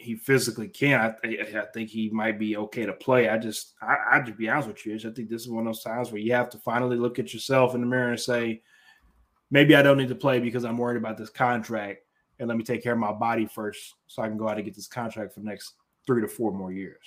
he 0.00 0.14
physically 0.14 0.68
can. 0.68 1.00
I, 1.00 1.26
th- 1.26 1.54
I 1.56 1.64
think 1.74 1.90
he 1.90 2.08
might 2.10 2.38
be 2.38 2.56
okay 2.56 2.86
to 2.86 2.92
play. 2.92 3.28
I 3.28 3.36
just, 3.36 3.74
I, 3.82 3.96
I 4.12 4.20
just 4.20 4.38
be 4.38 4.48
honest 4.48 4.68
with 4.68 4.86
you. 4.86 4.94
I 4.94 5.12
think 5.12 5.28
this 5.28 5.42
is 5.42 5.48
one 5.48 5.66
of 5.66 5.74
those 5.74 5.82
times 5.82 6.12
where 6.12 6.20
you 6.20 6.32
have 6.34 6.48
to 6.50 6.58
finally 6.58 6.96
look 6.96 7.18
at 7.18 7.34
yourself 7.34 7.74
in 7.74 7.80
the 7.80 7.86
mirror 7.88 8.10
and 8.10 8.20
say, 8.20 8.62
maybe 9.50 9.74
I 9.74 9.82
don't 9.82 9.98
need 9.98 10.08
to 10.10 10.14
play 10.14 10.38
because 10.38 10.64
I'm 10.64 10.78
worried 10.78 10.98
about 10.98 11.18
this 11.18 11.30
contract, 11.30 12.02
and 12.38 12.46
let 12.46 12.56
me 12.56 12.62
take 12.62 12.80
care 12.80 12.92
of 12.92 13.00
my 13.00 13.10
body 13.10 13.46
first, 13.46 13.96
so 14.06 14.22
I 14.22 14.28
can 14.28 14.38
go 14.38 14.48
out 14.48 14.56
and 14.56 14.64
get 14.64 14.76
this 14.76 14.86
contract 14.86 15.34
for 15.34 15.40
the 15.40 15.46
next 15.46 15.74
three 16.06 16.22
to 16.22 16.28
four 16.28 16.52
more 16.52 16.70
years. 16.70 17.02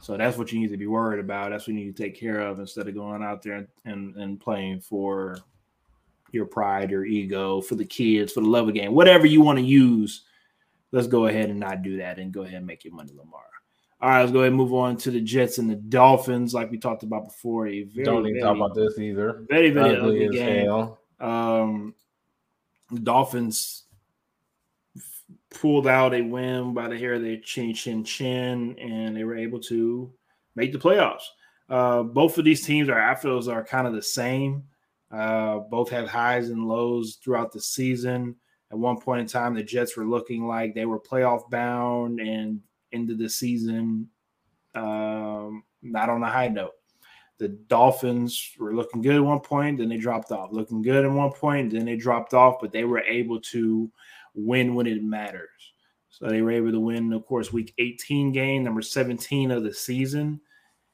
So 0.00 0.16
that's 0.16 0.38
what 0.38 0.50
you 0.52 0.58
need 0.58 0.70
to 0.70 0.78
be 0.78 0.86
worried 0.86 1.20
about. 1.20 1.50
That's 1.50 1.64
what 1.64 1.74
you 1.74 1.84
need 1.84 1.94
to 1.94 2.02
take 2.02 2.18
care 2.18 2.40
of 2.40 2.60
instead 2.60 2.88
of 2.88 2.94
going 2.94 3.22
out 3.22 3.42
there 3.42 3.56
and, 3.56 3.68
and, 3.84 4.16
and 4.16 4.40
playing 4.40 4.80
for 4.80 5.38
your 6.32 6.46
pride, 6.46 6.90
your 6.90 7.04
ego, 7.04 7.60
for 7.60 7.74
the 7.74 7.84
kids, 7.84 8.32
for 8.32 8.40
the 8.40 8.48
love 8.48 8.68
of 8.68 8.72
the 8.72 8.80
game, 8.80 8.94
whatever 8.94 9.26
you 9.26 9.42
want 9.42 9.58
to 9.58 9.64
use. 9.64 10.22
Let's 10.96 11.08
go 11.08 11.26
ahead 11.26 11.50
and 11.50 11.60
not 11.60 11.82
do 11.82 11.98
that 11.98 12.18
and 12.18 12.32
go 12.32 12.40
ahead 12.42 12.54
and 12.54 12.66
make 12.66 12.82
your 12.82 12.94
money, 12.94 13.12
Lamar. 13.14 13.42
All 14.00 14.08
right, 14.08 14.20
let's 14.20 14.32
go 14.32 14.38
ahead 14.38 14.48
and 14.48 14.56
move 14.56 14.72
on 14.72 14.96
to 14.98 15.10
the 15.10 15.20
Jets 15.20 15.58
and 15.58 15.68
the 15.68 15.74
Dolphins, 15.74 16.54
like 16.54 16.70
we 16.70 16.78
talked 16.78 17.02
about 17.02 17.26
before. 17.26 17.66
A 17.66 17.82
very, 17.82 18.04
Don't 18.04 18.24
to 18.24 18.40
talk 18.40 18.56
about 18.56 18.74
this 18.74 18.98
either. 18.98 19.44
very, 19.48 19.70
very 19.70 19.96
Ugly 19.96 20.24
ugly 20.26 20.38
game. 20.38 20.64
hell. 20.64 20.98
Um, 21.20 21.94
the 22.90 23.00
Dolphins 23.00 23.82
pulled 25.50 25.86
out 25.86 26.14
a 26.14 26.22
win 26.22 26.72
by 26.72 26.88
the 26.88 26.96
hair 26.98 27.14
of 27.14 27.22
their 27.22 27.36
chin, 27.38 27.74
chin, 27.74 28.02
chin, 28.02 28.78
and 28.78 29.14
they 29.14 29.24
were 29.24 29.36
able 29.36 29.60
to 29.60 30.10
make 30.54 30.72
the 30.72 30.78
playoffs. 30.78 31.24
Uh, 31.68 32.02
both 32.04 32.38
of 32.38 32.44
these 32.46 32.64
teams 32.64 32.88
are 32.88 32.98
after 32.98 33.28
those 33.28 33.48
are 33.48 33.62
kind 33.62 33.86
of 33.86 33.92
the 33.92 34.02
same. 34.02 34.62
Uh, 35.10 35.58
both 35.58 35.90
had 35.90 36.06
highs 36.08 36.48
and 36.48 36.66
lows 36.66 37.16
throughout 37.22 37.52
the 37.52 37.60
season. 37.60 38.34
At 38.70 38.78
one 38.78 39.00
point 39.00 39.20
in 39.20 39.26
time, 39.26 39.54
the 39.54 39.62
Jets 39.62 39.96
were 39.96 40.04
looking 40.04 40.46
like 40.46 40.74
they 40.74 40.86
were 40.86 40.98
playoff 40.98 41.48
bound 41.50 42.20
and 42.20 42.60
into 42.92 43.14
the 43.14 43.28
season 43.28 44.08
um, 44.76 45.64
not 45.82 46.08
on 46.08 46.22
a 46.22 46.30
high 46.30 46.48
note. 46.48 46.72
The 47.38 47.48
Dolphins 47.48 48.52
were 48.58 48.74
looking 48.74 49.02
good 49.02 49.16
at 49.16 49.24
one 49.24 49.40
point, 49.40 49.78
then 49.78 49.88
they 49.88 49.98
dropped 49.98 50.32
off. 50.32 50.52
Looking 50.52 50.82
good 50.82 51.04
at 51.04 51.10
one 51.10 51.32
point, 51.32 51.72
then 51.72 51.84
they 51.84 51.96
dropped 51.96 52.34
off, 52.34 52.56
but 52.60 52.72
they 52.72 52.84
were 52.84 53.00
able 53.00 53.40
to 53.40 53.90
win 54.34 54.74
when 54.74 54.86
it 54.86 55.02
matters. 55.02 55.48
So 56.08 56.28
they 56.28 56.40
were 56.40 56.52
able 56.52 56.72
to 56.72 56.80
win, 56.80 57.12
of 57.12 57.26
course, 57.26 57.52
week 57.52 57.74
18 57.78 58.32
game, 58.32 58.64
number 58.64 58.80
17 58.80 59.50
of 59.50 59.64
the 59.64 59.74
season. 59.74 60.40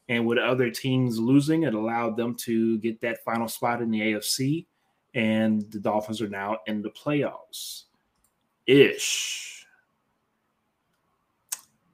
And 0.09 0.27
with 0.27 0.39
other 0.39 0.69
teams 0.69 1.19
losing, 1.19 1.63
it 1.63 1.75
allowed 1.75 2.17
them 2.17 2.35
to 2.41 2.79
get 2.79 3.01
that 3.03 3.23
final 3.25 3.47
spot 3.47 3.81
in 3.81 3.91
the 3.91 4.01
AFC. 4.01 4.67
And 5.15 5.71
the 5.71 5.79
Dolphins 5.79 6.23
are 6.23 6.29
now 6.29 6.59
in 6.67 6.83
the 6.83 6.91
playoffs. 6.91 7.85
Ish. 8.67 9.67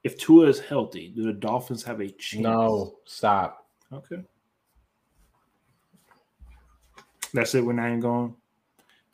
If 0.05 0.17
Tua 0.19 0.47
is 0.47 0.61
healthy, 0.61 1.09
do 1.09 1.25
the 1.25 1.33
Dolphins 1.33 1.83
have 1.85 2.01
a 2.01 2.09
chance? 2.09 2.43
No, 2.43 2.99
stop. 3.05 3.67
Okay. 3.93 4.23
That's 7.35 7.55
it. 7.55 7.65
We're 7.65 7.73
not 7.73 7.89
even 7.89 8.01
going. 8.01 8.35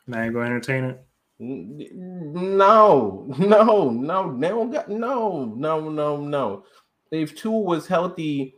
Not 0.07 0.21
even 0.21 0.33
going 0.35 0.47
to 0.47 0.53
entertain 0.53 0.85
it. 0.85 1.05
No, 1.41 3.27
no, 3.39 3.91
no, 3.91 4.39
they 4.39 4.49
don't 4.49 4.71
got 4.71 4.89
no, 4.89 5.53
no, 5.57 5.89
no, 5.89 6.17
no. 6.19 6.65
If 7.11 7.35
Tua 7.35 7.59
was 7.59 7.89
healthy 7.89 8.55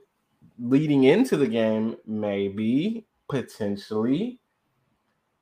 leading 0.59 1.05
into 1.05 1.37
the 1.37 1.47
game, 1.47 1.97
maybe 2.07 3.07
potentially. 3.29 4.41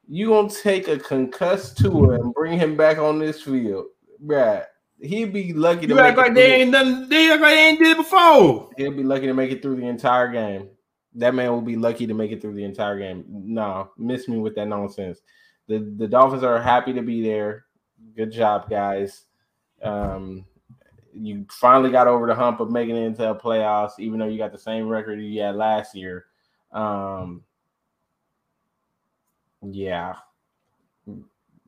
You 0.09 0.29
gonna 0.29 0.51
take 0.51 0.89
a 0.89 0.99
concussed 0.99 1.79
Tua 1.79 2.21
and 2.21 2.35
bring 2.35 2.59
him 2.59 2.77
back 2.77 2.99
on 2.99 3.19
this 3.19 3.43
field, 3.43 3.87
Bruh, 4.25 4.65
He'd 5.01 5.33
be 5.33 5.53
lucky 5.53 5.83
to 5.83 5.89
you 5.89 5.95
make 5.95 6.05
act 6.05 6.19
it 6.19 6.21
like 6.21 6.35
they 6.35 6.63
ain't 6.63 6.73
done. 6.73 7.09
They 7.09 7.31
act 7.31 7.43
like 7.43 7.55
they 7.55 7.69
ain't 7.69 7.79
did 7.79 7.89
it 7.89 7.97
before. 7.97 8.71
He'll 8.77 8.93
be 8.93 9.03
lucky 9.03 9.27
to 9.27 9.35
make 9.35 9.51
it 9.51 9.61
through 9.61 9.77
the 9.77 9.87
entire 9.87 10.29
game. 10.29 10.69
That 11.17 11.35
man 11.35 11.51
will 11.51 11.61
be 11.61 11.77
lucky 11.77 12.07
to 12.07 12.15
make 12.15 12.33
it 12.33 12.41
through 12.41 12.55
the 12.55 12.65
entire 12.65 12.99
game. 12.99 13.25
No, 13.29 13.91
miss 13.99 14.29
me 14.29 14.39
with 14.39 14.55
that 14.57 14.67
nonsense. 14.67 15.21
The 15.69 15.79
the 15.97 16.09
Dolphins 16.09 16.43
are 16.43 16.61
happy 16.61 16.93
to 16.93 17.03
be 17.03 17.23
there. 17.23 17.67
Good 18.17 18.33
job, 18.33 18.71
guys. 18.71 19.25
Um, 19.83 20.47
you 21.13 21.47
finally 21.51 21.91
got 21.91 22.09
over 22.09 22.27
the 22.27 22.35
hump 22.35 22.61
of 22.61 22.71
making 22.71 22.97
it 22.97 23.07
into 23.07 23.29
a 23.29 23.35
playoffs, 23.39 23.99
even 23.99 24.19
though 24.19 24.27
you 24.27 24.39
got 24.39 24.53
the 24.53 24.59
same 24.59 24.89
record 24.89 25.21
you 25.21 25.41
had 25.41 25.57
last 25.57 25.95
year. 25.95 26.27
Um, 26.73 27.43
yeah, 29.71 30.15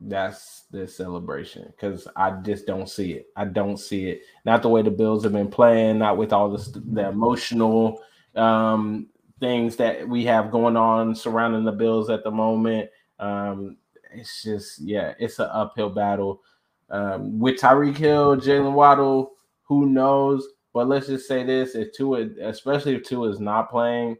that's 0.00 0.64
the 0.70 0.86
celebration 0.86 1.72
because 1.74 2.06
I 2.16 2.32
just 2.42 2.66
don't 2.66 2.88
see 2.88 3.12
it. 3.12 3.26
I 3.36 3.46
don't 3.46 3.78
see 3.78 4.08
it. 4.08 4.22
Not 4.44 4.62
the 4.62 4.68
way 4.68 4.82
the 4.82 4.90
Bills 4.90 5.24
have 5.24 5.32
been 5.32 5.50
playing, 5.50 5.98
not 5.98 6.18
with 6.18 6.32
all 6.32 6.50
the, 6.50 6.82
the 6.92 7.08
emotional 7.08 8.00
um, 8.34 9.08
things 9.40 9.76
that 9.76 10.06
we 10.06 10.24
have 10.24 10.50
going 10.50 10.76
on 10.76 11.14
surrounding 11.14 11.64
the 11.64 11.72
Bills 11.72 12.10
at 12.10 12.24
the 12.24 12.30
moment. 12.30 12.90
Um, 13.18 13.78
it's 14.12 14.42
just, 14.42 14.80
yeah, 14.80 15.14
it's 15.18 15.38
an 15.38 15.48
uphill 15.50 15.90
battle. 15.90 16.42
Um, 16.90 17.38
with 17.38 17.60
Tyreek 17.60 17.96
Hill, 17.96 18.36
Jaylen 18.36 18.72
Waddle, 18.74 19.32
who 19.62 19.86
knows? 19.86 20.46
But 20.72 20.88
let's 20.88 21.06
just 21.06 21.26
say 21.26 21.42
this: 21.42 21.74
if 21.74 21.92
Tua, 21.92 22.28
especially 22.42 22.94
if 22.94 23.02
Tua 23.02 23.30
is 23.30 23.40
not 23.40 23.70
playing, 23.70 24.18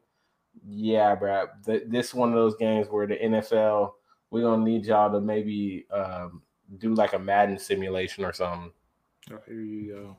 yeah, 0.68 1.14
bro, 1.14 1.46
th- 1.64 1.84
this 1.86 2.14
one 2.14 2.28
of 2.28 2.34
those 2.34 2.56
games 2.56 2.88
where 2.88 3.06
the 3.06 3.16
NFL 3.16 3.92
we're 4.30 4.42
gonna 4.42 4.64
need 4.64 4.86
y'all 4.86 5.10
to 5.12 5.20
maybe 5.20 5.86
um, 5.90 6.42
do 6.78 6.94
like 6.94 7.12
a 7.12 7.18
Madden 7.18 7.58
simulation 7.58 8.24
or 8.24 8.32
something. 8.32 8.72
Oh, 9.32 9.38
here 9.46 9.60
you 9.60 10.16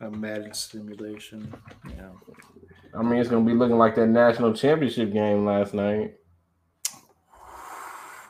go. 0.00 0.06
A 0.06 0.10
Madden 0.10 0.52
simulation. 0.54 1.52
Yeah. 1.88 2.10
I 2.94 3.02
mean, 3.02 3.20
it's 3.20 3.28
gonna 3.28 3.44
be 3.44 3.54
looking 3.54 3.78
like 3.78 3.94
that 3.96 4.08
national 4.08 4.54
championship 4.54 5.12
game 5.12 5.44
last 5.44 5.74
night. 5.74 6.14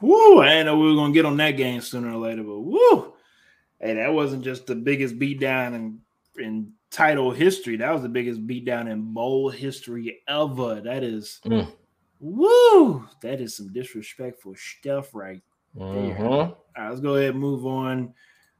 Woo! 0.01 0.41
I 0.41 0.49
didn't 0.49 0.67
know 0.67 0.79
we 0.79 0.91
were 0.91 0.97
gonna 0.97 1.15
get 1.15 1.25
on 1.25 1.37
that 1.39 1.53
game 1.53 1.81
sooner 1.81 2.13
or 2.13 2.19
later, 2.19 2.43
but 2.43 2.61
woo! 2.61 3.15
Hey, 3.81 3.95
that 3.95 4.13
wasn't 4.13 4.45
just 4.45 4.67
the 4.67 4.75
biggest 4.75 5.19
beatdown 5.19 5.75
in 5.75 6.01
in 6.37 6.73
title 6.95 7.33
history. 7.33 7.77
That 7.77 7.93
was 7.93 8.03
the 8.03 8.09
biggest 8.09 8.47
beatdown 8.47 8.91
in 8.91 9.13
bowl 9.13 9.51
history 9.51 10.21
ever. 10.29 10.81
That 10.81 11.03
is 11.03 11.41
mm. 11.45 11.71
Woo! 12.21 13.07
That 13.21 13.41
is 13.41 13.57
some 13.57 13.73
disrespectful 13.73 14.55
stuff 14.57 15.15
right 15.15 15.43
there. 15.75 15.87
Mm-hmm. 15.87 16.23
All 16.23 16.65
right, 16.77 16.89
let's 16.89 17.01
go 17.01 17.17
ahead 17.17 17.31
and 17.31 17.41
move 17.41 17.67
on 17.67 18.15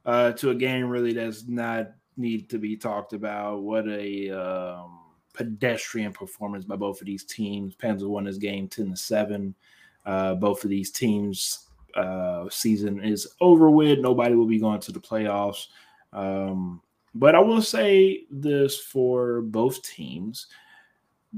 uh, 0.05 0.33
to 0.33 0.51
a 0.51 0.55
game 0.55 0.87
really 0.87 1.13
does 1.13 1.47
not 1.47 1.91
need 2.17 2.49
to 2.49 2.59
be 2.59 2.77
talked 2.77 3.13
about. 3.13 3.63
What 3.63 3.87
a 3.87 4.29
um, 4.29 4.99
pedestrian 5.33 6.13
performance 6.13 6.65
by 6.65 6.75
both 6.75 7.01
of 7.01 7.07
these 7.07 7.23
teams. 7.23 7.73
Panthers 7.73 8.05
won 8.07 8.25
this 8.25 8.37
game 8.37 8.67
10 8.67 8.91
to 8.91 8.95
7. 8.95 9.55
Uh, 10.05 10.35
both 10.35 10.63
of 10.63 10.69
these 10.69 10.91
teams' 10.91 11.69
uh, 11.95 12.47
season 12.49 13.03
is 13.03 13.27
over 13.41 13.69
with. 13.71 13.99
Nobody 13.99 14.35
will 14.35 14.45
be 14.45 14.59
going 14.59 14.81
to 14.81 14.91
the 14.91 14.99
playoffs. 14.99 15.67
Um, 16.13 16.81
but 17.15 17.33
I 17.33 17.39
will 17.39 17.61
say 17.61 18.25
this 18.29 18.79
for 18.79 19.41
both 19.41 19.81
teams 19.81 20.47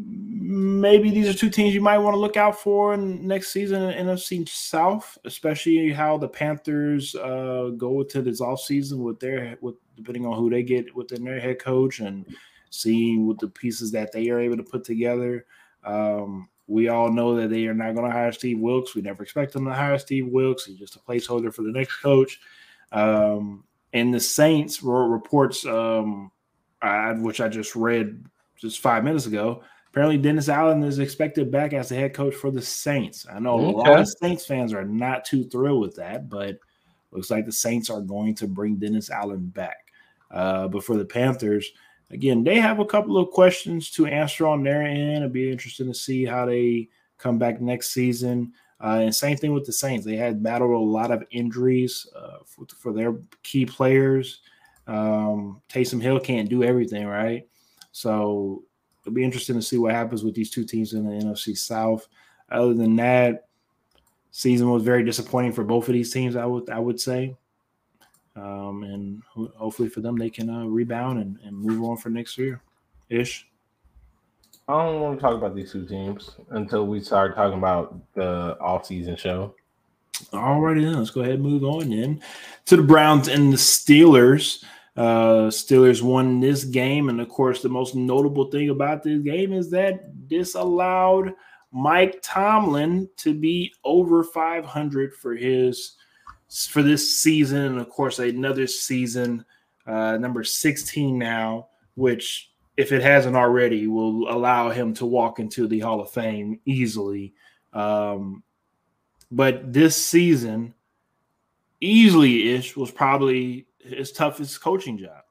maybe 0.06 1.10
these 1.10 1.28
are 1.28 1.38
two 1.38 1.50
teams 1.50 1.74
you 1.74 1.82
might 1.82 1.98
want 1.98 2.14
to 2.14 2.20
look 2.20 2.38
out 2.38 2.60
for 2.60 2.96
next 2.98 3.52
season 3.52 3.82
in 3.82 4.06
the 4.06 4.14
NFC 4.14 4.48
South, 4.48 5.18
especially 5.26 5.92
how 5.92 6.18
the 6.18 6.28
Panthers 6.28 7.16
uh, 7.16 7.72
go 7.78 8.04
to 8.04 8.22
this 8.22 8.42
offseason 8.42 9.00
with 9.00 9.20
their 9.20 9.58
with 9.62 9.76
depending 9.96 10.26
on 10.26 10.38
who 10.38 10.50
they 10.50 10.62
get 10.62 10.96
within 10.96 11.24
their 11.24 11.40
head 11.40 11.60
coach 11.60 12.00
and 12.00 12.26
seeing 12.70 13.26
with 13.26 13.40
the 13.40 13.48
pieces 13.48 13.92
that 13.92 14.12
they 14.12 14.30
are 14.30 14.40
able 14.40 14.58
to 14.58 14.64
put 14.64 14.84
together. 14.84 15.46
Um, 15.84 16.50
we 16.68 16.90
all 16.90 17.12
know 17.12 17.36
that 17.38 17.50
they 17.50 17.66
are 17.66 17.74
not 17.74 17.96
going 17.96 18.06
to 18.06 18.12
hire 18.12 18.32
Steve 18.32 18.60
Wilks. 18.60 18.94
We 18.94 19.02
never 19.02 19.24
expect 19.24 19.54
them 19.54 19.66
to 19.66 19.74
hire 19.74 19.98
Steve 19.98 20.28
Wilks. 20.28 20.66
He's 20.66 20.78
just 20.78 20.98
a 20.98 21.00
placeholder 21.00 21.52
for 21.52 21.64
the 21.64 21.72
next 21.72 21.98
coach. 22.02 22.40
Um, 22.92 23.64
and 23.98 24.14
the 24.14 24.20
Saints 24.20 24.82
reports, 24.84 25.66
um, 25.66 26.32
I, 26.82 27.14
which 27.14 27.42
I 27.42 27.48
just 27.48 27.76
read 27.76 28.26
just 28.60 28.80
five 28.80 29.04
minutes 29.04 29.26
ago, 29.26 29.64
Apparently, 29.98 30.20
Dennis 30.20 30.48
Allen 30.48 30.84
is 30.84 31.00
expected 31.00 31.50
back 31.50 31.74
as 31.74 31.90
the 31.90 31.96
head 31.96 32.14
coach 32.14 32.36
for 32.36 32.52
the 32.52 32.62
Saints. 32.62 33.26
I 33.34 33.40
know 33.40 33.56
okay. 33.56 33.90
a 33.90 33.94
lot 33.94 34.00
of 34.00 34.08
Saints 34.08 34.46
fans 34.46 34.72
are 34.72 34.86
not 34.86 35.26
too 35.26 35.46
thrilled 35.46 35.82
with 35.82 35.96
that, 35.96 36.30
but 36.30 36.60
looks 37.10 37.32
like 37.32 37.48
the 37.48 37.52
Saints 37.52 37.90
are 37.90 38.02
going 38.02 38.36
to 38.36 38.48
bring 38.48 38.76
Dennis 38.76 39.10
Allen 39.10 39.48
back. 39.48 39.92
Uh, 40.30 40.68
but 40.68 40.84
for 40.84 40.98
the 40.98 41.06
Panthers, 41.06 41.72
again, 42.12 42.44
they 42.44 42.60
have 42.60 42.80
a 42.80 42.86
couple 42.86 43.18
of 43.18 43.32
questions 43.32 43.90
to 43.90 44.06
answer 44.06 44.46
on 44.46 44.62
their 44.62 44.84
end. 44.84 45.18
It'd 45.18 45.34
be 45.34 45.52
interesting 45.52 45.88
to 45.88 45.96
see 45.96 46.26
how 46.26 46.46
they 46.46 46.90
come 47.18 47.40
back 47.40 47.60
next 47.60 47.90
season. 47.90 48.54
Uh, 48.80 49.00
and 49.02 49.16
same 49.16 49.38
thing 49.38 49.54
with 49.54 49.66
the 49.66 49.74
Saints. 49.74 50.06
They 50.06 50.16
had 50.16 50.44
battled 50.44 50.72
a 50.72 50.78
lot 50.78 51.12
of 51.12 51.24
injuries 51.32 52.08
uh, 52.16 52.38
for, 52.46 52.66
for, 52.78 52.94
their 52.94 53.16
key 53.42 53.66
players. 53.66 54.42
Um, 54.86 55.62
Taysom 55.68 56.02
Hill 56.02 56.20
can't 56.20 56.48
do 56.48 56.64
everything, 56.64 57.08
right? 57.08 57.48
So 57.92 58.64
it'll 59.02 59.16
be 59.16 59.24
interesting 59.24 59.56
to 59.56 59.62
see 59.62 59.80
what 59.80 59.94
happens 59.94 60.24
with 60.24 60.36
these 60.36 60.52
two 60.52 60.64
teams 60.64 60.94
in 60.94 61.06
the 61.06 61.26
NFC 61.26 61.58
South. 61.58 62.08
Other 62.52 62.76
than 62.76 62.96
that, 62.98 63.48
season 64.32 64.70
was 64.70 64.84
very 64.84 65.04
disappointing 65.04 65.54
for 65.54 65.64
both 65.64 65.88
of 65.88 65.94
these 65.94 66.14
teams. 66.14 66.36
I 66.36 66.46
would 66.46 66.70
I 66.70 66.78
would 66.78 67.00
say, 67.02 67.36
um, 68.36 68.84
and 68.84 69.24
hopefully 69.56 69.90
for 69.90 70.02
them 70.02 70.16
they 70.16 70.30
can 70.30 70.50
uh, 70.50 70.66
rebound 70.66 71.20
and, 71.20 71.40
and 71.44 71.58
move 71.58 71.84
on 71.84 71.98
for 71.98 72.10
next 72.10 72.38
year, 72.38 72.62
ish. 73.10 73.47
I 74.70 74.84
don't 74.84 75.00
want 75.00 75.18
to 75.18 75.22
talk 75.22 75.34
about 75.34 75.56
these 75.56 75.72
two 75.72 75.86
teams 75.86 76.36
until 76.50 76.88
we 76.88 77.00
start 77.00 77.36
talking 77.36 77.58
about 77.58 77.98
the 78.16 78.58
off-season 78.60 79.16
show. 79.16 79.56
Alrighty 80.32 80.84
then, 80.84 80.98
let's 80.98 81.10
go 81.10 81.22
ahead 81.22 81.36
and 81.36 81.44
move 81.44 81.64
on 81.64 81.90
then 81.90 82.22
to 82.66 82.76
the 82.76 82.84
Browns 82.84 83.30
and 83.30 83.54
the 83.54 83.58
Steelers. 83.58 84.64
Uh, 84.98 85.50
Steelers 85.50 86.02
won 86.02 86.42
this 86.42 86.66
game, 86.66 87.08
and 87.08 87.22
of 87.22 87.30
course, 87.30 87.62
the 87.62 87.70
most 87.70 87.96
notable 87.96 88.52
thing 88.52 88.70
about 88.70 89.04
this 89.04 89.22
game 89.22 89.54
is 89.54 89.70
that 89.70 90.12
this 90.28 90.56
allowed 90.56 91.34
Mike 91.72 92.20
Tomlin 92.22 93.08
to 93.18 93.34
be 93.34 93.74
over 93.86 94.24
500 94.24 95.14
for 95.14 95.36
his 95.36 95.94
for 96.70 96.82
this 96.82 97.20
season, 97.20 97.64
and 97.64 97.80
of 97.80 97.90
course, 97.90 98.20
another 98.20 98.68
season, 98.68 99.46
uh, 99.86 100.18
number 100.18 100.44
16 100.44 101.18
now, 101.18 101.68
which 101.96 102.52
if 102.78 102.92
it 102.92 103.02
hasn't 103.02 103.36
already, 103.36 103.88
will 103.88 104.32
allow 104.32 104.70
him 104.70 104.94
to 104.94 105.06
walk 105.06 105.40
into 105.40 105.68
the 105.68 105.80
Hall 105.80 106.00
of 106.00 106.12
Fame 106.12 106.60
easily. 106.64 107.34
Um, 107.74 108.44
but 109.32 109.74
this 109.74 109.96
season, 109.96 110.76
easily 111.82 112.54
ish 112.54 112.78
was 112.78 112.92
probably 112.92 113.68
his 113.80 114.12
toughest 114.12 114.62
coaching 114.62 114.98
job. 114.98 115.24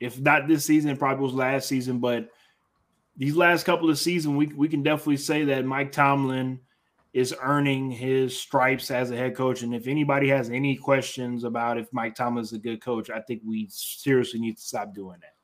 If 0.00 0.20
not 0.20 0.46
this 0.46 0.64
season, 0.64 0.96
probably 0.96 1.24
was 1.24 1.34
last 1.34 1.66
season, 1.66 1.98
but 1.98 2.28
these 3.16 3.34
last 3.34 3.64
couple 3.64 3.90
of 3.90 3.98
seasons, 3.98 4.36
we, 4.36 4.46
we 4.48 4.68
can 4.68 4.82
definitely 4.82 5.16
say 5.16 5.44
that 5.44 5.64
Mike 5.64 5.90
Tomlin 5.90 6.60
is 7.14 7.34
earning 7.42 7.90
his 7.90 8.38
stripes 8.38 8.90
as 8.90 9.10
a 9.10 9.16
head 9.16 9.34
coach. 9.34 9.62
And 9.62 9.74
if 9.74 9.88
anybody 9.88 10.28
has 10.28 10.50
any 10.50 10.76
questions 10.76 11.42
about 11.42 11.78
if 11.78 11.92
Mike 11.92 12.14
Tomlin 12.14 12.44
is 12.44 12.52
a 12.52 12.58
good 12.58 12.80
coach, 12.80 13.10
I 13.10 13.20
think 13.20 13.42
we 13.44 13.66
seriously 13.70 14.38
need 14.38 14.56
to 14.58 14.62
stop 14.62 14.94
doing 14.94 15.16
that. 15.20 15.37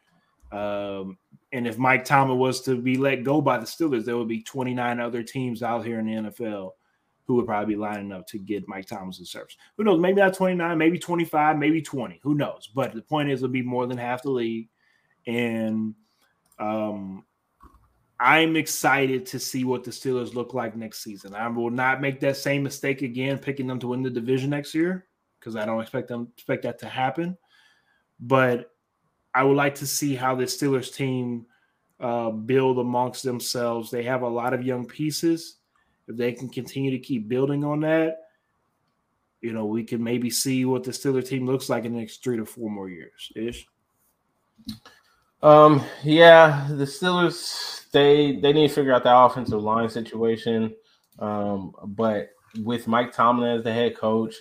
Um, 0.54 1.18
and 1.52 1.66
if 1.66 1.78
Mike 1.78 2.04
Tomlin 2.04 2.38
was 2.38 2.60
to 2.62 2.80
be 2.80 2.96
let 2.96 3.24
go 3.24 3.40
by 3.40 3.58
the 3.58 3.64
Steelers, 3.64 4.04
there 4.04 4.16
would 4.16 4.28
be 4.28 4.42
29 4.42 5.00
other 5.00 5.22
teams 5.22 5.62
out 5.62 5.84
here 5.84 5.98
in 5.98 6.06
the 6.06 6.30
NFL 6.30 6.70
who 7.26 7.36
would 7.36 7.46
probably 7.46 7.74
be 7.74 7.80
lining 7.80 8.12
up 8.12 8.26
to 8.28 8.38
get 8.38 8.68
Mike 8.68 8.86
Thomas's 8.86 9.30
service. 9.30 9.56
Who 9.76 9.84
knows? 9.84 9.98
Maybe 9.98 10.20
not 10.20 10.34
29, 10.34 10.76
maybe 10.76 10.98
25, 10.98 11.58
maybe 11.58 11.80
20. 11.80 12.20
Who 12.22 12.34
knows? 12.34 12.68
But 12.74 12.94
the 12.94 13.02
point 13.02 13.30
is, 13.30 13.42
it'll 13.42 13.52
be 13.52 13.62
more 13.62 13.86
than 13.86 13.98
half 13.98 14.22
the 14.22 14.30
league. 14.30 14.68
And 15.26 15.94
um, 16.58 17.24
I'm 18.20 18.56
excited 18.56 19.26
to 19.26 19.38
see 19.38 19.64
what 19.64 19.84
the 19.84 19.90
Steelers 19.90 20.34
look 20.34 20.54
like 20.54 20.76
next 20.76 21.02
season. 21.02 21.34
I 21.34 21.48
will 21.48 21.70
not 21.70 22.00
make 22.00 22.20
that 22.20 22.36
same 22.36 22.62
mistake 22.62 23.02
again, 23.02 23.38
picking 23.38 23.66
them 23.66 23.78
to 23.80 23.88
win 23.88 24.02
the 24.02 24.10
division 24.10 24.50
next 24.50 24.74
year, 24.74 25.06
because 25.40 25.56
I 25.56 25.64
don't 25.64 25.80
expect 25.80 26.08
them 26.08 26.28
expect 26.36 26.62
that 26.64 26.78
to 26.80 26.88
happen. 26.88 27.38
But 28.20 28.73
I 29.34 29.42
would 29.42 29.56
like 29.56 29.74
to 29.76 29.86
see 29.86 30.14
how 30.14 30.34
the 30.34 30.44
Steelers 30.44 30.94
team 30.94 31.46
uh, 32.00 32.30
build 32.30 32.78
amongst 32.78 33.22
themselves. 33.24 33.90
They 33.90 34.04
have 34.04 34.22
a 34.22 34.28
lot 34.28 34.54
of 34.54 34.62
young 34.62 34.86
pieces 34.86 35.56
if 36.06 36.16
they 36.16 36.32
can 36.32 36.48
continue 36.48 36.90
to 36.90 36.98
keep 36.98 37.28
building 37.28 37.64
on 37.64 37.80
that, 37.80 38.18
you 39.40 39.52
know, 39.52 39.66
we 39.66 39.84
can 39.84 40.02
maybe 40.02 40.30
see 40.30 40.64
what 40.64 40.84
the 40.84 40.90
Steeler 40.90 41.26
team 41.26 41.46
looks 41.46 41.68
like 41.68 41.84
in 41.84 41.92
the 41.92 42.00
next 42.00 42.22
three 42.22 42.36
to 42.36 42.44
four 42.44 42.70
more 42.70 42.88
years. 42.88 43.32
Ish. 43.36 43.66
Um, 45.42 45.82
yeah, 46.02 46.66
the 46.70 46.84
Steelers 46.84 47.90
they 47.90 48.36
they 48.36 48.52
need 48.52 48.68
to 48.68 48.74
figure 48.74 48.94
out 48.94 49.04
that 49.04 49.16
offensive 49.16 49.62
line 49.62 49.88
situation. 49.88 50.74
Um, 51.18 51.74
but 51.88 52.30
with 52.62 52.86
Mike 52.86 53.12
Tomlin 53.12 53.58
as 53.58 53.64
the 53.64 53.72
head 53.72 53.96
coach, 53.96 54.34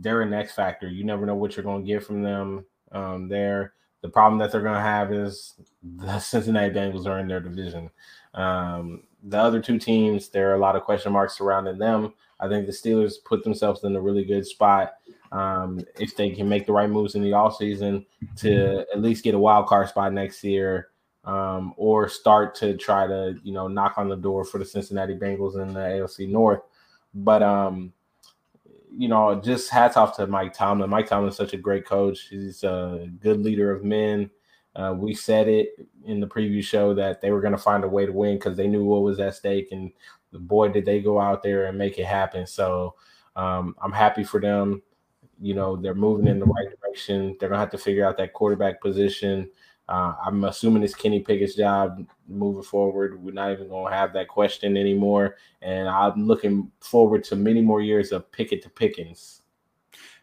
they're 0.00 0.22
an 0.22 0.32
X 0.32 0.54
factor. 0.54 0.88
You 0.88 1.04
never 1.04 1.26
know 1.26 1.34
what 1.34 1.56
you're 1.56 1.64
going 1.64 1.84
to 1.84 1.92
get 1.92 2.04
from 2.04 2.22
them. 2.22 2.64
Um, 2.92 3.28
there, 3.28 3.74
the 4.02 4.08
problem 4.08 4.38
that 4.38 4.52
they're 4.52 4.62
going 4.62 4.74
to 4.74 4.80
have 4.80 5.12
is 5.12 5.54
the 5.82 6.18
Cincinnati 6.18 6.72
Bengals 6.72 7.06
are 7.06 7.18
in 7.18 7.28
their 7.28 7.40
division. 7.40 7.90
Um, 8.34 9.02
the 9.22 9.38
other 9.38 9.60
two 9.60 9.78
teams, 9.78 10.28
there 10.28 10.50
are 10.50 10.54
a 10.54 10.60
lot 10.60 10.76
of 10.76 10.84
question 10.84 11.12
marks 11.12 11.36
surrounding 11.36 11.78
them. 11.78 12.14
I 12.40 12.48
think 12.48 12.66
the 12.66 12.72
Steelers 12.72 13.14
put 13.24 13.42
themselves 13.42 13.82
in 13.82 13.96
a 13.96 14.00
really 14.00 14.24
good 14.24 14.46
spot 14.46 14.94
um, 15.32 15.80
if 15.98 16.16
they 16.16 16.30
can 16.30 16.48
make 16.48 16.66
the 16.66 16.72
right 16.72 16.88
moves 16.88 17.14
in 17.14 17.22
the 17.22 17.32
offseason 17.32 18.06
to 18.36 18.86
at 18.92 19.02
least 19.02 19.24
get 19.24 19.34
a 19.34 19.38
wild 19.38 19.66
card 19.66 19.88
spot 19.88 20.12
next 20.12 20.42
year 20.44 20.88
um, 21.24 21.74
or 21.76 22.08
start 22.08 22.54
to 22.56 22.76
try 22.76 23.06
to, 23.06 23.34
you 23.42 23.52
know, 23.52 23.66
knock 23.66 23.94
on 23.98 24.08
the 24.08 24.16
door 24.16 24.44
for 24.44 24.58
the 24.58 24.64
Cincinnati 24.64 25.14
Bengals 25.14 25.60
in 25.60 25.74
the 25.74 25.80
AFC 25.80 26.28
North. 26.28 26.60
But 27.12 27.42
um, 27.42 27.92
you 28.90 29.08
know, 29.08 29.40
just 29.40 29.70
hats 29.70 29.96
off 29.96 30.16
to 30.16 30.26
Mike 30.26 30.54
Tomlin. 30.54 30.90
Mike 30.90 31.08
Tomlin 31.08 31.30
is 31.30 31.36
such 31.36 31.52
a 31.52 31.58
great 31.58 31.86
coach. 31.86 32.28
He's 32.28 32.62
a 32.64 33.08
good 33.20 33.40
leader 33.40 33.72
of 33.72 33.84
men. 33.84 34.30
Uh, 34.76 34.94
we 34.96 35.14
said 35.14 35.48
it 35.48 35.70
in 36.04 36.20
the 36.20 36.26
preview 36.26 36.62
show 36.62 36.94
that 36.94 37.20
they 37.20 37.30
were 37.32 37.40
going 37.40 37.52
to 37.52 37.58
find 37.58 37.82
a 37.84 37.88
way 37.88 38.06
to 38.06 38.12
win 38.12 38.36
because 38.36 38.56
they 38.56 38.68
knew 38.68 38.84
what 38.84 39.02
was 39.02 39.18
at 39.18 39.34
stake, 39.34 39.68
and 39.72 39.90
boy, 40.32 40.68
did 40.68 40.84
they 40.84 41.00
go 41.00 41.20
out 41.20 41.42
there 41.42 41.66
and 41.66 41.76
make 41.76 41.98
it 41.98 42.06
happen. 42.06 42.46
So 42.46 42.94
um, 43.34 43.74
I'm 43.82 43.92
happy 43.92 44.24
for 44.24 44.40
them. 44.40 44.82
You 45.40 45.54
know, 45.54 45.76
they're 45.76 45.94
moving 45.94 46.26
in 46.26 46.38
the 46.38 46.46
right 46.46 46.68
direction. 46.80 47.36
They're 47.38 47.48
gonna 47.48 47.60
have 47.60 47.70
to 47.70 47.78
figure 47.78 48.04
out 48.06 48.16
that 48.18 48.32
quarterback 48.32 48.80
position. 48.80 49.50
Uh, 49.88 50.14
I'm 50.24 50.44
assuming 50.44 50.82
it's 50.82 50.94
Kenny 50.94 51.20
Pickett's 51.20 51.54
job 51.54 52.06
moving 52.28 52.62
forward. 52.62 53.22
We're 53.22 53.32
not 53.32 53.52
even 53.52 53.68
going 53.68 53.90
to 53.90 53.96
have 53.96 54.12
that 54.12 54.28
question 54.28 54.76
anymore. 54.76 55.36
And 55.62 55.88
I'm 55.88 56.26
looking 56.26 56.70
forward 56.80 57.24
to 57.24 57.36
many 57.36 57.62
more 57.62 57.80
years 57.80 58.12
of 58.12 58.30
Pickett 58.30 58.62
to 58.64 58.70
Pickens. 58.70 59.42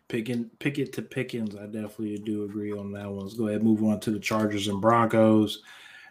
Picking 0.08 0.52
Pickett 0.60 0.94
to 0.94 1.02
Pickens, 1.02 1.56
I 1.56 1.66
definitely 1.66 2.18
do 2.20 2.44
agree 2.44 2.72
on 2.74 2.92
that 2.92 3.10
one. 3.10 3.22
Let's 3.22 3.34
go 3.34 3.48
ahead 3.48 3.62
and 3.62 3.68
move 3.68 3.84
on 3.84 4.00
to 4.02 4.12
the 4.12 4.20
Chargers 4.20 4.68
and 4.68 4.80
Broncos. 4.80 5.64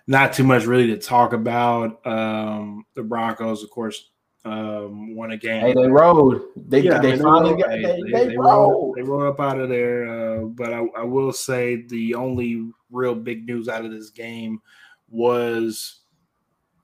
Not 0.09 0.33
too 0.33 0.45
much 0.45 0.67
really 0.67 0.89
to 0.89 0.99
talk 0.99 1.33
about. 1.33 2.05
Um, 2.05 2.85
the 2.95 3.05
Broncos, 3.05 3.63
of 3.63 3.71
course, 3.71 4.11
um, 4.45 5.15
won 5.15 5.31
a 5.31 5.37
game. 5.37 5.61
Hey, 5.63 5.75
they 5.75 5.89
rode. 5.89 6.43
They 6.57 6.81
yeah, 6.81 7.01
they 7.01 7.13
I 7.13 7.15
mean, 7.17 7.23
finally 7.23 7.63
got 7.63 7.71
they, 7.71 7.83
they, 7.83 8.03
they, 8.13 8.29
they 8.29 8.37
rolled. 8.37 8.97
They 8.97 9.03
rolled 9.03 9.25
up 9.25 9.41
out 9.41 9.59
of 9.59 9.69
there. 9.69 10.07
Uh, 10.07 10.45
but 10.45 10.73
I, 10.73 10.85
I, 10.99 11.03
will 11.03 11.33
say 11.33 11.87
the 11.87 12.15
only 12.15 12.71
real 12.91 13.15
big 13.15 13.47
news 13.47 13.69
out 13.69 13.85
of 13.85 13.91
this 13.91 14.11
game 14.11 14.61
was 15.09 16.01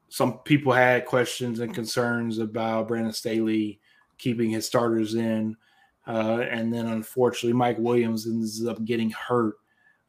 some 0.08 0.38
people 0.38 0.72
had 0.72 1.04
questions 1.04 1.61
and 1.61 1.74
concerns 1.74 2.38
about 2.38 2.88
Brandon 2.88 3.12
Staley 3.12 3.80
keeping 4.16 4.50
his 4.50 4.66
starters 4.66 5.14
in. 5.14 5.56
Uh, 6.06 6.46
and 6.50 6.72
then 6.72 6.86
unfortunately, 6.86 7.52
Mike 7.52 7.78
Williams 7.78 8.26
ends 8.26 8.66
up 8.66 8.82
getting 8.86 9.11
hurt, 9.11 9.56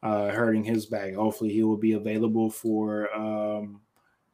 uh, 0.02 0.30
hurting 0.30 0.64
his 0.64 0.86
back. 0.86 1.14
Hopefully, 1.14 1.52
he 1.52 1.62
will 1.62 1.76
be 1.76 1.92
available 1.92 2.50
for 2.50 3.14
um, 3.14 3.82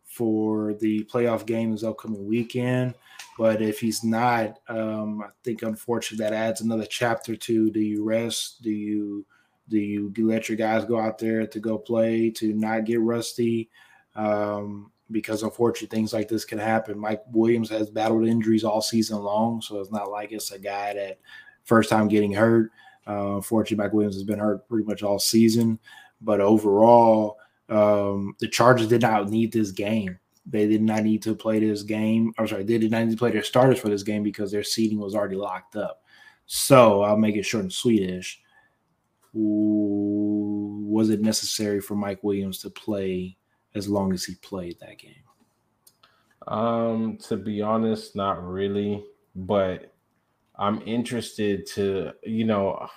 for 0.04 0.74
the 0.74 1.04
playoff 1.04 1.44
games 1.46 1.84
upcoming 1.84 2.26
weekend. 2.26 2.94
But 3.38 3.62
if 3.62 3.78
he's 3.78 4.02
not, 4.02 4.58
um, 4.68 5.22
I 5.22 5.28
think 5.44 5.62
unfortunately 5.62 6.24
that 6.24 6.32
adds 6.34 6.60
another 6.60 6.86
chapter 6.86 7.36
to 7.36 7.70
do 7.70 7.80
you 7.80 8.02
rest? 8.02 8.62
Do 8.62 8.70
you 8.70 9.24
do 9.68 9.78
you 9.78 10.12
let 10.18 10.48
your 10.48 10.56
guys 10.58 10.84
go 10.84 10.98
out 10.98 11.18
there 11.18 11.46
to 11.46 11.60
go 11.60 11.78
play 11.78 12.30
to 12.30 12.52
not 12.52 12.84
get 12.84 13.00
rusty? 13.00 13.70
Um, 14.16 14.90
because 15.10 15.44
unfortunately 15.44 15.96
things 15.96 16.12
like 16.12 16.26
this 16.26 16.44
can 16.44 16.58
happen. 16.58 16.98
Mike 16.98 17.22
Williams 17.30 17.70
has 17.70 17.88
battled 17.90 18.26
injuries 18.26 18.64
all 18.64 18.82
season 18.82 19.18
long, 19.18 19.62
so 19.62 19.78
it's 19.78 19.92
not 19.92 20.10
like 20.10 20.32
it's 20.32 20.50
a 20.50 20.58
guy 20.58 20.94
that 20.94 21.18
first 21.62 21.90
time 21.90 22.08
getting 22.08 22.32
hurt. 22.32 22.72
Uh, 23.06 23.36
unfortunately, 23.36 23.84
Mike 23.84 23.92
Williams 23.92 24.16
has 24.16 24.24
been 24.24 24.40
hurt 24.40 24.68
pretty 24.68 24.84
much 24.84 25.04
all 25.04 25.20
season. 25.20 25.78
But 26.20 26.40
overall, 26.40 27.38
um, 27.68 28.34
the 28.40 28.48
Chargers 28.48 28.88
did 28.88 29.02
not 29.02 29.30
need 29.30 29.52
this 29.52 29.70
game. 29.70 30.18
They 30.50 30.66
did 30.66 30.82
not 30.82 31.02
need 31.02 31.22
to 31.24 31.34
play 31.34 31.60
this 31.60 31.82
game. 31.82 32.32
I'm 32.38 32.48
sorry, 32.48 32.64
they 32.64 32.78
did 32.78 32.90
not 32.90 33.04
need 33.04 33.12
to 33.12 33.18
play 33.18 33.30
their 33.30 33.42
starters 33.42 33.78
for 33.78 33.88
this 33.88 34.02
game 34.02 34.22
because 34.22 34.50
their 34.50 34.62
seating 34.62 34.98
was 34.98 35.14
already 35.14 35.36
locked 35.36 35.76
up. 35.76 36.02
So 36.46 37.02
I'll 37.02 37.18
make 37.18 37.36
it 37.36 37.44
short 37.44 37.64
and 37.64 37.72
sweetish. 37.72 38.40
Was 39.34 41.10
it 41.10 41.20
necessary 41.20 41.80
for 41.80 41.94
Mike 41.94 42.24
Williams 42.24 42.58
to 42.60 42.70
play 42.70 43.36
as 43.74 43.88
long 43.88 44.12
as 44.14 44.24
he 44.24 44.34
played 44.36 44.78
that 44.80 44.98
game? 44.98 45.22
Um, 46.46 47.18
to 47.28 47.36
be 47.36 47.60
honest, 47.60 48.16
not 48.16 48.42
really. 48.42 49.04
But 49.36 49.92
I'm 50.56 50.80
interested 50.82 51.66
to, 51.74 52.12
you 52.24 52.44
know, 52.44 52.88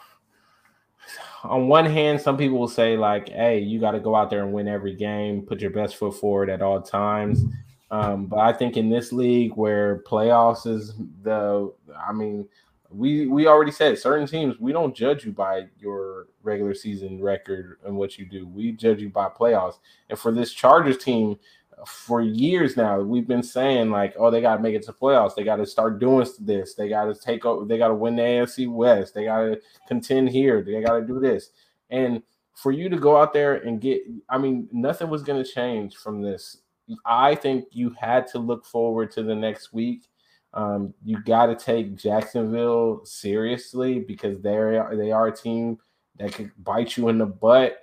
on 1.43 1.67
one 1.67 1.85
hand, 1.85 2.21
some 2.21 2.37
people 2.37 2.59
will 2.59 2.67
say 2.67 2.97
like, 2.97 3.29
"Hey, 3.29 3.59
you 3.59 3.79
got 3.79 3.91
to 3.91 3.99
go 3.99 4.15
out 4.15 4.29
there 4.29 4.43
and 4.43 4.53
win 4.53 4.67
every 4.67 4.95
game, 4.95 5.41
put 5.41 5.61
your 5.61 5.71
best 5.71 5.95
foot 5.95 6.15
forward 6.15 6.49
at 6.49 6.61
all 6.61 6.81
times." 6.81 7.43
Um, 7.89 8.27
but 8.27 8.39
I 8.39 8.53
think 8.53 8.77
in 8.77 8.89
this 8.89 9.11
league 9.11 9.53
where 9.55 10.01
playoffs 10.07 10.65
is 10.65 10.93
the, 11.23 11.73
I 11.97 12.13
mean, 12.13 12.47
we 12.89 13.27
we 13.27 13.47
already 13.47 13.71
said 13.71 13.97
certain 13.97 14.27
teams 14.27 14.59
we 14.59 14.71
don't 14.71 14.95
judge 14.95 15.25
you 15.25 15.31
by 15.31 15.67
your 15.79 16.27
regular 16.43 16.73
season 16.73 17.21
record 17.21 17.77
and 17.85 17.95
what 17.95 18.17
you 18.17 18.25
do. 18.25 18.47
We 18.47 18.71
judge 18.73 19.01
you 19.01 19.09
by 19.09 19.29
playoffs. 19.29 19.79
And 20.09 20.17
for 20.17 20.31
this 20.31 20.51
Chargers 20.53 20.97
team, 20.97 21.39
for 21.85 22.21
years 22.21 22.77
now 22.77 22.99
we've 22.99 23.27
been 23.27 23.43
saying 23.43 23.89
like, 23.89 24.13
oh, 24.17 24.29
they 24.29 24.41
got 24.41 24.57
to 24.57 24.61
make 24.61 24.75
it 24.75 24.83
to 24.83 24.93
playoffs. 24.93 25.35
They 25.35 25.43
got 25.43 25.57
to 25.57 25.65
start 25.65 25.99
doing 25.99 26.27
this. 26.39 26.75
They 26.75 26.89
got 26.89 27.05
to 27.05 27.15
take 27.15 27.45
over. 27.45 27.65
They 27.65 27.77
got 27.77 27.89
to 27.89 27.93
win 27.93 28.15
the 28.15 28.21
AFC 28.21 28.71
West. 28.71 29.13
They 29.13 29.25
got 29.25 29.41
to 29.41 29.61
contend 29.87 30.29
here. 30.29 30.61
They 30.61 30.81
got 30.81 30.99
to 30.99 31.05
do 31.05 31.19
this. 31.19 31.49
And 31.89 32.21
for 32.55 32.71
you 32.71 32.89
to 32.89 32.97
go 32.97 33.17
out 33.17 33.33
there 33.33 33.55
and 33.55 33.81
get, 33.81 34.01
I 34.29 34.37
mean, 34.37 34.67
nothing 34.71 35.09
was 35.09 35.23
going 35.23 35.43
to 35.43 35.49
change 35.49 35.95
from 35.95 36.21
this. 36.21 36.57
I 37.05 37.35
think 37.35 37.65
you 37.71 37.95
had 37.99 38.27
to 38.27 38.39
look 38.39 38.65
forward 38.65 39.11
to 39.11 39.23
the 39.23 39.35
next 39.35 39.73
week. 39.73 40.07
Um, 40.53 40.93
you 41.03 41.21
got 41.23 41.45
to 41.47 41.55
take 41.55 41.95
Jacksonville 41.95 43.05
seriously 43.05 43.99
because 43.99 44.41
they're 44.41 44.93
they 44.97 45.11
are 45.11 45.27
a 45.27 45.35
team 45.35 45.77
that 46.19 46.33
could 46.33 46.51
bite 46.63 46.97
you 46.97 47.07
in 47.07 47.17
the 47.17 47.25
butt 47.25 47.77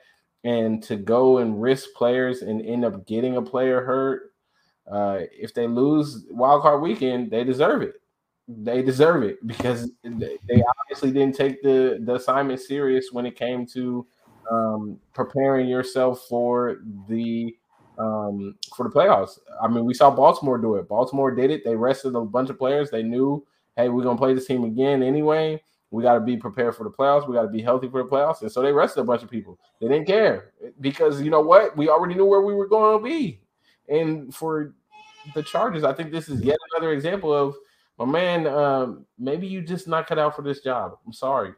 and 0.45 0.83
to 0.85 0.97
go 0.97 1.39
and 1.39 1.61
risk 1.61 1.91
players 1.95 2.43
and 2.43 2.65
end 2.65 2.85
up 2.85 3.07
getting 3.07 3.37
a 3.37 3.43
player 3.43 3.85
hurt, 3.85 4.33
uh, 4.91 5.21
if 5.33 5.53
they 5.53 5.67
lose 5.67 6.27
wild 6.31 6.63
card 6.63 6.81
weekend, 6.81 7.31
they 7.31 7.45
deserve 7.45 7.83
it. 7.83 7.95
They 8.49 8.83
deserve 8.83 9.23
it 9.25 9.47
because 9.47 9.91
they 10.03 10.63
obviously 10.81 11.11
didn't 11.13 11.35
take 11.35 11.63
the 11.63 12.01
the 12.03 12.15
assignment 12.15 12.61
serious 12.61 13.13
when 13.13 13.27
it 13.27 13.37
came 13.37 13.67
to 13.67 14.07
um, 14.51 14.99
preparing 15.13 15.69
yourself 15.69 16.25
for 16.29 16.79
the 17.09 17.55
um, 17.99 18.55
for 18.75 18.85
the 18.89 18.95
playoffs. 18.95 19.39
I 19.61 19.69
mean, 19.69 19.85
we 19.85 19.93
saw 19.93 20.11
Baltimore 20.11 20.57
do 20.57 20.77
it. 20.77 20.89
Baltimore 20.89 21.35
did 21.35 21.51
it. 21.51 21.65
They 21.65 21.77
rested 21.77 22.15
a 22.15 22.21
bunch 22.23 22.49
of 22.49 22.59
players. 22.59 22.91
They 22.91 23.03
knew, 23.03 23.45
hey, 23.77 23.89
we're 23.89 24.05
gonna 24.05 24.19
play 24.19 24.33
this 24.33 24.47
team 24.47 24.65
again 24.65 25.03
anyway. 25.03 25.63
We 25.91 26.03
got 26.03 26.15
to 26.15 26.21
be 26.21 26.37
prepared 26.37 26.77
for 26.77 26.85
the 26.85 26.91
playoffs. 26.91 27.27
We 27.27 27.35
got 27.35 27.43
to 27.43 27.49
be 27.49 27.63
healthy 27.63 27.89
for 27.89 28.03
the 28.03 28.09
playoffs. 28.09 28.43
And 28.43 28.53
so 28.53 28.61
they 28.61 28.73
rested 28.73 29.01
a 29.01 29.05
bunch 29.05 29.23
of 29.23 29.31
people. 29.31 29.59
They 29.81 29.89
didn't 29.89 30.07
care 30.07 30.53
because 30.81 31.23
you 31.23 31.31
know 31.31 31.41
what? 31.41 31.77
We 31.77 31.89
already 31.89 32.15
knew 32.15 32.27
where 32.27 32.43
we 32.43 32.55
were 32.55 32.69
going 32.69 32.99
to 32.99 33.05
be. 33.05 33.41
And 33.89 34.35
for 34.35 34.75
the 35.35 35.43
Chargers, 35.43 35.85
I 35.85 35.95
think 35.95 36.13
this 36.13 36.29
is 36.29 36.43
yet 36.43 36.59
another 36.73 36.93
example 36.93 37.33
of 37.33 37.57
my 37.99 38.05
man. 38.05 38.47
Um, 38.47 39.07
maybe 39.19 39.47
you 39.47 39.63
just 39.63 39.89
not 39.89 40.07
cut 40.07 40.19
out 40.19 40.37
for 40.37 40.43
this 40.43 40.61
job. 40.61 40.99
I'm 41.07 41.13
sorry. 41.13 41.53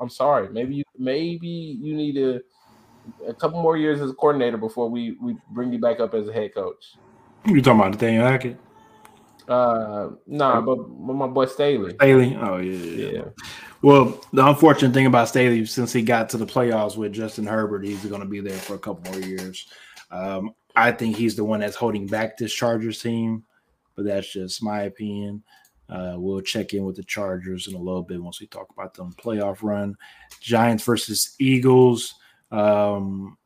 I'm 0.00 0.08
sorry. 0.08 0.48
Maybe 0.48 0.76
you 0.76 0.84
maybe 0.96 1.48
you 1.48 1.94
need 1.94 2.16
a 2.16 2.40
a 3.26 3.34
couple 3.34 3.60
more 3.60 3.76
years 3.76 4.00
as 4.00 4.10
a 4.10 4.14
coordinator 4.14 4.56
before 4.56 4.88
we 4.88 5.16
we 5.20 5.36
bring 5.50 5.72
you 5.72 5.78
back 5.78 6.00
up 6.00 6.14
as 6.14 6.28
a 6.28 6.32
head 6.32 6.54
coach. 6.54 6.94
You 7.46 7.60
talking 7.60 7.80
about 7.80 7.92
Nathaniel 7.92 8.24
Hackett? 8.24 8.56
Uh, 9.48 10.10
nah, 10.26 10.60
but, 10.60 10.88
my 10.88 11.26
boy 11.26 11.46
Staley. 11.46 11.94
Staley. 11.94 12.36
Oh 12.40 12.58
yeah, 12.58 12.72
yeah, 12.72 13.10
yeah. 13.10 13.24
Well, 13.82 14.20
the 14.32 14.46
unfortunate 14.46 14.94
thing 14.94 15.06
about 15.06 15.28
Staley, 15.28 15.66
since 15.66 15.92
he 15.92 16.02
got 16.02 16.28
to 16.30 16.36
the 16.36 16.46
playoffs 16.46 16.96
with 16.96 17.12
Justin 17.12 17.46
Herbert, 17.46 17.84
he's 17.84 18.04
going 18.04 18.20
to 18.20 18.28
be 18.28 18.40
there 18.40 18.58
for 18.58 18.74
a 18.74 18.78
couple 18.78 19.10
more 19.12 19.20
years. 19.20 19.66
Um, 20.10 20.54
I 20.76 20.92
think 20.92 21.16
he's 21.16 21.34
the 21.34 21.44
one 21.44 21.60
that's 21.60 21.76
holding 21.76 22.06
back 22.06 22.36
this 22.36 22.52
Chargers 22.52 23.02
team, 23.02 23.44
but 23.96 24.04
that's 24.04 24.32
just 24.32 24.62
my 24.62 24.82
opinion. 24.82 25.42
Uh, 25.88 26.14
we'll 26.16 26.40
check 26.40 26.72
in 26.72 26.84
with 26.84 26.96
the 26.96 27.02
Chargers 27.02 27.66
in 27.66 27.74
a 27.74 27.78
little 27.78 28.02
bit 28.02 28.22
once 28.22 28.40
we 28.40 28.46
talk 28.46 28.68
about 28.70 28.94
them 28.94 29.12
playoff 29.12 29.58
run. 29.62 29.94
Giants 30.40 30.84
versus 30.84 31.34
Eagles. 31.38 32.14
Um, 32.50 33.36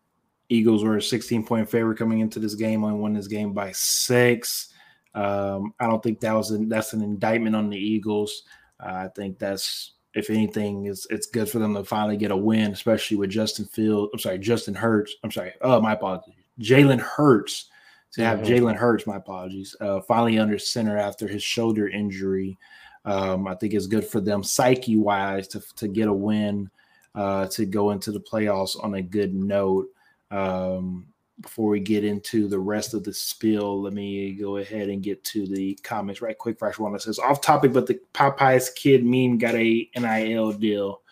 Eagles 0.48 0.84
were 0.84 0.98
a 0.98 1.02
16 1.02 1.44
point 1.44 1.68
favorite 1.68 1.98
coming 1.98 2.20
into 2.20 2.38
this 2.38 2.54
game. 2.54 2.84
Only 2.84 2.98
won 2.98 3.14
this 3.14 3.26
game 3.26 3.52
by 3.52 3.72
six. 3.72 4.72
Um, 5.16 5.72
I 5.80 5.86
don't 5.86 6.02
think 6.02 6.20
that 6.20 6.34
was 6.34 6.50
an, 6.50 6.68
that's 6.68 6.92
an 6.92 7.02
indictment 7.02 7.56
on 7.56 7.70
the 7.70 7.78
Eagles. 7.78 8.42
Uh, 8.78 8.92
I 8.92 9.08
think 9.16 9.38
that's 9.38 9.94
if 10.14 10.30
anything, 10.30 10.86
it's 10.86 11.06
it's 11.10 11.26
good 11.26 11.48
for 11.48 11.58
them 11.58 11.74
to 11.74 11.84
finally 11.84 12.16
get 12.16 12.30
a 12.30 12.36
win, 12.36 12.72
especially 12.72 13.16
with 13.16 13.30
Justin 13.30 13.64
Field. 13.66 14.10
I'm 14.12 14.18
sorry, 14.18 14.38
Justin 14.38 14.74
Hurts. 14.74 15.14
I'm 15.24 15.30
sorry. 15.30 15.52
Oh, 15.62 15.80
my 15.80 15.94
apologies. 15.94 16.34
Jalen 16.60 17.00
Hurts 17.00 17.70
to 18.12 18.24
have 18.24 18.40
mm-hmm. 18.40 18.52
Jalen 18.52 18.76
Hurts. 18.76 19.06
My 19.06 19.16
apologies. 19.16 19.74
Uh, 19.80 20.00
finally 20.00 20.38
under 20.38 20.58
center 20.58 20.98
after 20.98 21.26
his 21.26 21.42
shoulder 21.42 21.88
injury. 21.88 22.56
Um, 23.04 23.46
I 23.46 23.54
think 23.54 23.72
it's 23.72 23.86
good 23.86 24.04
for 24.04 24.20
them 24.20 24.42
psyche 24.42 24.96
wise 24.96 25.48
to 25.48 25.62
to 25.76 25.88
get 25.88 26.08
a 26.08 26.12
win, 26.12 26.70
uh, 27.14 27.46
to 27.48 27.64
go 27.64 27.90
into 27.90 28.12
the 28.12 28.20
playoffs 28.20 28.82
on 28.82 28.94
a 28.94 29.02
good 29.02 29.34
note. 29.34 29.86
Um, 30.30 31.06
before 31.40 31.70
we 31.70 31.80
get 31.80 32.04
into 32.04 32.48
the 32.48 32.58
rest 32.58 32.94
of 32.94 33.04
the 33.04 33.12
spill, 33.12 33.82
let 33.82 33.92
me 33.92 34.32
go 34.32 34.56
ahead 34.56 34.88
and 34.88 35.02
get 35.02 35.22
to 35.24 35.46
the 35.46 35.74
comments 35.82 36.22
right 36.22 36.36
quick. 36.36 36.58
Fresh 36.58 36.78
one 36.78 36.92
that 36.92 37.02
says 37.02 37.18
off 37.18 37.40
topic, 37.40 37.72
but 37.72 37.86
the 37.86 38.00
Popeyes 38.14 38.74
kid 38.74 39.04
meme 39.04 39.38
got 39.38 39.54
a 39.54 39.90
NIL 39.96 40.52
deal. 40.52 41.02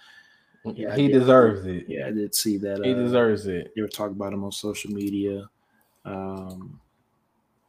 Yeah, 0.65 0.97
he 0.97 1.09
deserves 1.09 1.67
it. 1.67 1.85
Yeah, 1.89 2.07
I 2.07 2.11
did 2.11 2.35
see 2.35 2.57
that. 2.59 2.83
He 2.83 2.93
uh, 2.93 2.97
deserves 2.97 3.47
it. 3.47 3.73
They 3.77 3.83
were 3.83 3.89
talking 3.89 4.17
about 4.17 4.33
him 4.33 4.45
on 4.45 4.53
social 4.53 4.93
media. 4.93 5.49
Um, 6.07 6.81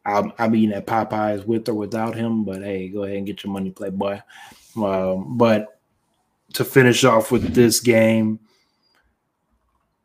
I'll 0.06 0.54
eating 0.54 0.72
at 0.72 0.86
Popeyes 0.86 1.44
with 1.44 1.68
or 1.68 1.74
without 1.74 2.14
him, 2.14 2.44
but 2.44 2.62
hey, 2.62 2.88
go 2.88 3.02
ahead 3.02 3.18
and 3.18 3.26
get 3.26 3.42
your 3.44 3.52
money, 3.52 3.70
playboy. 3.70 4.20
Um, 4.76 5.36
but 5.36 5.80
to 6.54 6.64
finish 6.64 7.04
off 7.04 7.30
with 7.30 7.54
this 7.54 7.80
game, 7.80 8.38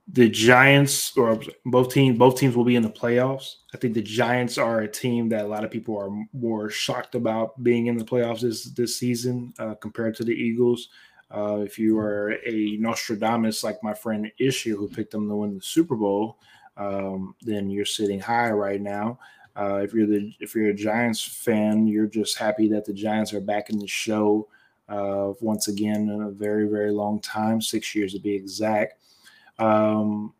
the 0.08 0.30
Giants 0.30 1.16
or 1.16 1.40
both 1.66 1.94
teams 1.94 2.18
both 2.18 2.38
teams 2.38 2.56
will 2.56 2.66
be 2.66 2.76
in 2.76 2.84
the 2.84 2.90
playoffs. 2.90 3.56
I 3.74 3.78
think 3.78 3.94
the 3.94 4.02
Giants 4.02 4.58
are 4.58 4.82
a 4.82 4.88
team 4.88 5.30
that 5.30 5.46
a 5.46 5.48
lot 5.48 5.64
of 5.64 5.72
people 5.72 5.98
are 5.98 6.10
more 6.34 6.70
shocked 6.70 7.16
about 7.16 7.62
being 7.64 7.88
in 7.88 7.98
the 7.98 8.04
playoffs 8.04 8.42
this 8.42 8.66
this 8.66 8.98
season 8.98 9.54
uh, 9.60 9.76
compared 9.76 10.16
to 10.16 10.24
the 10.24 10.34
Eagles. 10.34 10.90
Uh, 11.34 11.62
if 11.62 11.80
you 11.80 11.98
are 11.98 12.38
a 12.46 12.78
Nostradamus 12.78 13.64
like 13.64 13.82
my 13.84 13.94
friend 13.94 14.30
Ishii, 14.40 14.72
who 14.72 14.90
picked 14.90 15.12
them 15.12 15.30
to 15.30 15.36
win 15.36 15.56
the 15.56 15.62
Super 15.62 15.96
Bowl, 15.96 16.40
um, 16.76 17.36
then 17.42 17.70
you're 17.70 17.86
sitting 17.86 18.20
high 18.20 18.52
right 18.52 18.82
now. 18.82 19.18
Uh, 19.56 19.78
if 19.84 19.94
you're 19.94 20.08
the 20.08 20.34
if 20.40 20.56
you're 20.56 20.70
a 20.70 20.74
Giants 20.74 21.24
fan, 21.24 21.88
you're 21.88 22.08
just 22.08 22.38
happy 22.38 22.68
that 22.70 22.86
the 22.86 22.94
Giants 22.94 23.34
are 23.34 23.42
back 23.42 23.70
in 23.70 23.80
the 23.80 23.88
show 23.88 24.50
uh, 24.90 25.32
once 25.40 25.68
again 25.68 26.10
in 26.10 26.24
a 26.24 26.32
very 26.32 26.68
very 26.68 26.92
long 26.92 27.22
time, 27.22 27.62
six 27.62 27.96
years 27.96 28.14
to 28.14 28.20
be 28.20 28.34
exact. 28.34 29.01
Um, 29.62 30.34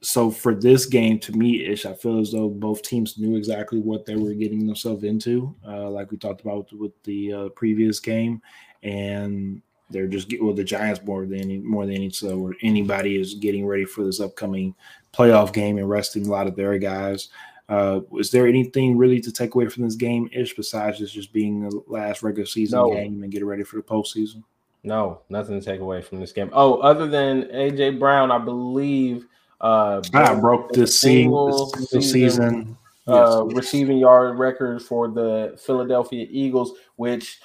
so 0.00 0.30
for 0.30 0.54
this 0.54 0.86
game, 0.86 1.18
to 1.20 1.32
me, 1.32 1.64
ish, 1.64 1.84
I 1.84 1.92
feel 1.92 2.20
as 2.20 2.32
though 2.32 2.48
both 2.48 2.82
teams 2.82 3.18
knew 3.18 3.36
exactly 3.36 3.80
what 3.80 4.06
they 4.06 4.16
were 4.16 4.32
getting 4.32 4.66
themselves 4.66 5.04
into, 5.04 5.54
uh, 5.66 5.90
like 5.90 6.10
we 6.10 6.16
talked 6.16 6.40
about 6.40 6.72
with 6.72 6.92
the 7.02 7.32
uh, 7.32 7.48
previous 7.50 7.98
game, 7.98 8.40
and 8.82 9.60
they're 9.90 10.06
just 10.06 10.32
well, 10.40 10.54
the 10.54 10.62
Giants 10.64 11.02
more 11.04 11.26
than 11.26 11.40
any, 11.40 11.58
more 11.58 11.84
than 11.84 11.96
each 11.96 12.22
other, 12.22 12.34
or 12.34 12.54
anybody 12.62 13.20
is 13.20 13.34
getting 13.34 13.66
ready 13.66 13.84
for 13.84 14.04
this 14.04 14.20
upcoming 14.20 14.74
playoff 15.12 15.52
game 15.52 15.78
and 15.78 15.88
resting 15.88 16.26
a 16.26 16.30
lot 16.30 16.46
of 16.46 16.54
their 16.54 16.78
guys. 16.78 17.28
Uh, 17.68 18.00
is 18.14 18.30
there 18.30 18.46
anything 18.46 18.96
really 18.96 19.20
to 19.20 19.32
take 19.32 19.54
away 19.54 19.68
from 19.68 19.82
this 19.82 19.96
game 19.96 20.28
ish 20.32 20.54
besides 20.54 20.98
just 20.98 21.32
being 21.32 21.68
the 21.68 21.82
last 21.86 22.22
regular 22.22 22.46
season 22.46 22.78
no. 22.78 22.94
game 22.94 23.22
and 23.22 23.32
get 23.32 23.44
ready 23.44 23.62
for 23.62 23.76
the 23.76 23.82
postseason? 23.82 24.42
No, 24.84 25.22
nothing 25.28 25.60
to 25.60 25.64
take 25.64 25.80
away 25.80 26.02
from 26.02 26.20
this 26.20 26.32
game. 26.32 26.50
Oh, 26.52 26.78
other 26.78 27.06
than 27.06 27.44
AJ 27.44 27.98
Brown, 27.98 28.30
I 28.30 28.38
believe 28.38 29.26
uh 29.60 30.00
I 30.14 30.34
broke 30.36 30.72
the 30.72 30.86
single 30.86 31.66
season, 31.70 32.02
season 32.02 32.78
uh, 33.08 33.44
yes. 33.46 33.56
receiving 33.56 33.98
yard 33.98 34.38
record 34.38 34.82
for 34.82 35.08
the 35.08 35.58
Philadelphia 35.64 36.26
Eagles, 36.30 36.74
which 36.96 37.40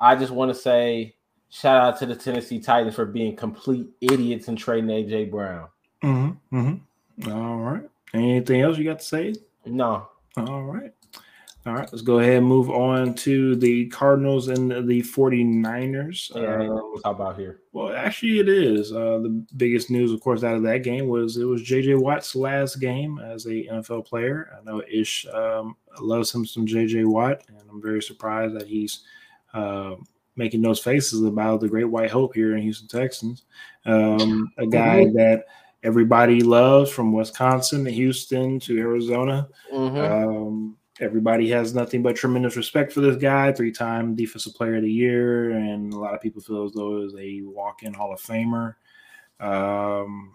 I 0.00 0.16
just 0.16 0.32
want 0.32 0.50
to 0.50 0.54
say 0.54 1.14
shout 1.50 1.76
out 1.76 1.98
to 1.98 2.06
the 2.06 2.16
Tennessee 2.16 2.58
Titans 2.58 2.94
for 2.94 3.04
being 3.04 3.36
complete 3.36 3.88
idiots 4.00 4.48
and 4.48 4.58
trading 4.58 4.88
AJ 4.88 5.30
Brown. 5.30 5.68
Mm-hmm, 6.02 6.56
mm-hmm. 6.56 7.30
All 7.30 7.58
right. 7.58 7.88
Anything 8.14 8.62
else 8.62 8.78
you 8.78 8.84
got 8.84 8.98
to 9.00 9.04
say? 9.04 9.34
No. 9.66 10.08
All 10.36 10.62
right. 10.62 10.92
All 11.64 11.74
right, 11.74 11.88
let's 11.92 12.02
go 12.02 12.18
ahead 12.18 12.38
and 12.38 12.46
move 12.46 12.70
on 12.70 13.14
to 13.14 13.54
the 13.54 13.86
Cardinals 13.86 14.48
and 14.48 14.70
the 14.88 15.00
49ers. 15.02 16.34
Yeah, 16.34 16.68
uh, 16.68 16.74
what's 16.74 17.02
about 17.04 17.38
here? 17.38 17.60
Well, 17.72 17.94
actually, 17.94 18.40
it 18.40 18.48
is. 18.48 18.92
Uh, 18.92 19.20
the 19.22 19.46
biggest 19.56 19.88
news, 19.88 20.12
of 20.12 20.20
course, 20.20 20.42
out 20.42 20.56
of 20.56 20.64
that 20.64 20.82
game 20.82 21.06
was 21.06 21.36
it 21.36 21.44
was 21.44 21.62
JJ 21.62 22.00
Watt's 22.00 22.34
last 22.34 22.80
game 22.80 23.20
as 23.20 23.46
a 23.46 23.64
NFL 23.64 24.06
player. 24.06 24.58
I 24.58 24.64
know 24.64 24.82
Ish 24.90 25.24
um, 25.32 25.76
loves 26.00 26.34
him 26.34 26.44
some 26.44 26.66
JJ 26.66 27.06
Watt, 27.06 27.44
and 27.46 27.58
I'm 27.70 27.80
very 27.80 28.02
surprised 28.02 28.56
that 28.56 28.66
he's 28.66 29.02
uh, 29.54 29.94
making 30.34 30.62
those 30.62 30.80
faces 30.80 31.22
about 31.22 31.60
the 31.60 31.68
great 31.68 31.84
white 31.84 32.10
hope 32.10 32.34
here 32.34 32.56
in 32.56 32.62
Houston 32.62 32.88
Texans. 32.88 33.44
Um, 33.86 34.50
a 34.58 34.66
guy 34.66 35.04
mm-hmm. 35.04 35.16
that 35.16 35.44
everybody 35.84 36.42
loves 36.42 36.90
from 36.90 37.12
Wisconsin 37.12 37.84
to 37.84 37.90
Houston 37.92 38.58
to 38.60 38.78
Arizona. 38.80 39.48
Mm-hmm. 39.72 39.98
Um, 39.98 40.76
everybody 41.00 41.48
has 41.50 41.74
nothing 41.74 42.02
but 42.02 42.16
tremendous 42.16 42.56
respect 42.56 42.92
for 42.92 43.00
this 43.00 43.16
guy, 43.16 43.52
three 43.52 43.72
time 43.72 44.14
defensive 44.14 44.54
player 44.54 44.76
of 44.76 44.82
the 44.82 44.92
year, 44.92 45.50
and 45.50 45.92
a 45.92 45.98
lot 45.98 46.14
of 46.14 46.20
people 46.20 46.42
feel 46.42 46.64
as 46.64 46.72
though 46.72 47.02
is 47.02 47.14
a 47.18 47.42
walk 47.42 47.82
in 47.82 47.94
Hall 47.94 48.12
of 48.12 48.20
Famer. 48.20 48.74
Um, 49.40 50.32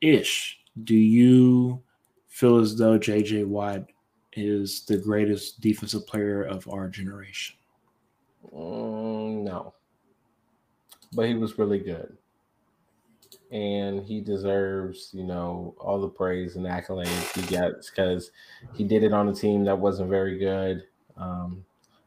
ish, 0.00 0.58
do 0.84 0.96
you 0.96 1.82
feel 2.28 2.58
as 2.58 2.76
though 2.76 2.98
JJ 2.98 3.46
Watt 3.46 3.86
is 4.32 4.84
the 4.86 4.96
greatest 4.96 5.60
defensive 5.60 6.06
player 6.06 6.42
of 6.42 6.66
our 6.68 6.88
generation? 6.88 7.56
Mm, 8.54 9.42
no, 9.42 9.74
but 11.12 11.28
he 11.28 11.34
was 11.34 11.58
really 11.58 11.78
good 11.78 12.16
and 13.50 14.04
he 14.04 14.20
deserves, 14.20 15.10
you 15.12 15.24
know, 15.24 15.74
all 15.78 16.00
the 16.00 16.08
praise 16.08 16.56
and 16.56 16.66
accolades 16.66 17.34
he 17.34 17.42
gets 17.42 17.90
because 17.90 18.30
he 18.74 18.84
did 18.84 19.02
it 19.02 19.12
on 19.12 19.28
a 19.28 19.34
team 19.34 19.64
that 19.64 19.78
wasn't 19.78 20.08
very 20.08 20.38
good. 20.38 20.84
Um, 21.16 21.64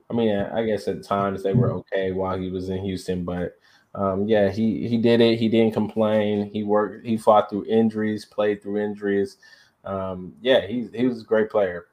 I 0.10 0.14
mean, 0.14 0.36
I 0.36 0.64
guess 0.64 0.88
at 0.88 1.04
times 1.04 1.44
they 1.44 1.54
were 1.54 1.72
okay 1.74 2.12
while 2.12 2.38
he 2.38 2.50
was 2.50 2.70
in 2.70 2.84
Houston, 2.84 3.26
but 3.26 3.58
um, 3.96 4.28
yeah, 4.28 4.50
he 4.50 4.88
he 4.88 4.98
did 4.98 5.22
it. 5.22 5.38
He 5.38 5.50
didn't 5.50 5.74
complain. 5.74 6.50
He 6.52 6.64
worked. 6.64 7.06
He 7.06 7.18
fought 7.18 7.50
through 7.50 7.66
injuries, 7.66 8.26
played 8.26 8.62
through 8.62 8.84
injuries. 8.84 9.38
Um, 9.84 10.34
yeah, 10.42 10.66
he 10.66 10.88
he 10.94 11.06
was 11.08 11.22
a 11.22 11.26
great 11.26 11.50
player. 11.50 11.88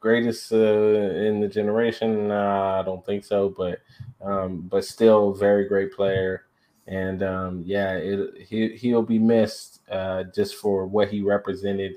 Greatest 0.00 0.52
uh, 0.52 0.56
in 0.56 1.40
the 1.40 1.48
generation? 1.48 2.30
Uh, 2.30 2.78
I 2.80 2.82
don't 2.84 3.04
think 3.04 3.24
so, 3.24 3.48
but 3.56 3.80
um, 4.20 4.62
but 4.62 4.84
still 4.84 5.32
very 5.32 5.66
great 5.66 5.92
player 5.92 6.47
and 6.88 7.22
um, 7.22 7.62
yeah, 7.66 7.92
it, 7.92 8.46
he 8.48 8.70
he'll 8.70 9.02
be 9.02 9.18
missed 9.18 9.80
uh, 9.90 10.24
just 10.34 10.56
for 10.56 10.86
what 10.86 11.10
he 11.10 11.20
represented 11.20 11.96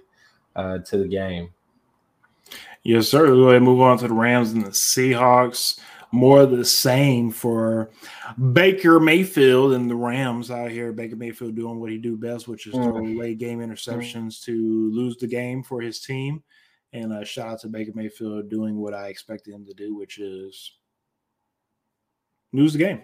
uh, 0.56 0.80
to 0.80 0.98
the 0.98 1.08
game. 1.08 1.50
Yes, 2.84 3.08
sir. 3.08 3.26
We'll 3.26 3.38
go 3.38 3.44
ahead 3.44 3.58
and 3.58 3.66
move 3.66 3.80
on 3.80 3.98
to 4.00 4.08
the 4.08 4.14
Rams 4.14 4.52
and 4.52 4.66
the 4.66 4.70
Seahawks. 4.72 5.80
More 6.14 6.42
of 6.42 6.52
the 6.52 6.66
same 6.66 7.32
for 7.32 7.90
Baker 8.52 9.00
Mayfield 9.00 9.72
and 9.72 9.90
the 9.90 9.96
Rams 9.96 10.52
out 10.52 10.70
here. 10.70 10.92
Baker 10.92 11.16
Mayfield 11.16 11.56
doing 11.56 11.80
what 11.80 11.90
he 11.90 11.98
do 11.98 12.18
best, 12.18 12.50
which 12.50 12.68
is 12.68 12.74
throw 12.74 12.92
mm. 12.96 13.18
late 13.18 13.38
game 13.38 13.60
interceptions 13.60 14.26
mm. 14.26 14.44
to 14.44 14.92
lose 14.94 15.16
the 15.16 15.28
game 15.28 15.64
for 15.64 15.80
his 15.80 16.02
team. 16.02 16.44
And 16.92 17.14
a 17.14 17.24
shout 17.24 17.48
out 17.48 17.62
to 17.62 17.70
Baker 17.70 17.94
Mayfield 17.96 18.50
doing 18.50 18.76
what 18.76 18.94
I 18.94 19.08
expected 19.08 19.54
him 19.54 19.66
to 19.68 19.74
do, 19.74 19.96
which 19.96 20.18
is 20.18 20.74
lose 22.52 22.74
the 22.74 22.80
game. 22.80 23.04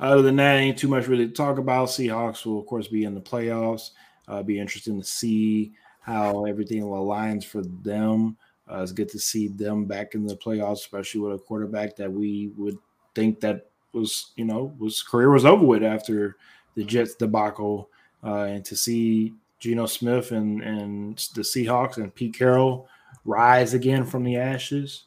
Other 0.00 0.22
than 0.22 0.36
that, 0.36 0.56
ain't 0.56 0.78
too 0.78 0.88
much 0.88 1.06
really 1.06 1.26
to 1.26 1.32
talk 1.32 1.58
about. 1.58 1.88
Seahawks 1.88 2.44
will, 2.44 2.58
of 2.58 2.66
course, 2.66 2.88
be 2.88 3.04
in 3.04 3.14
the 3.14 3.20
playoffs. 3.20 3.90
Uh, 4.26 4.42
be 4.42 4.58
interesting 4.58 5.00
to 5.00 5.06
see 5.06 5.72
how 6.00 6.44
everything 6.44 6.82
aligns 6.82 7.44
for 7.44 7.62
them. 7.62 8.36
Uh, 8.70 8.80
it's 8.82 8.92
good 8.92 9.08
to 9.10 9.18
see 9.18 9.48
them 9.48 9.84
back 9.84 10.14
in 10.14 10.26
the 10.26 10.36
playoffs, 10.36 10.78
especially 10.78 11.20
with 11.20 11.34
a 11.34 11.38
quarterback 11.38 11.94
that 11.96 12.10
we 12.10 12.50
would 12.56 12.78
think 13.14 13.40
that 13.40 13.66
was, 13.92 14.32
you 14.36 14.44
know, 14.44 14.74
was 14.78 15.02
career 15.02 15.30
was 15.30 15.44
over 15.44 15.64
with 15.64 15.82
after 15.82 16.36
the 16.74 16.84
Jets 16.84 17.14
debacle, 17.14 17.88
uh, 18.24 18.44
and 18.44 18.64
to 18.64 18.74
see 18.74 19.34
Geno 19.60 19.86
Smith 19.86 20.32
and 20.32 20.62
and 20.62 21.16
the 21.34 21.42
Seahawks 21.42 21.98
and 21.98 22.14
Pete 22.14 22.34
Carroll 22.34 22.88
rise 23.24 23.74
again 23.74 24.04
from 24.04 24.24
the 24.24 24.36
ashes. 24.36 25.04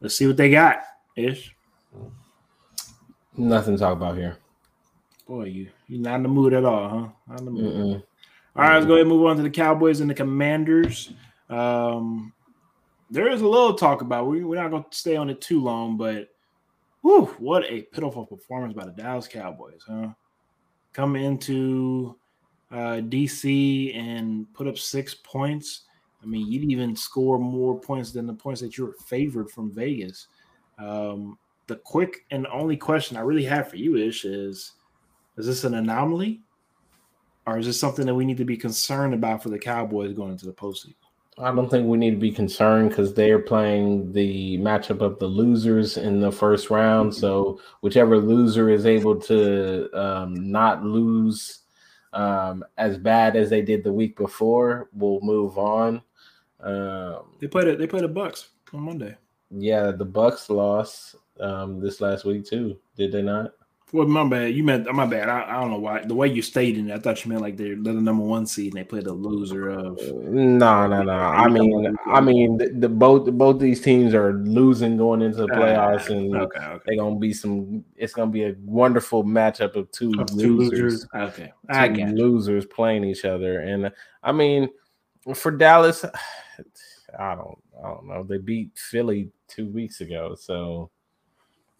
Let's 0.00 0.16
see 0.16 0.26
what 0.26 0.36
they 0.36 0.50
got, 0.50 0.82
ish. 1.16 1.54
Nothing 3.38 3.74
to 3.74 3.80
talk 3.80 3.92
about 3.92 4.16
here. 4.16 4.36
Boy, 5.26 5.44
you 5.44 5.68
you're 5.86 6.00
not 6.00 6.16
in 6.16 6.22
the 6.24 6.28
mood 6.28 6.52
at 6.54 6.64
all, 6.64 6.88
huh? 6.88 7.08
Not 7.28 7.38
in 7.40 7.44
the 7.44 7.50
mood. 7.50 7.74
Mm-mm. 7.74 8.02
All 8.56 8.64
right, 8.64 8.74
let's 8.74 8.86
go 8.86 8.94
ahead 8.94 9.02
and 9.02 9.10
move 9.10 9.26
on 9.26 9.36
to 9.36 9.42
the 9.42 9.50
Cowboys 9.50 10.00
and 10.00 10.10
the 10.10 10.14
Commanders. 10.14 11.12
Um, 11.48 12.32
there 13.10 13.30
is 13.30 13.40
a 13.40 13.46
little 13.46 13.74
talk 13.74 14.00
about. 14.00 14.26
We, 14.26 14.42
we're 14.42 14.60
not 14.60 14.70
going 14.70 14.84
to 14.84 14.96
stay 14.96 15.16
on 15.16 15.30
it 15.30 15.40
too 15.40 15.60
long, 15.60 15.96
but 15.96 16.30
whew, 17.02 17.26
what 17.38 17.64
a 17.70 17.82
pitiful 17.82 18.26
performance 18.26 18.74
by 18.74 18.84
the 18.84 18.90
Dallas 18.90 19.28
Cowboys, 19.28 19.82
huh? 19.86 20.08
Come 20.92 21.14
into 21.14 22.16
uh, 22.72 23.00
DC 23.06 23.96
and 23.96 24.52
put 24.54 24.66
up 24.66 24.76
six 24.76 25.14
points. 25.14 25.82
I 26.22 26.26
mean, 26.26 26.50
you'd 26.50 26.70
even 26.70 26.96
score 26.96 27.38
more 27.38 27.78
points 27.78 28.10
than 28.10 28.26
the 28.26 28.34
points 28.34 28.60
that 28.60 28.76
you 28.76 28.86
were 28.86 28.96
favored 29.06 29.50
from 29.50 29.70
Vegas. 29.70 30.26
Um, 30.78 31.38
the 31.68 31.76
quick 31.76 32.24
and 32.30 32.46
only 32.48 32.76
question 32.76 33.16
I 33.16 33.20
really 33.20 33.44
have 33.44 33.68
for 33.70 33.76
you 33.76 33.96
Ish 33.96 34.24
is 34.24 34.72
is 35.36 35.46
this 35.46 35.64
an 35.64 35.74
anomaly? 35.74 36.40
Or 37.46 37.58
is 37.58 37.66
this 37.66 37.80
something 37.80 38.04
that 38.04 38.14
we 38.14 38.26
need 38.26 38.36
to 38.38 38.44
be 38.44 38.56
concerned 38.56 39.14
about 39.14 39.42
for 39.42 39.48
the 39.48 39.58
Cowboys 39.58 40.12
going 40.12 40.32
into 40.32 40.44
the 40.44 40.52
postseason? 40.52 40.96
I 41.38 41.54
don't 41.54 41.70
think 41.70 41.86
we 41.86 41.96
need 41.96 42.10
to 42.10 42.16
be 42.16 42.32
concerned 42.32 42.90
because 42.90 43.14
they 43.14 43.30
are 43.30 43.38
playing 43.38 44.12
the 44.12 44.58
matchup 44.58 45.00
of 45.00 45.18
the 45.18 45.28
losers 45.28 45.96
in 45.96 46.20
the 46.20 46.32
first 46.32 46.68
round. 46.68 47.14
So 47.14 47.60
whichever 47.80 48.18
loser 48.18 48.68
is 48.70 48.86
able 48.86 49.16
to 49.20 49.88
um, 49.94 50.50
not 50.50 50.82
lose 50.82 51.60
um, 52.12 52.64
as 52.76 52.98
bad 52.98 53.36
as 53.36 53.48
they 53.48 53.62
did 53.62 53.84
the 53.84 53.92
week 53.92 54.16
before 54.16 54.88
will 54.92 55.20
move 55.22 55.56
on. 55.58 56.02
Um, 56.60 57.36
they 57.38 57.46
played 57.46 57.68
it. 57.68 57.78
They 57.78 57.86
played 57.86 58.02
the 58.02 58.08
Bucks 58.08 58.48
on 58.74 58.80
Monday. 58.80 59.16
Yeah, 59.50 59.92
the 59.92 60.04
Bucks 60.04 60.50
lost 60.50 61.14
um, 61.40 61.80
this 61.80 62.00
last 62.00 62.24
week 62.24 62.44
too. 62.44 62.78
Did 62.96 63.12
they 63.12 63.22
not? 63.22 63.52
Well, 63.90 64.06
my 64.06 64.28
bad. 64.28 64.54
You 64.54 64.64
meant 64.64 64.92
my 64.92 65.06
bad. 65.06 65.30
I, 65.30 65.48
I 65.48 65.60
don't 65.60 65.70
know 65.70 65.78
why 65.78 66.04
the 66.04 66.14
way 66.14 66.28
you 66.28 66.42
stated 66.42 66.88
it. 66.88 66.92
I 66.92 66.98
thought 66.98 67.24
you 67.24 67.30
meant 67.30 67.40
like 67.40 67.56
they're, 67.56 67.74
they're 67.74 67.94
the 67.94 68.00
number 68.02 68.22
one 68.22 68.44
seed 68.44 68.74
and 68.74 68.80
they 68.80 68.84
play 68.84 69.00
the 69.00 69.12
loser 69.12 69.70
of. 69.70 69.98
No, 70.24 70.86
no, 70.86 71.02
no. 71.02 71.12
I 71.12 71.48
mean, 71.48 71.96
I 72.06 72.20
mean, 72.20 72.58
the, 72.58 72.68
the 72.68 72.88
both 72.88 73.30
both 73.32 73.58
these 73.58 73.80
teams 73.80 74.12
are 74.12 74.34
losing 74.34 74.98
going 74.98 75.22
into 75.22 75.38
the 75.38 75.46
playoffs, 75.48 76.10
and 76.10 76.36
okay, 76.36 76.60
okay. 76.60 76.82
they're 76.84 76.96
gonna 76.96 77.18
be 77.18 77.32
some. 77.32 77.82
It's 77.96 78.12
gonna 78.12 78.30
be 78.30 78.44
a 78.44 78.54
wonderful 78.62 79.24
matchup 79.24 79.74
of 79.74 79.90
two, 79.90 80.12
of 80.18 80.26
two 80.26 80.58
losers. 80.58 80.72
losers. 80.72 81.06
Okay, 81.14 81.52
I 81.70 81.88
two 81.88 82.04
losers 82.04 82.66
playing 82.66 83.04
each 83.04 83.24
other, 83.24 83.60
and 83.60 83.90
I 84.22 84.32
mean, 84.32 84.68
for 85.34 85.50
Dallas, 85.50 86.04
I 87.18 87.34
don't, 87.34 87.58
I 87.82 87.88
don't 87.88 88.06
know. 88.06 88.22
They 88.22 88.36
beat 88.36 88.72
Philly 88.74 89.30
two 89.46 89.68
weeks 89.68 90.02
ago, 90.02 90.34
so 90.38 90.90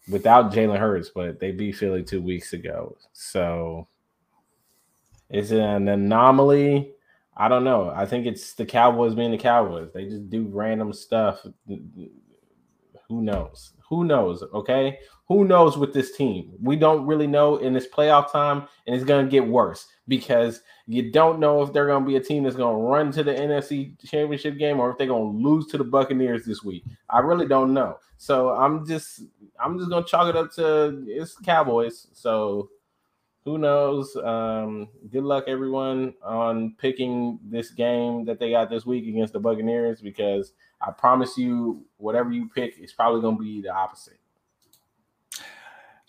without 0.07 0.51
Jalen 0.51 0.79
Hurts, 0.79 1.09
but 1.09 1.39
they 1.39 1.51
beat 1.51 1.75
Philly 1.75 2.03
two 2.03 2.21
weeks 2.21 2.53
ago. 2.53 2.95
So 3.13 3.87
is 5.29 5.51
it 5.51 5.59
an 5.59 5.87
anomaly? 5.87 6.93
I 7.35 7.47
don't 7.47 7.63
know. 7.63 7.91
I 7.95 8.05
think 8.05 8.25
it's 8.25 8.53
the 8.53 8.65
Cowboys 8.65 9.15
being 9.15 9.31
the 9.31 9.37
Cowboys. 9.37 9.91
They 9.93 10.05
just 10.05 10.29
do 10.29 10.47
random 10.51 10.91
stuff. 10.91 11.45
Who 11.67 13.21
knows? 13.21 13.73
Who 13.87 14.03
knows? 14.03 14.43
Okay. 14.53 14.99
Who 15.27 15.45
knows 15.45 15.77
with 15.77 15.93
this 15.93 16.15
team? 16.15 16.53
We 16.61 16.75
don't 16.75 17.05
really 17.05 17.27
know 17.27 17.57
in 17.57 17.73
this 17.73 17.87
playoff 17.87 18.31
time, 18.31 18.67
and 18.85 18.95
it's 18.95 19.05
going 19.05 19.25
to 19.25 19.31
get 19.31 19.47
worse 19.47 19.87
because 20.09 20.61
you 20.87 21.11
don't 21.11 21.39
know 21.39 21.61
if 21.61 21.71
they're 21.71 21.85
going 21.85 22.03
to 22.03 22.09
be 22.09 22.17
a 22.17 22.21
team 22.21 22.43
that's 22.43 22.55
going 22.55 22.75
to 22.75 22.81
run 22.81 23.11
to 23.13 23.23
the 23.23 23.33
NFC 23.33 23.97
Championship 24.05 24.57
game 24.57 24.79
or 24.79 24.91
if 24.91 24.97
they're 24.97 25.07
going 25.07 25.31
to 25.31 25.47
lose 25.47 25.67
to 25.67 25.77
the 25.77 25.83
Buccaneers 25.83 26.43
this 26.43 26.63
week. 26.63 26.83
I 27.09 27.19
really 27.19 27.47
don't 27.47 27.73
know. 27.73 27.99
So 28.17 28.49
I'm 28.49 28.85
just 28.85 29.21
I'm 29.63 29.77
just 29.77 29.89
going 29.89 30.03
to 30.03 30.09
chalk 30.09 30.27
it 30.27 30.35
up 30.35 30.51
to 30.55 31.05
it's 31.07 31.37
Cowboys. 31.37 32.07
So 32.11 32.69
who 33.45 33.57
knows? 33.57 34.15
Um, 34.17 34.89
good 35.09 35.23
luck 35.23 35.45
everyone 35.47 36.13
on 36.23 36.75
picking 36.77 37.39
this 37.43 37.71
game 37.71 38.25
that 38.25 38.39
they 38.39 38.51
got 38.51 38.69
this 38.69 38.85
week 38.85 39.07
against 39.07 39.33
the 39.33 39.39
Buccaneers 39.39 40.01
because 40.01 40.53
I 40.81 40.91
promise 40.91 41.37
you, 41.37 41.85
whatever 41.97 42.31
you 42.31 42.49
pick 42.53 42.77
is 42.79 42.93
probably 42.93 43.21
going 43.21 43.37
to 43.37 43.43
be 43.43 43.61
the 43.61 43.73
opposite. 43.73 44.18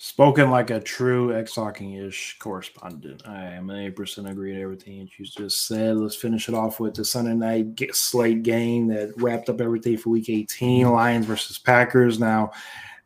Spoken 0.03 0.51
like 0.51 0.71
a 0.71 0.81
true 0.81 1.37
X 1.37 1.53
Talking 1.53 1.93
ish 1.93 2.39
correspondent. 2.39 3.29
I 3.29 3.49
am 3.49 3.67
8% 3.67 4.31
agree 4.31 4.55
to 4.55 4.61
everything 4.63 5.01
that 5.01 5.19
you 5.19 5.27
just 5.27 5.67
said. 5.67 5.99
Let's 5.99 6.17
finish 6.17 6.49
it 6.49 6.55
off 6.55 6.81
with 6.81 6.95
the 6.95 7.05
Sunday 7.05 7.35
night 7.35 7.75
get 7.75 7.95
slate 7.95 8.43
game 8.43 8.89
that 8.89 9.13
wrapped 9.19 9.51
up 9.51 9.61
everything 9.61 9.99
for 9.99 10.09
week 10.09 10.31
18 10.31 10.89
Lions 10.89 11.27
versus 11.27 11.59
Packers. 11.59 12.19
Now, 12.19 12.51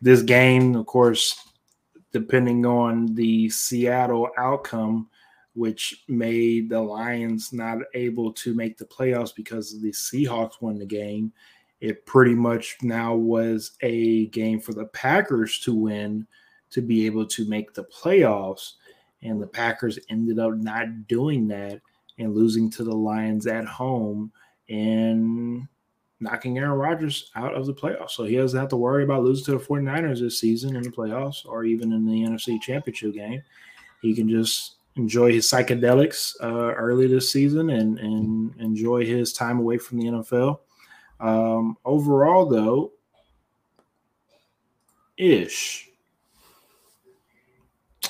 this 0.01 0.23
game, 0.23 0.77
of 0.77 0.87
course, 0.87 1.49
depending 2.13 2.65
on 2.65 3.13
the 3.17 3.51
Seattle 3.51 4.29
outcome, 4.39 5.09
which 5.55 6.05
made 6.07 6.69
the 6.69 6.81
Lions 6.81 7.53
not 7.53 7.79
able 7.95 8.33
to 8.35 8.55
make 8.55 8.79
the 8.79 8.85
playoffs 8.85 9.35
because 9.35 9.83
the 9.83 9.91
Seahawks 9.91 10.61
won 10.61 10.79
the 10.79 10.87
game. 10.87 11.33
It 11.81 12.07
pretty 12.07 12.37
much 12.37 12.77
now 12.83 13.17
was 13.17 13.73
a 13.81 14.27
game 14.27 14.61
for 14.61 14.75
the 14.75 14.87
Packers 14.87 15.59
to 15.65 15.75
win 15.75 16.29
to 16.75 16.83
be 16.83 17.07
able 17.07 17.25
to 17.25 17.49
make 17.49 17.73
the 17.73 17.85
playoffs. 17.85 18.73
And 19.23 19.41
the 19.41 19.47
Packers 19.47 19.99
ended 20.11 20.41
up 20.41 20.55
not 20.55 21.07
doing 21.07 21.47
that 21.49 21.81
and 22.19 22.35
losing 22.35 22.69
to 22.73 22.85
the 22.85 22.95
Lions 22.95 23.47
at 23.47 23.65
home 23.65 24.33
and 24.69 25.69
knocking 26.19 26.59
Aaron 26.59 26.73
Rodgers 26.73 27.31
out 27.37 27.55
of 27.55 27.67
the 27.67 27.75
playoffs. 27.75 28.11
So 28.11 28.25
he 28.25 28.37
doesn't 28.37 28.59
have 28.59 28.69
to 28.71 28.77
worry 28.77 29.05
about 29.05 29.23
losing 29.23 29.45
to 29.47 29.59
the 29.59 29.65
49ers 29.65 30.21
this 30.21 30.41
season 30.41 30.75
in 30.75 30.83
the 30.83 30.91
playoffs 30.91 31.47
or 31.47 31.65
even 31.65 31.93
in 31.93 32.05
the 32.05 32.25
NFC 32.25 32.61
Championship 32.61 33.15
game. 33.15 33.43
He 34.03 34.15
can 34.15 34.29
just 34.29 34.77
enjoy 34.97 35.33
his 35.33 35.47
psychedelics 35.47 36.35
uh, 36.43 36.75
early 36.75 37.07
this 37.07 37.31
season 37.31 37.71
and, 37.71 37.99
and 38.01 38.55
enjoy 38.61 39.07
his 39.07 39.33
time 39.33 39.61
away 39.61 39.79
from 39.79 39.99
the 39.99 40.07
NFL. 40.07 40.59
Um, 41.21 41.77
overall, 41.85 42.47
though, 42.47 42.93
ish 45.17 45.89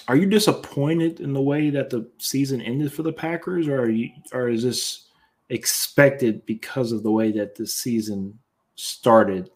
are 0.08 0.16
you 0.16 0.26
disappointed 0.26 1.20
in 1.20 1.32
the 1.32 1.40
way 1.40 1.70
that 1.70 1.90
the 1.90 2.08
season 2.18 2.60
ended 2.60 2.92
for 2.92 3.02
the 3.02 3.12
Packers, 3.12 3.68
or 3.68 3.82
are 3.82 3.90
you, 3.90 4.10
or 4.32 4.48
is 4.48 4.62
this 4.62 5.08
expected 5.48 6.44
because 6.46 6.92
of 6.92 7.02
the 7.02 7.10
way 7.10 7.32
that 7.32 7.54
the 7.54 7.66
season 7.66 8.38
started? 8.74 9.50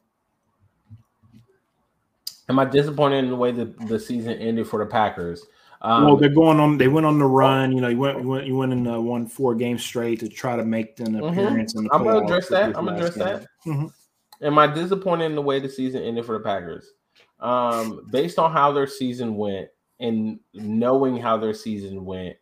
Am 2.48 2.58
I 2.58 2.64
disappointed 2.64 3.24
in 3.24 3.30
the 3.30 3.36
way 3.36 3.52
that 3.52 3.88
the 3.88 3.98
season 3.98 4.32
ended 4.38 4.66
for 4.66 4.78
the 4.78 4.86
Packers? 4.86 5.44
Um, 5.80 6.04
well, 6.04 6.16
they're 6.16 6.28
going 6.28 6.58
on. 6.58 6.78
They 6.78 6.88
went 6.88 7.06
on 7.06 7.18
the 7.18 7.26
run. 7.26 7.72
You 7.72 7.80
know, 7.80 7.88
you 7.88 7.98
went, 7.98 8.20
you 8.20 8.28
went, 8.28 8.46
you 8.46 8.56
went 8.56 8.72
in 8.72 8.86
uh, 8.86 8.98
one 8.98 9.26
four 9.26 9.54
games 9.54 9.84
straight 9.84 10.18
to 10.20 10.28
try 10.28 10.56
to 10.56 10.64
make 10.64 10.98
an 10.98 11.12
mm-hmm. 11.12 11.24
appearance 11.24 11.74
mm-hmm. 11.74 11.80
in 11.80 11.84
the. 11.84 11.94
I'm 11.94 12.04
gonna 12.04 12.24
address 12.24 12.48
that. 12.48 12.76
I'm 12.76 12.86
gonna 12.86 12.96
address 12.96 13.16
game. 13.16 13.24
that. 13.24 13.46
Mm-hmm. 13.66 13.86
Am 14.46 14.58
I 14.58 14.66
disappointed 14.66 15.26
in 15.26 15.34
the 15.34 15.42
way 15.42 15.60
the 15.60 15.68
season 15.68 16.02
ended 16.02 16.24
for 16.24 16.32
the 16.38 16.44
Packers? 16.44 16.92
Um, 17.38 18.06
based 18.10 18.38
on 18.38 18.50
how 18.50 18.72
their 18.72 18.86
season 18.86 19.36
went, 19.36 19.68
and 20.00 20.38
knowing 20.54 21.16
how 21.16 21.36
their 21.36 21.54
season 21.54 22.04
went, 22.04 22.36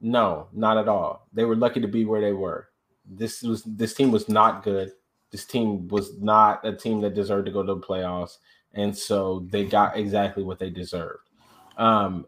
no, 0.00 0.48
not 0.52 0.78
at 0.78 0.88
all. 0.88 1.26
They 1.32 1.44
were 1.44 1.56
lucky 1.56 1.80
to 1.80 1.88
be 1.88 2.04
where 2.04 2.20
they 2.20 2.32
were. 2.32 2.68
This 3.04 3.42
was 3.42 3.62
this 3.64 3.94
team 3.94 4.10
was 4.10 4.28
not 4.28 4.62
good. 4.62 4.92
This 5.30 5.44
team 5.44 5.88
was 5.88 6.18
not 6.20 6.64
a 6.64 6.74
team 6.74 7.00
that 7.00 7.14
deserved 7.14 7.46
to 7.46 7.52
go 7.52 7.62
to 7.62 7.74
the 7.74 7.80
playoffs, 7.80 8.38
and 8.74 8.96
so 8.96 9.46
they 9.50 9.64
got 9.64 9.96
exactly 9.96 10.42
what 10.42 10.58
they 10.58 10.70
deserved. 10.70 11.30
Um, 11.76 12.26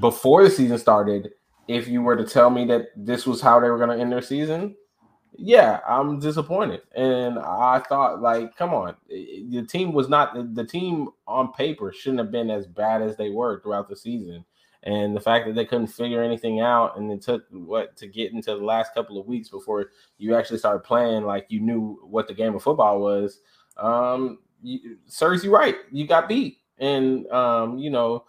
before 0.00 0.42
the 0.42 0.50
season 0.50 0.78
started, 0.78 1.30
if 1.68 1.88
you 1.88 2.02
were 2.02 2.16
to 2.16 2.24
tell 2.24 2.50
me 2.50 2.64
that 2.66 2.86
this 2.96 3.26
was 3.26 3.40
how 3.40 3.60
they 3.60 3.68
were 3.68 3.78
going 3.78 3.90
to 3.90 4.00
end 4.00 4.12
their 4.12 4.22
season, 4.22 4.74
yeah, 5.36 5.80
I'm 5.88 6.18
disappointed. 6.18 6.82
And 6.94 7.38
I 7.38 7.80
thought, 7.88 8.20
like, 8.20 8.56
come 8.56 8.74
on, 8.74 8.96
the 9.08 9.66
team 9.68 9.92
was 9.92 10.08
not 10.08 10.54
the 10.54 10.64
team 10.64 11.08
on 11.26 11.52
paper 11.52 11.92
shouldn't 11.92 12.20
have 12.20 12.30
been 12.30 12.50
as 12.50 12.66
bad 12.66 13.02
as 13.02 13.16
they 13.16 13.30
were 13.30 13.60
throughout 13.60 13.88
the 13.88 13.96
season. 13.96 14.44
And 14.84 15.14
the 15.14 15.20
fact 15.20 15.46
that 15.46 15.54
they 15.54 15.64
couldn't 15.64 15.86
figure 15.86 16.22
anything 16.22 16.60
out, 16.60 16.98
and 16.98 17.10
it 17.10 17.22
took 17.22 17.44
what 17.50 17.96
to 17.96 18.08
get 18.08 18.32
into 18.32 18.50
the 18.50 18.64
last 18.64 18.94
couple 18.94 19.18
of 19.18 19.26
weeks 19.26 19.48
before 19.48 19.90
you 20.18 20.34
actually 20.34 20.58
started 20.58 20.80
playing 20.80 21.22
like 21.22 21.46
you 21.48 21.60
knew 21.60 22.00
what 22.02 22.26
the 22.26 22.34
game 22.34 22.56
of 22.56 22.64
football 22.64 23.00
was, 23.00 23.40
um, 23.76 24.38
you, 24.60 24.98
serves 25.06 25.44
you 25.44 25.54
right. 25.54 25.76
You 25.92 26.06
got 26.06 26.28
beat, 26.28 26.58
and 26.78 27.30
um, 27.30 27.78
you 27.78 27.90
know 27.90 28.24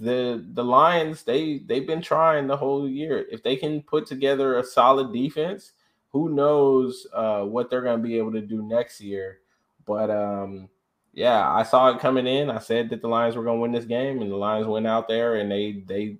the 0.00 0.46
the 0.52 0.64
Lions 0.64 1.22
they 1.22 1.60
they've 1.60 1.86
been 1.86 2.02
trying 2.02 2.46
the 2.46 2.56
whole 2.56 2.88
year. 2.88 3.24
If 3.30 3.42
they 3.42 3.56
can 3.56 3.82
put 3.82 4.06
together 4.06 4.58
a 4.58 4.64
solid 4.64 5.12
defense 5.12 5.72
who 6.10 6.30
knows 6.30 7.06
uh, 7.12 7.42
what 7.42 7.70
they're 7.70 7.82
going 7.82 8.00
to 8.00 8.06
be 8.06 8.18
able 8.18 8.32
to 8.32 8.40
do 8.40 8.62
next 8.62 9.00
year. 9.00 9.38
But 9.86 10.10
um, 10.10 10.68
yeah, 11.12 11.50
I 11.50 11.62
saw 11.62 11.90
it 11.90 12.00
coming 12.00 12.26
in. 12.26 12.50
I 12.50 12.58
said 12.58 12.90
that 12.90 13.02
the 13.02 13.08
Lions 13.08 13.36
were 13.36 13.44
going 13.44 13.58
to 13.58 13.62
win 13.62 13.72
this 13.72 13.84
game, 13.84 14.22
and 14.22 14.30
the 14.30 14.36
Lions 14.36 14.66
went 14.66 14.86
out 14.86 15.08
there 15.08 15.36
and 15.36 15.50
they 15.50 15.82
they 15.86 16.18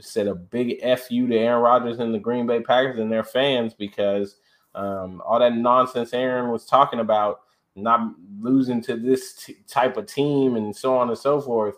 said 0.00 0.26
a 0.26 0.34
big 0.34 0.80
fu 0.98 1.26
to 1.28 1.36
Aaron 1.36 1.62
Rodgers 1.62 1.98
and 1.98 2.14
the 2.14 2.18
Green 2.18 2.46
Bay 2.46 2.60
Packers 2.60 2.98
and 2.98 3.12
their 3.12 3.24
fans 3.24 3.74
because 3.74 4.36
um, 4.74 5.22
all 5.24 5.38
that 5.38 5.54
nonsense 5.54 6.12
Aaron 6.12 6.50
was 6.50 6.66
talking 6.66 7.00
about 7.00 7.40
not 7.76 8.12
losing 8.40 8.80
to 8.82 8.96
this 8.96 9.34
t- 9.34 9.56
type 9.68 9.96
of 9.96 10.06
team 10.06 10.56
and 10.56 10.74
so 10.74 10.96
on 10.96 11.08
and 11.08 11.18
so 11.18 11.40
forth. 11.40 11.76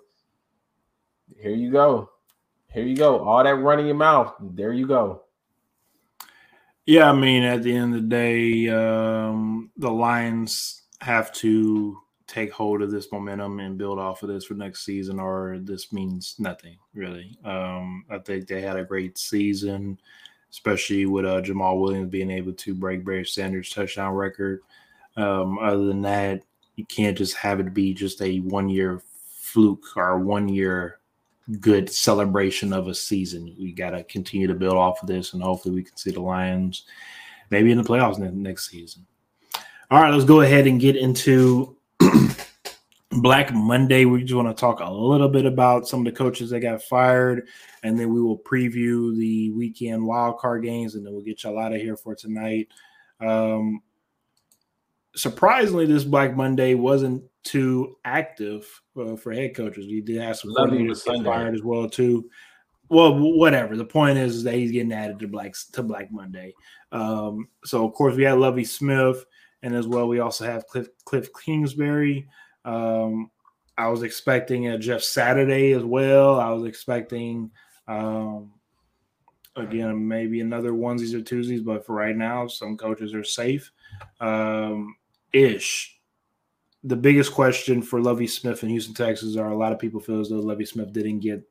Here 1.39 1.55
you 1.55 1.71
go. 1.71 2.11
Here 2.73 2.85
you 2.85 2.97
go. 2.97 3.19
All 3.19 3.43
that 3.43 3.55
running 3.55 3.87
your 3.87 3.97
mouth. 3.97 4.35
There 4.41 4.73
you 4.73 4.87
go. 4.87 5.23
Yeah, 6.87 7.11
I 7.11 7.13
mean, 7.13 7.43
at 7.43 7.63
the 7.65 7.75
end 7.75 7.95
of 7.95 8.03
the 8.03 8.09
day, 8.09 8.69
um, 8.69 9.71
the 9.77 9.91
Lions 9.91 10.83
have 11.01 11.33
to 11.35 11.99
take 12.29 12.53
hold 12.53 12.81
of 12.81 12.91
this 12.93 13.11
momentum 13.11 13.59
and 13.59 13.77
build 13.77 13.99
off 13.99 14.23
of 14.23 14.29
this 14.29 14.45
for 14.45 14.55
next 14.55 14.85
season, 14.85 15.19
or 15.19 15.59
this 15.61 15.93
means 15.93 16.37
nothing 16.39 16.77
really. 16.95 17.37
Um, 17.45 18.05
I 18.09 18.19
think 18.19 18.47
they 18.47 18.61
had 18.61 18.77
a 18.77 18.85
great 18.85 19.19
season, 19.19 19.99
especially 20.51 21.07
with 21.07 21.25
uh, 21.25 21.41
Jamaal 21.43 21.81
Williams 21.81 22.11
being 22.11 22.31
able 22.31 22.53
to 22.53 22.75
break 22.75 23.05
Barry 23.05 23.25
Sanders' 23.25 23.71
touchdown 23.71 24.15
record. 24.15 24.63
Um, 25.17 25.59
other 25.59 25.87
than 25.87 26.03
that, 26.03 26.43
you 26.77 26.85
can't 26.85 27.19
just 27.19 27.37
have 27.37 27.59
it 27.59 27.75
be 27.75 27.95
just 27.95 28.23
a 28.23 28.39
one 28.39 28.69
year 28.69 29.03
fluke 29.41 29.85
or 29.97 30.21
one 30.21 30.49
year 30.49 30.99
good 31.61 31.91
celebration 31.91 32.73
of 32.73 32.89
a 32.89 32.95
season. 32.95 33.55
We 33.59 33.73
got 33.73 33.91
to 33.91 34.05
continue 34.05 34.47
to 34.47 34.55
build 34.55 34.77
off 34.77 35.03
of 35.03 35.09
this, 35.09 35.33
and 35.33 35.43
hopefully, 35.43 35.75
we 35.75 35.85
can 35.85 35.97
see 35.97 36.11
the 36.11 36.21
Lions 36.21 36.85
maybe 37.51 37.71
in 37.71 37.79
the 37.79 37.85
playoffs 37.85 38.19
next 38.19 38.71
season. 38.71 39.07
All 39.91 40.03
right, 40.03 40.13
let's 40.13 40.25
go 40.25 40.41
ahead 40.41 40.67
and 40.67 40.81
get 40.81 40.97
into 40.97 41.77
Black 43.11 43.55
Monday. 43.55 44.05
We 44.05 44.23
just 44.23 44.35
want 44.35 44.49
to 44.49 44.61
talk 44.61 44.81
a 44.81 44.91
little 44.91 45.29
bit 45.29 45.47
about 45.47 45.87
some 45.87 46.01
of 46.01 46.07
the 46.07 46.19
coaches 46.19 46.51
that 46.51 46.61
got 46.61 46.83
fired, 46.83 47.47
and 47.83 47.99
then 47.99 48.13
we 48.13 48.21
will 48.21 48.39
preview 48.39 49.17
the 49.17 49.53
weekend 49.53 50.05
wild 50.05 50.39
card 50.39 50.65
games, 50.65 50.95
and 50.95 51.07
then 51.07 51.13
we'll 51.13 51.23
get 51.23 51.45
y'all 51.45 51.59
out 51.59 51.73
of 51.73 51.81
here 51.81 51.97
for 51.97 52.17
tonight. 52.17 52.69
Um, 53.21 53.81
surprisingly, 55.15 55.87
this 55.87 56.05
Black 56.05 56.37
Monday 56.37 56.75
wasn't 56.75 57.23
two 57.47 57.97
active 58.05 58.69
uh, 59.01 59.17
for 59.17 59.33
head 59.33 59.55
coaches. 59.55 59.87
We 59.87 60.01
did 60.01 60.21
have 60.21 60.37
some 60.37 60.53
coordinators 60.53 61.05
get 61.05 61.25
fired 61.25 61.55
as 61.55 61.63
well 61.63 61.89
too. 61.89 62.29
Well, 62.89 63.17
whatever. 63.17 63.77
The 63.77 63.85
point 63.85 64.19
is 64.19 64.43
that 64.45 64.55
he's 64.55 64.73
getting 64.73 64.93
added 64.93 65.19
to 65.21 65.29
Black 65.29 65.55
to 65.73 65.83
Black 65.83 66.11
Monday. 66.13 66.55
Um, 66.93 67.49
so 67.65 67.87
of 67.87 67.95
course 67.95 68.17
we 68.17 68.25
had 68.25 68.39
Lovie 68.39 68.65
Smith, 68.65 69.25
and 69.63 69.75
as 69.75 69.87
well 69.87 70.09
we 70.09 70.19
also 70.19 70.45
have 70.45 70.67
Cliff 70.67 70.89
Cliff 71.05 71.29
Kingsbury. 71.45 72.29
Um, 72.65 73.31
I 73.79 73.89
was 73.89 74.03
expecting 74.03 74.69
a 74.69 74.79
Jeff 74.79 75.03
Saturday 75.03 75.73
as 75.73 75.85
well. 75.85 76.41
I 76.41 76.51
was 76.51 76.65
expecting 76.65 77.51
um, 77.87 78.53
again 79.55 80.07
maybe 80.07 80.41
another 80.41 80.73
onesies 80.73 81.15
or 81.15 81.21
twosies, 81.21 81.65
but 81.65 81.87
for 81.87 81.95
right 81.95 82.17
now, 82.17 82.49
some 82.49 82.77
coaches 82.77 83.15
are 83.15 83.25
safe. 83.25 83.71
Um, 84.21 84.97
ish. 85.33 85.96
The 86.85 86.97
biggest 86.97 87.33
question 87.33 87.83
for 87.83 88.01
Lovie 88.01 88.27
Smith 88.27 88.63
in 88.63 88.69
Houston, 88.69 88.95
Texas, 88.95 89.37
are 89.37 89.51
a 89.51 89.57
lot 89.57 89.73
of 89.73 89.79
people 89.79 90.01
feel 90.01 90.21
as 90.21 90.29
though 90.29 90.37
Lovie 90.37 90.67
Smith 90.67 90.93
didn't 90.93 91.21
get 91.21 91.43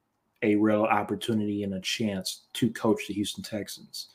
a 0.41 0.55
real 0.55 0.83
opportunity 0.83 1.63
and 1.63 1.73
a 1.73 1.81
chance 1.81 2.43
to 2.53 2.69
coach 2.71 3.07
the 3.07 3.13
Houston 3.13 3.43
Texans. 3.43 4.09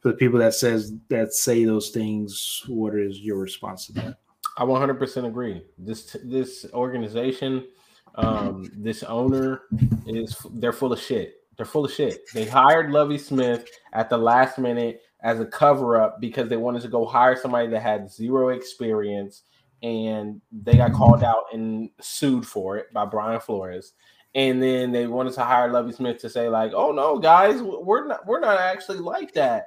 For 0.00 0.08
the 0.08 0.16
people 0.16 0.38
that 0.38 0.54
says 0.54 0.94
that 1.08 1.34
say 1.34 1.64
those 1.64 1.90
things, 1.90 2.62
what 2.68 2.94
is 2.94 3.20
your 3.20 3.36
response 3.36 3.86
to 3.86 3.92
that? 3.94 4.18
I 4.56 4.64
100% 4.64 5.26
agree. 5.26 5.62
This 5.78 6.16
this 6.24 6.66
organization, 6.72 7.66
um, 8.14 8.70
this 8.74 9.02
owner 9.02 9.62
is 10.06 10.36
they're 10.54 10.72
full 10.72 10.92
of 10.92 11.00
shit. 11.00 11.34
They're 11.56 11.66
full 11.66 11.84
of 11.84 11.92
shit. 11.92 12.22
They 12.32 12.46
hired 12.46 12.90
Lovey 12.90 13.18
Smith 13.18 13.66
at 13.92 14.08
the 14.08 14.16
last 14.16 14.58
minute 14.58 15.02
as 15.22 15.40
a 15.40 15.46
cover 15.46 16.00
up 16.00 16.20
because 16.20 16.48
they 16.48 16.56
wanted 16.56 16.82
to 16.82 16.88
go 16.88 17.04
hire 17.04 17.36
somebody 17.36 17.68
that 17.68 17.82
had 17.82 18.10
zero 18.10 18.48
experience, 18.48 19.42
and 19.82 20.40
they 20.52 20.76
got 20.76 20.92
called 20.92 21.24
out 21.24 21.44
and 21.52 21.90
sued 22.00 22.46
for 22.46 22.76
it 22.76 22.92
by 22.92 23.04
Brian 23.04 23.40
Flores. 23.40 23.94
And 24.34 24.62
then 24.62 24.92
they 24.92 25.06
wanted 25.06 25.32
to 25.34 25.44
hire 25.44 25.72
Lovie 25.72 25.92
Smith 25.92 26.18
to 26.18 26.30
say 26.30 26.48
like, 26.48 26.72
"Oh 26.74 26.92
no, 26.92 27.18
guys, 27.18 27.62
we're 27.62 28.06
not 28.06 28.26
we're 28.26 28.40
not 28.40 28.60
actually 28.60 28.98
like 28.98 29.32
that." 29.34 29.66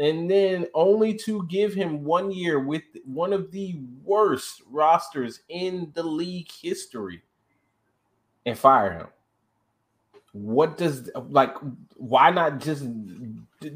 and 0.00 0.30
then 0.30 0.66
only 0.74 1.14
to 1.14 1.46
give 1.48 1.74
him 1.74 2.04
one 2.04 2.30
year 2.30 2.58
with 2.58 2.82
one 3.04 3.32
of 3.32 3.50
the 3.50 3.78
worst 4.02 4.62
rosters 4.70 5.40
in 5.48 5.90
the 5.94 6.02
league 6.02 6.50
history 6.50 7.22
and 8.46 8.58
fire 8.58 8.92
him. 8.92 9.06
What 10.32 10.78
does 10.78 11.10
like 11.28 11.54
why 11.96 12.30
not 12.30 12.60
just 12.60 12.84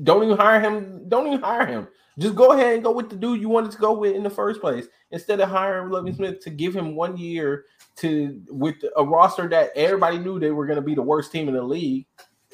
don't 0.04 0.24
even 0.24 0.36
hire 0.36 0.60
him? 0.60 1.08
Don't 1.08 1.26
even 1.26 1.40
hire 1.40 1.66
him. 1.66 1.88
Just 2.18 2.36
go 2.36 2.52
ahead 2.52 2.74
and 2.74 2.84
go 2.84 2.92
with 2.92 3.10
the 3.10 3.16
dude 3.16 3.40
you 3.40 3.48
wanted 3.48 3.72
to 3.72 3.78
go 3.78 3.92
with 3.92 4.14
in 4.14 4.22
the 4.22 4.30
first 4.30 4.60
place 4.60 4.86
instead 5.10 5.40
of 5.40 5.48
hiring 5.48 5.90
Lovie 5.90 6.10
mm-hmm. 6.10 6.16
Smith 6.16 6.40
to 6.40 6.50
give 6.50 6.74
him 6.74 6.94
one 6.94 7.16
year 7.16 7.64
to 7.96 8.40
with 8.48 8.76
a 8.96 9.04
roster 9.04 9.48
that 9.48 9.70
everybody 9.74 10.18
knew 10.18 10.38
they 10.38 10.50
were 10.50 10.66
going 10.66 10.76
to 10.76 10.82
be 10.82 10.94
the 10.94 11.02
worst 11.02 11.32
team 11.32 11.48
in 11.48 11.54
the 11.54 11.62
league. 11.62 12.06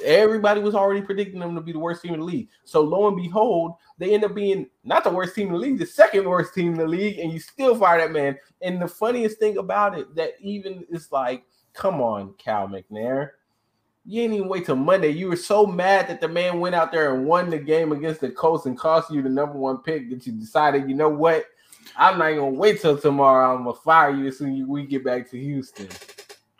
Everybody 0.03 0.63
was 0.63 0.75
already 0.75 1.03
predicting 1.03 1.41
them 1.41 1.55
to 1.55 1.61
be 1.61 1.73
the 1.73 1.79
worst 1.79 2.03
team 2.03 2.15
in 2.15 2.21
the 2.21 2.27
league. 2.27 2.49
So 2.65 2.81
lo 2.81 3.07
and 3.09 3.17
behold, 3.17 3.75
they 3.99 4.15
end 4.15 4.25
up 4.25 4.35
being 4.35 4.67
not 4.83 5.05
the 5.05 5.11
worst 5.11 5.35
team 5.35 5.49
in 5.49 5.53
the 5.53 5.59
league, 5.59 5.79
the 5.79 5.85
second 5.85 6.25
worst 6.25 6.55
team 6.55 6.73
in 6.73 6.79
the 6.79 6.87
league, 6.87 7.19
and 7.19 7.31
you 7.31 7.39
still 7.39 7.77
fire 7.77 8.01
that 8.01 8.13
man. 8.13 8.39
And 8.63 8.81
the 8.81 8.89
funniest 8.89 9.39
thing 9.39 9.59
about 9.59 9.99
it, 9.99 10.15
that 10.15 10.33
even 10.41 10.87
is 10.89 11.13
like, 11.13 11.45
come 11.75 12.01
on, 12.01 12.33
Cal 12.39 12.67
McNair. 12.67 13.33
You 14.05 14.23
didn't 14.23 14.37
even 14.37 14.49
wait 14.49 14.67
till 14.67 14.77
Monday. 14.77 15.11
You 15.11 15.29
were 15.29 15.37
so 15.37 15.67
mad 15.67 16.09
that 16.09 16.21
the 16.21 16.29
man 16.29 16.61
went 16.61 16.75
out 16.75 16.91
there 16.91 17.15
and 17.15 17.27
won 17.27 17.51
the 17.51 17.59
game 17.59 17.93
against 17.93 18.21
the 18.21 18.31
Colts 18.31 18.67
and 18.67 18.79
cost 18.79 19.13
you 19.13 19.23
the 19.23 19.29
number 19.29 19.59
one 19.59 19.79
pick 19.79 20.11
that 20.11 20.27
you 20.27 20.33
decided, 20.33 20.89
you 20.89 20.95
know 20.95 21.09
what? 21.09 21.45
I'm 21.97 22.19
not 22.19 22.31
gonna 22.31 22.49
wait 22.49 22.81
till 22.81 22.97
tomorrow. 22.97 23.55
I'm 23.55 23.65
gonna 23.65 23.75
fire 23.75 24.11
you 24.11 24.27
as 24.29 24.39
soon 24.39 24.61
as 24.61 24.67
we 24.67 24.87
get 24.87 25.05
back 25.05 25.31
to 25.31 25.39
Houston. 25.39 25.89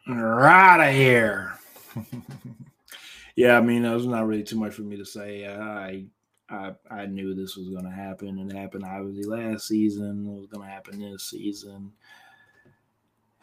Right 0.09 0.89
of 0.89 0.95
here. 0.95 1.55
yeah, 3.37 3.57
I 3.57 3.61
mean, 3.61 3.83
there's 3.83 4.07
not 4.07 4.27
really 4.27 4.43
too 4.43 4.59
much 4.59 4.75
for 4.75 4.83
me 4.83 4.97
to 4.97 5.05
say. 5.05 5.47
I 5.47 6.07
I 6.49 6.73
I 6.91 7.07
knew 7.07 7.35
this 7.35 7.57
was 7.57 7.69
to 7.69 7.91
happen, 7.91 8.39
and 8.39 8.51
it 8.51 8.57
happened 8.57 8.85
obviously 8.85 9.25
last 9.25 9.69
season. 9.69 10.27
It 10.27 10.41
was 10.41 10.49
to 10.55 10.61
happen 10.61 11.01
this 11.01 11.31
season. 11.31 11.93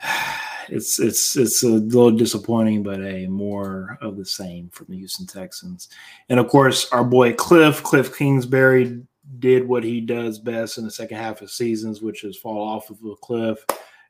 It's 0.70 1.00
it's 1.00 1.36
it's 1.36 1.64
a 1.64 1.68
little 1.68 2.12
disappointing, 2.12 2.84
but 2.84 3.00
hey, 3.00 3.28
more 3.28 3.98
of 4.02 4.18
the 4.18 4.26
same 4.26 4.70
from 4.70 4.88
the 4.90 4.98
Houston 4.98 5.26
Texans. 5.26 5.90
And 6.30 6.40
of 6.40 6.48
course, 6.48 6.92
our 6.92 7.04
boy 7.04 7.34
Cliff 7.34 7.84
Cliff 7.84 8.16
Kingsbury 8.18 9.02
did 9.40 9.68
what 9.68 9.84
he 9.84 10.02
does 10.02 10.40
best 10.40 10.78
in 10.78 10.84
the 10.84 10.92
second 10.92 11.18
half 11.18 11.42
of 11.42 11.52
seasons, 11.52 12.02
which 12.02 12.24
is 12.24 12.38
fall 12.38 12.62
off 12.62 12.90
of 12.90 12.98
a 13.04 13.16
cliff. 13.16 13.64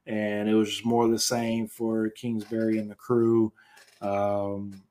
And 0.06 0.48
it 0.48 0.54
was 0.54 0.70
just 0.70 0.86
more 0.86 1.08
the 1.08 1.20
same 1.20 1.68
for 1.68 2.10
Kingsbury 2.10 2.78
and 2.78 2.90
the 2.90 2.96
crew. 2.96 3.52
Um, 4.02 4.82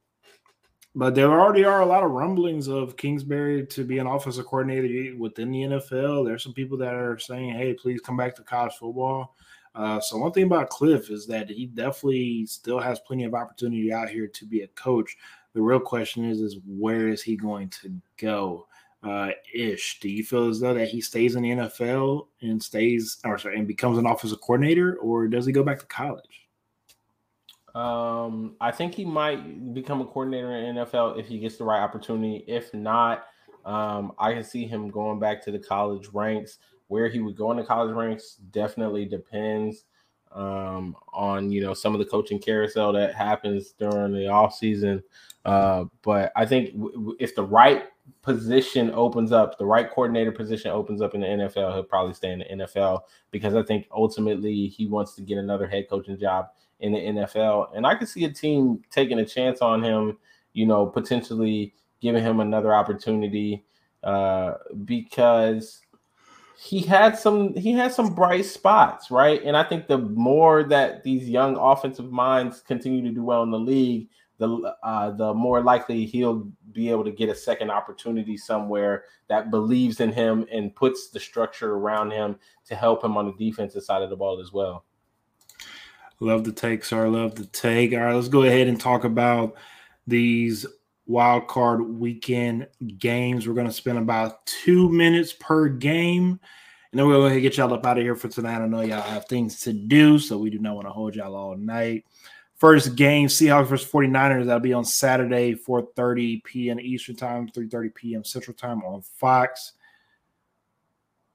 but 0.95 1.15
there 1.15 1.31
already 1.31 1.65
are 1.65 1.83
a 1.83 1.87
lot 1.87 2.03
of 2.03 2.11
rumblings 2.11 2.69
of 2.69 2.97
Kingsbury 2.97 3.67
to 3.67 3.85
be 3.85 3.99
an 3.99 4.07
offensive 4.07 4.47
coordinator 4.47 5.17
within 5.17 5.53
the 5.53 5.63
NFL. 5.63 6.25
There's 6.25 6.43
some 6.43 6.55
people 6.55 6.79
that 6.79 6.95
are 6.95 7.19
saying, 7.19 7.55
"Hey, 7.55 7.75
please 7.75 8.01
come 8.01 8.17
back 8.17 8.35
to 8.37 8.43
college 8.43 8.73
football." 8.75 9.35
Uh, 9.77 10.01
so 10.01 10.17
one 10.17 10.33
thing 10.33 10.45
about 10.45 10.71
Cliff 10.71 11.11
is 11.11 11.27
that 11.27 11.51
he 11.51 11.67
definitely 11.67 12.47
still 12.47 12.81
has 12.81 12.99
plenty 13.01 13.25
of 13.25 13.35
opportunity 13.35 13.93
out 13.93 14.09
here 14.09 14.27
to 14.27 14.47
be 14.47 14.63
a 14.63 14.69
coach. 14.69 15.17
The 15.53 15.61
real 15.61 15.81
question 15.81 16.25
is, 16.25 16.41
is 16.41 16.59
where 16.67 17.09
is 17.09 17.23
he 17.23 17.37
going 17.37 17.69
to 17.83 17.93
go? 18.17 18.67
Uh, 19.03 19.31
ish. 19.55 20.01
Do 20.01 20.09
you 20.09 20.25
feel 20.25 20.49
as 20.49 20.61
though 20.61 20.73
that 20.73 20.89
he 20.89 21.03
stays 21.03 21.37
in 21.37 21.43
the 21.43 21.51
NFL 21.51 22.27
and 22.41 22.61
stays, 22.61 23.19
or 23.25 23.39
sorry, 23.39 23.59
and 23.59 23.69
becomes 23.69 23.99
an 23.99 24.07
offensive 24.07 24.41
coordinator, 24.41 24.97
or 24.97 25.29
does 25.29 25.45
he 25.45 25.53
go 25.53 25.63
back 25.63 25.79
to 25.79 25.87
college? 25.87 26.49
Um, 27.75 28.57
I 28.59 28.71
think 28.71 28.95
he 28.95 29.05
might 29.05 29.75
become 29.75 30.01
a 30.01 30.07
coordinator 30.07 30.51
in 30.57 30.77
NFL 30.77 31.21
if 31.21 31.27
he 31.27 31.39
gets 31.39 31.59
the 31.59 31.65
right 31.65 31.83
opportunity. 31.83 32.43
If 32.49 32.73
not, 32.73 33.27
um, 33.67 34.13
I 34.19 34.33
can 34.33 34.43
see 34.43 34.67
him 34.67 34.89
going 34.89 35.19
back 35.19 35.45
to 35.45 35.53
the 35.53 35.59
college 35.59 36.09
ranks. 36.15 36.59
Where 36.89 37.09
he 37.09 37.21
would 37.21 37.37
go 37.37 37.51
in 37.51 37.57
the 37.57 37.65
college 37.65 37.95
ranks 37.95 38.37
definitely 38.53 39.07
depends 39.07 39.85
um, 40.33 40.97
on 41.13 41.51
you 41.51 41.61
know 41.61 41.75
some 41.75 41.95
of 41.95 41.99
the 41.99 42.05
coaching 42.05 42.39
carousel 42.39 42.93
that 42.93 43.15
happens 43.15 43.73
during 43.73 44.13
the 44.13 44.29
off 44.29 44.55
season. 44.55 45.03
Uh, 45.45 45.85
but 46.03 46.33
I 46.37 46.45
think 46.45 46.73
w- 46.73 47.17
if 47.19 47.35
the 47.35 47.45
right 47.45 47.85
position 48.23 48.91
opens 48.91 49.33
up, 49.33 49.59
the 49.59 49.65
right 49.65 49.89
coordinator 49.91 50.33
position 50.33 50.71
opens 50.71 51.01
up 51.01 51.15
in 51.15 51.21
the 51.21 51.27
NFL, 51.27 51.73
he'll 51.73 51.83
probably 51.83 52.15
stay 52.15 52.33
in 52.33 52.41
the 52.41 52.65
NFL 52.65 53.03
because 53.31 53.55
I 53.55 53.63
think 53.63 53.87
ultimately 53.91 54.67
he 54.67 54.87
wants 54.87 55.15
to 55.15 55.23
get 55.23 55.39
another 55.39 55.67
head 55.67 55.89
coaching 55.89 56.19
job 56.19 56.49
in 56.81 56.93
the 56.93 56.99
NFL. 56.99 57.69
And 57.75 57.87
I 57.87 57.95
could 57.95 58.09
see 58.09 58.25
a 58.25 58.33
team 58.33 58.83
taking 58.91 59.19
a 59.21 59.25
chance 59.25 59.61
on 59.63 59.83
him, 59.83 60.19
you 60.53 60.67
know, 60.67 60.87
potentially 60.87 61.75
giving 62.01 62.23
him 62.23 62.41
another 62.41 62.75
opportunity 62.75 63.65
uh, 64.03 64.55
because 64.85 65.81
he 66.59 66.81
had 66.81 67.19
some 67.19 67.55
he 67.55 67.73
had 67.73 67.93
some 67.93 68.15
bright 68.15 68.45
spots, 68.45 69.11
right? 69.11 69.43
And 69.45 69.57
I 69.57 69.63
think 69.63 69.87
the 69.87 69.99
more 69.99 70.65
that 70.65 71.05
these 71.05 71.29
young 71.29 71.57
offensive 71.57 72.11
minds 72.11 72.61
continue 72.61 73.03
to 73.03 73.11
do 73.11 73.23
well 73.23 73.43
in 73.43 73.51
the 73.51 73.59
league, 73.59 74.09
the 74.39 74.75
uh, 74.83 75.11
the 75.11 75.35
more 75.35 75.63
likely 75.63 76.07
he'll 76.07 76.51
be 76.73 76.91
able 76.91 77.05
to 77.05 77.11
get 77.11 77.29
a 77.29 77.35
second 77.35 77.71
opportunity 77.71 78.37
somewhere 78.37 79.05
that 79.29 79.51
believes 79.51 80.01
in 80.01 80.13
him 80.13 80.47
and 80.51 80.75
puts 80.75 81.09
the 81.09 81.21
structure 81.21 81.75
around 81.75 82.11
him 82.11 82.39
to 82.67 82.75
help 82.75 83.05
him 83.05 83.17
on 83.17 83.27
the 83.27 83.51
defensive 83.51 83.83
side 83.83 84.03
of 84.03 84.11
the 84.11 84.17
ball 84.17 84.41
as 84.41 84.53
well. 84.53 84.85
Love 86.21 86.45
the 86.45 86.53
take, 86.53 86.85
sir. 86.85 87.09
Love 87.09 87.35
the 87.35 87.47
take. 87.47 87.93
All 87.93 88.01
right, 88.01 88.15
let's 88.15 88.29
go 88.29 88.45
ahead 88.45 88.69
and 88.69 88.81
talk 88.81 89.05
about 89.05 89.55
these 90.07 90.65
wild 91.07 91.47
card 91.49 91.83
weekend 91.83 92.67
games. 92.99 93.47
We're 93.47 93.55
going 93.55 93.67
to 93.67 93.73
spend 93.73 93.99
about 93.99 94.45
two 94.47 94.89
minutes 94.91 95.33
per 95.33 95.69
game. 95.69 96.41
And 96.93 97.01
then 97.01 97.07
we'll 97.07 97.21
go 97.21 97.25
ahead 97.27 97.37
and 97.37 97.43
get 97.43 97.57
y'all 97.57 97.73
up 97.75 97.85
out 97.85 97.99
of 97.99 98.05
here 98.05 98.17
for 98.17 98.29
tonight. 98.29 98.63
I 98.63 98.67
know 98.67 98.81
y'all 98.81 99.03
have 99.03 99.27
things 99.27 99.61
to 99.61 99.73
do, 99.73 100.19
so 100.19 100.39
we 100.39 100.51
do 100.51 100.59
not 100.59 100.75
want 100.75 100.87
to 100.87 100.93
hold 100.93 101.15
y'all 101.15 101.35
all 101.35 101.57
night. 101.57 102.05
First 102.57 102.97
game, 102.97 103.29
Seahawks 103.29 103.67
versus 103.67 103.91
49ers. 103.91 104.47
That'll 104.47 104.61
be 104.61 104.73
on 104.73 104.85
Saturday, 104.85 105.55
4.30 105.55 106.43
p.m. 106.45 106.81
Eastern 106.81 107.15
Time, 107.15 107.49
3.30 107.49 107.95
p.m. 107.95 108.25
Central 108.25 108.57
Time 108.57 108.83
on 108.83 109.03
Fox. 109.03 109.73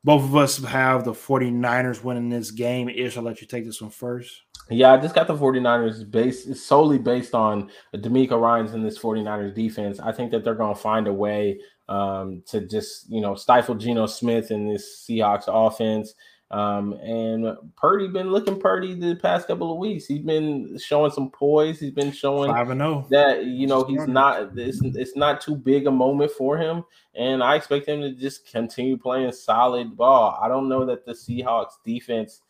Both 0.04 0.24
of 0.24 0.36
us 0.36 0.64
have 0.64 1.06
the 1.06 1.14
49ers 1.14 2.04
winning 2.04 2.30
this 2.30 2.52
game. 2.52 2.90
Ish, 2.90 3.18
I'll 3.18 3.24
let 3.24 3.42
you 3.42 3.48
take 3.48 3.66
this 3.66 3.82
one 3.82 3.92
first. 3.92 4.42
Yeah, 4.70 4.94
I 4.94 4.98
just 4.98 5.14
got 5.14 5.28
the 5.28 5.36
49ers 5.36 6.10
based 6.10 6.56
solely 6.56 6.98
based 6.98 7.36
on 7.36 7.70
DeMeco 7.94 8.40
Ryans 8.40 8.74
in 8.74 8.84
this 8.84 8.98
49ers 8.98 9.54
defense. 9.54 10.00
I 10.00 10.12
think 10.12 10.32
that 10.32 10.44
they're 10.44 10.56
going 10.56 10.74
to 10.74 10.80
find 10.80 11.08
a 11.08 11.14
way 11.14 11.60
um, 11.90 12.42
to 12.48 12.62
just, 12.62 13.10
you 13.10 13.22
know, 13.22 13.36
stifle 13.36 13.76
Geno 13.76 14.06
Smith 14.06 14.50
in 14.50 14.68
this 14.68 15.06
Seahawks 15.08 15.44
offense. 15.48 16.14
Um, 16.52 16.94
and 16.94 17.56
Purdy 17.78 18.08
been 18.08 18.30
looking 18.30 18.60
Purdy 18.60 18.94
the 18.94 19.16
past 19.16 19.48
couple 19.48 19.72
of 19.72 19.78
weeks. 19.78 20.06
He's 20.06 20.20
been 20.20 20.78
showing 20.78 21.12
some 21.12 21.32
poise. 21.32 21.80
He's 21.80 21.92
been 21.92 22.12
showing 22.12 22.52
Five 22.52 22.70
and 22.70 22.82
zero. 22.82 23.08
that 23.10 23.46
you 23.46 23.68
know 23.68 23.84
he's 23.86 24.06
not 24.06 24.52
it's, 24.58 24.82
it's 24.84 25.16
not 25.16 25.40
too 25.42 25.56
big 25.56 25.88
a 25.88 25.92
moment 25.92 26.32
for 26.32 26.58
him 26.58 26.84
and 27.16 27.44
i 27.44 27.56
expect 27.56 27.88
him 27.88 28.02
to 28.02 28.12
just 28.14 28.50
continue 28.50 28.98
playing 28.98 29.32
solid 29.32 29.96
ball 29.96 30.38
i 30.42 30.48
don't 30.48 30.70
know 30.70 30.86
that 30.86 31.06
the 31.06 31.14
seahawks 31.14 31.74
defense 31.86 32.42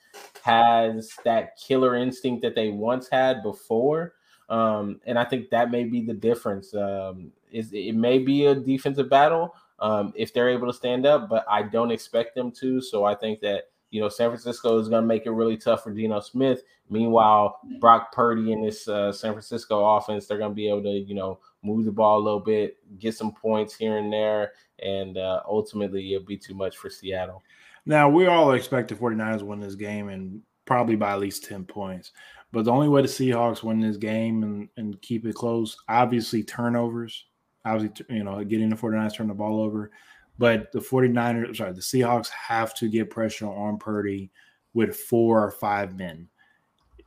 has 0.43 1.15
that 1.23 1.57
killer 1.57 1.95
instinct 1.95 2.41
that 2.41 2.55
they 2.55 2.69
once 2.69 3.07
had 3.09 3.43
before. 3.43 4.13
Um, 4.49 4.99
and 5.05 5.17
I 5.17 5.23
think 5.23 5.49
that 5.49 5.71
may 5.71 5.83
be 5.85 6.01
the 6.01 6.13
difference. 6.13 6.73
Um, 6.73 7.31
is 7.51 7.71
it 7.73 7.95
may 7.95 8.19
be 8.19 8.45
a 8.45 8.55
defensive 8.55 9.09
battle 9.09 9.55
um, 9.79 10.13
if 10.15 10.33
they're 10.33 10.49
able 10.49 10.67
to 10.67 10.73
stand 10.73 11.05
up, 11.05 11.29
but 11.29 11.45
I 11.49 11.63
don't 11.63 11.91
expect 11.91 12.35
them 12.35 12.51
to. 12.59 12.81
So 12.81 13.05
I 13.05 13.15
think 13.15 13.39
that 13.41 13.70
you 13.91 13.99
know, 13.99 14.09
San 14.09 14.29
Francisco 14.29 14.79
is 14.79 14.87
going 14.87 15.03
to 15.03 15.07
make 15.07 15.25
it 15.25 15.31
really 15.31 15.57
tough 15.57 15.83
for 15.83 15.93
Geno 15.93 16.21
Smith. 16.21 16.63
Meanwhile, 16.89 17.59
Brock 17.79 18.13
Purdy 18.13 18.53
and 18.53 18.65
this 18.65 18.87
uh, 18.87 19.11
San 19.11 19.33
Francisco 19.33 19.85
offense, 19.97 20.25
they're 20.25 20.37
going 20.37 20.51
to 20.51 20.55
be 20.55 20.69
able 20.69 20.83
to, 20.83 20.89
you 20.89 21.13
know, 21.13 21.39
move 21.61 21.85
the 21.85 21.91
ball 21.91 22.17
a 22.17 22.23
little 22.23 22.39
bit, 22.39 22.77
get 22.99 23.15
some 23.15 23.33
points 23.33 23.75
here 23.75 23.97
and 23.97 24.11
there, 24.11 24.53
and 24.81 25.17
uh, 25.17 25.41
ultimately 25.45 26.13
it'll 26.13 26.25
be 26.25 26.37
too 26.37 26.55
much 26.55 26.77
for 26.77 26.89
Seattle. 26.89 27.43
Now, 27.85 28.09
we 28.09 28.27
all 28.27 28.53
expect 28.53 28.89
the 28.89 28.95
49ers 28.95 29.39
to 29.39 29.45
win 29.45 29.59
this 29.59 29.75
game 29.75 30.07
and 30.09 30.41
probably 30.65 30.95
by 30.95 31.11
at 31.11 31.19
least 31.19 31.45
10 31.45 31.65
points. 31.65 32.13
But 32.53 32.65
the 32.65 32.71
only 32.71 32.87
way 32.87 33.01
the 33.01 33.07
Seahawks 33.07 33.63
win 33.63 33.81
this 33.81 33.97
game 33.97 34.43
and, 34.43 34.69
and 34.77 35.01
keep 35.01 35.25
it 35.25 35.35
close, 35.35 35.77
obviously 35.89 36.43
turnovers, 36.43 37.25
obviously, 37.65 38.05
you 38.09 38.23
know, 38.23 38.43
getting 38.43 38.69
the 38.69 38.75
49ers 38.75 39.15
turn 39.15 39.27
the 39.27 39.33
ball 39.33 39.59
over– 39.59 39.91
but 40.41 40.71
the 40.71 40.79
49ers, 40.79 41.57
sorry, 41.57 41.71
the 41.73 41.81
Seahawks 41.81 42.29
have 42.29 42.73
to 42.73 42.89
get 42.89 43.11
pressure 43.11 43.45
on 43.45 43.77
Purdy 43.77 44.31
with 44.73 44.95
four 44.95 45.43
or 45.43 45.51
five 45.51 45.95
men. 45.95 46.27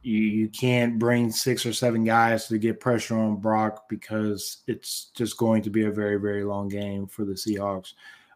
You, 0.03 0.21
you 0.21 0.49
can't 0.49 1.01
bring 1.01 1.33
six 1.33 1.67
or 1.67 1.73
seven 1.73 2.05
guys 2.05 2.47
to 2.47 2.59
get 2.59 2.79
pressure 2.79 3.19
on 3.19 3.41
Brock 3.41 3.89
because 3.89 4.59
it's 4.69 5.11
just 5.17 5.37
going 5.37 5.63
to 5.63 5.71
be 5.71 5.85
a 5.87 5.91
very, 5.91 6.17
very 6.21 6.45
long 6.45 6.69
game 6.69 7.09
for 7.09 7.25
the 7.25 7.33
Seahawks. 7.33 7.95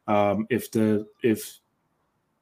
Um, 0.09 0.49
if 0.51 0.73
the 0.73 1.07
if 1.23 1.61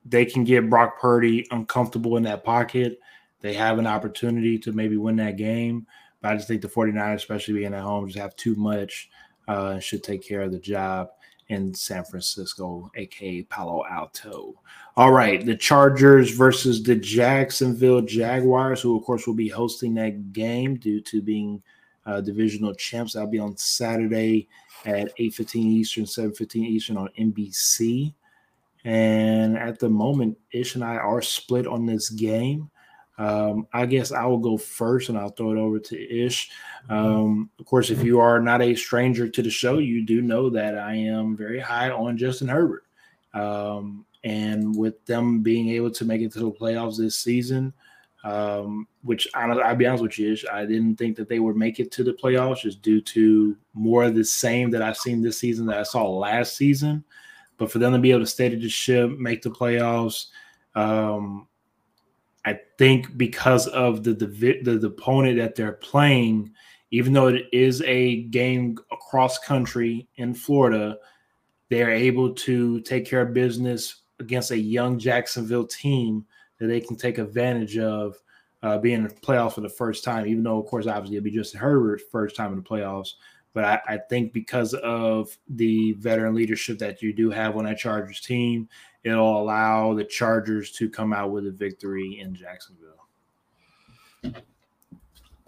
they 0.06 0.24
can 0.24 0.44
get 0.44 0.70
Brock 0.70 0.98
Purdy 0.98 1.46
uncomfortable 1.50 2.16
in 2.16 2.22
that 2.22 2.42
pocket, 2.42 3.00
they 3.42 3.52
have 3.52 3.78
an 3.78 3.86
opportunity 3.86 4.58
to 4.60 4.72
maybe 4.72 4.96
win 4.96 5.16
that 5.16 5.36
game. 5.36 5.86
But 6.22 6.32
I 6.32 6.36
just 6.36 6.48
think 6.48 6.62
the 6.62 6.68
49ers, 6.68 7.16
especially 7.16 7.52
being 7.52 7.74
at 7.74 7.82
home, 7.82 8.06
just 8.06 8.18
have 8.18 8.34
too 8.36 8.54
much 8.54 9.10
uh, 9.46 9.78
should 9.78 10.02
take 10.02 10.26
care 10.26 10.40
of 10.40 10.52
the 10.52 10.58
job 10.58 11.10
in 11.48 11.72
San 11.74 12.04
Francisco, 12.04 12.90
aka 12.94 13.42
Palo 13.42 13.84
Alto. 13.86 14.54
All 14.96 15.12
right, 15.12 15.44
the 15.44 15.56
Chargers 15.56 16.30
versus 16.30 16.82
the 16.82 16.96
Jacksonville 16.96 18.00
Jaguars, 18.00 18.80
who 18.80 18.96
of 18.96 19.04
course 19.04 19.26
will 19.26 19.34
be 19.34 19.48
hosting 19.48 19.94
that 19.94 20.32
game 20.32 20.76
due 20.76 21.00
to 21.02 21.22
being 21.22 21.62
uh, 22.06 22.20
divisional 22.20 22.74
champs. 22.74 23.12
That'll 23.12 23.28
be 23.28 23.38
on 23.38 23.56
Saturday 23.56 24.48
at 24.84 25.16
8:15 25.18 25.56
Eastern, 25.56 26.04
7:15 26.04 26.64
Eastern 26.64 26.96
on 26.96 27.08
NBC. 27.18 28.14
And 28.84 29.58
at 29.58 29.80
the 29.80 29.88
moment, 29.88 30.38
Ish 30.52 30.76
and 30.76 30.84
I 30.84 30.96
are 30.96 31.20
split 31.20 31.66
on 31.66 31.86
this 31.86 32.08
game. 32.08 32.70
Um, 33.18 33.66
I 33.72 33.86
guess 33.86 34.12
I 34.12 34.24
will 34.26 34.38
go 34.38 34.58
first 34.58 35.08
and 35.08 35.16
I'll 35.16 35.30
throw 35.30 35.52
it 35.52 35.58
over 35.58 35.78
to 35.78 36.24
Ish. 36.24 36.50
Um, 36.88 37.50
of 37.58 37.64
course, 37.64 37.90
if 37.90 38.02
you 38.04 38.20
are 38.20 38.40
not 38.40 38.62
a 38.62 38.74
stranger 38.74 39.28
to 39.28 39.42
the 39.42 39.50
show, 39.50 39.78
you 39.78 40.04
do 40.04 40.20
know 40.20 40.50
that 40.50 40.78
I 40.78 40.94
am 40.94 41.36
very 41.36 41.58
high 41.58 41.90
on 41.90 42.18
Justin 42.18 42.48
Herbert. 42.48 42.84
Um, 43.32 44.04
and 44.24 44.76
with 44.76 45.04
them 45.06 45.42
being 45.42 45.70
able 45.70 45.90
to 45.92 46.04
make 46.04 46.20
it 46.20 46.32
to 46.32 46.40
the 46.40 46.50
playoffs 46.50 46.98
this 46.98 47.18
season, 47.18 47.72
um, 48.24 48.88
which 49.02 49.28
I, 49.34 49.46
will 49.46 49.74
be 49.76 49.86
honest 49.86 50.02
with 50.02 50.18
you, 50.18 50.32
Ish, 50.32 50.44
I 50.52 50.66
didn't 50.66 50.96
think 50.96 51.16
that 51.16 51.28
they 51.28 51.38
would 51.38 51.56
make 51.56 51.80
it 51.80 51.92
to 51.92 52.04
the 52.04 52.12
playoffs 52.12 52.62
just 52.62 52.82
due 52.82 53.00
to 53.00 53.56
more 53.72 54.04
of 54.04 54.14
the 54.14 54.24
same 54.24 54.70
that 54.70 54.82
I've 54.82 54.96
seen 54.96 55.22
this 55.22 55.38
season 55.38 55.64
that 55.66 55.78
I 55.78 55.84
saw 55.84 56.08
last 56.10 56.56
season. 56.56 57.04
But 57.56 57.70
for 57.70 57.78
them 57.78 57.92
to 57.92 57.98
be 57.98 58.10
able 58.10 58.20
to 58.20 58.26
stay 58.26 58.48
to 58.48 58.56
the 58.56 58.68
ship, 58.68 59.10
make 59.10 59.42
the 59.42 59.50
playoffs, 59.50 60.26
um, 60.74 61.46
I 62.46 62.60
think 62.78 63.18
because 63.18 63.66
of 63.66 64.04
the, 64.04 64.14
the 64.14 64.26
the, 64.62 64.86
opponent 64.86 65.36
that 65.38 65.56
they're 65.56 65.72
playing, 65.72 66.52
even 66.92 67.12
though 67.12 67.26
it 67.26 67.46
is 67.52 67.82
a 67.82 68.22
game 68.22 68.78
across 68.92 69.38
country 69.38 70.08
in 70.14 70.32
Florida, 70.32 70.96
they're 71.68 71.90
able 71.90 72.32
to 72.32 72.80
take 72.82 73.04
care 73.04 73.22
of 73.22 73.34
business 73.34 74.02
against 74.20 74.52
a 74.52 74.58
young 74.58 74.96
Jacksonville 74.96 75.66
team 75.66 76.24
that 76.58 76.68
they 76.68 76.80
can 76.80 76.96
take 76.96 77.18
advantage 77.18 77.78
of 77.78 78.16
uh, 78.62 78.78
being 78.78 78.98
in 78.98 79.08
the 79.08 79.14
playoffs 79.14 79.54
for 79.54 79.60
the 79.60 79.68
first 79.68 80.04
time. 80.04 80.26
Even 80.26 80.44
though, 80.44 80.60
of 80.60 80.66
course, 80.66 80.86
obviously 80.86 81.16
it'll 81.16 81.24
be 81.24 81.30
Justin 81.32 81.60
Herbert's 81.60 82.04
first 82.12 82.36
time 82.36 82.52
in 82.52 82.58
the 82.58 82.62
playoffs, 82.62 83.14
but 83.54 83.64
I, 83.64 83.80
I, 83.88 83.98
think 84.08 84.32
because 84.32 84.74
of 84.74 85.36
the 85.48 85.92
veteran 85.94 86.34
leadership 86.34 86.78
that 86.78 87.02
you 87.02 87.12
do 87.12 87.30
have 87.30 87.56
on 87.56 87.64
that 87.64 87.78
Chargers 87.78 88.20
team, 88.20 88.68
it'll 89.06 89.40
allow 89.40 89.94
the 89.94 90.04
Chargers 90.04 90.72
to 90.72 90.90
come 90.90 91.12
out 91.12 91.30
with 91.30 91.46
a 91.46 91.50
victory 91.50 92.18
in 92.20 92.34
Jacksonville. 92.34 92.92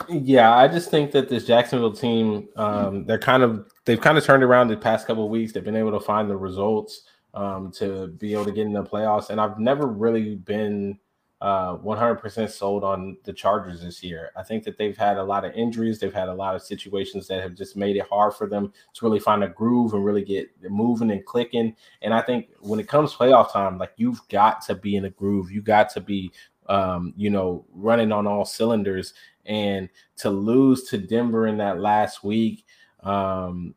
Yeah, 0.09 0.55
I 0.55 0.69
just 0.69 0.91
think 0.91 1.11
that 1.11 1.29
this 1.29 1.45
Jacksonville 1.45 1.93
team, 1.93 2.49
um, 2.57 3.05
they're 3.05 3.19
kind 3.19 3.43
of 3.43 3.69
they've 3.85 4.01
kind 4.01 4.17
of 4.17 4.25
turned 4.25 4.45
around 4.45 4.69
the 4.69 4.77
past 4.77 5.07
couple 5.07 5.25
of 5.25 5.31
weeks. 5.31 5.53
They've 5.53 5.65
been 5.65 5.77
able 5.77 5.91
to 5.93 6.01
find 6.01 6.31
the 6.31 6.37
results 6.37 7.03
um, 7.35 7.73
to 7.73 8.07
be 8.07 8.33
able 8.33 8.45
to 8.45 8.53
get 8.53 8.67
in 8.67 8.73
the 8.73 8.85
playoffs, 8.85 9.31
and 9.31 9.41
I've 9.41 9.59
never 9.59 9.87
really 9.87 10.37
been 10.37 10.99
uh, 11.41 11.77
100% 11.77 12.51
sold 12.51 12.83
on 12.83 13.17
the 13.23 13.33
Chargers 13.33 13.83
this 13.83 14.03
year. 14.03 14.31
I 14.37 14.43
think 14.43 14.65
that 14.65 14.77
they've 14.77 14.97
had 14.97 15.19
a 15.19 15.23
lot 15.23 15.45
of 15.45 15.53
injuries. 15.55 16.01
They've 16.01 16.13
had 16.13 16.29
a 16.29 16.35
lot 16.35 16.57
of 16.57 16.63
situations 16.63 17.29
that 17.29 17.43
have 17.43 17.55
just 17.55 17.77
made 17.77 17.97
it 17.97 18.07
hard 18.09 18.35
for 18.35 18.49
them 18.49 18.73
to 18.95 19.05
really 19.05 19.21
find 19.21 19.45
a 19.45 19.49
groove 19.49 19.95
and 19.95 20.05
really 20.05 20.25
get 20.25 20.49
moving 20.69 21.13
and 21.13 21.25
clicking. 21.25 21.77
And 22.03 22.13
I 22.13 22.23
think 22.23 22.49
when 22.61 22.81
it 22.81 22.89
comes 22.89 23.15
playoff 23.15 23.53
time, 23.53 23.79
like 23.79 23.93
you've 23.97 24.27
got 24.29 24.63
to 24.63 24.75
be 24.75 24.97
in 24.97 25.05
a 25.05 25.11
groove. 25.11 25.53
You 25.53 25.63
got 25.63 25.91
to 25.91 26.01
be, 26.01 26.33
um, 26.69 27.15
you 27.17 27.31
know, 27.31 27.65
running 27.73 28.11
on 28.11 28.27
all 28.27 28.45
cylinders. 28.45 29.15
And 29.47 29.89
to 30.17 30.31
lose 30.31 30.85
to 30.91 30.99
Denver 30.99 31.47
in 31.47 31.59
that 31.59 31.79
last 31.79 32.25
week, 32.25 32.67
um, 33.05 33.75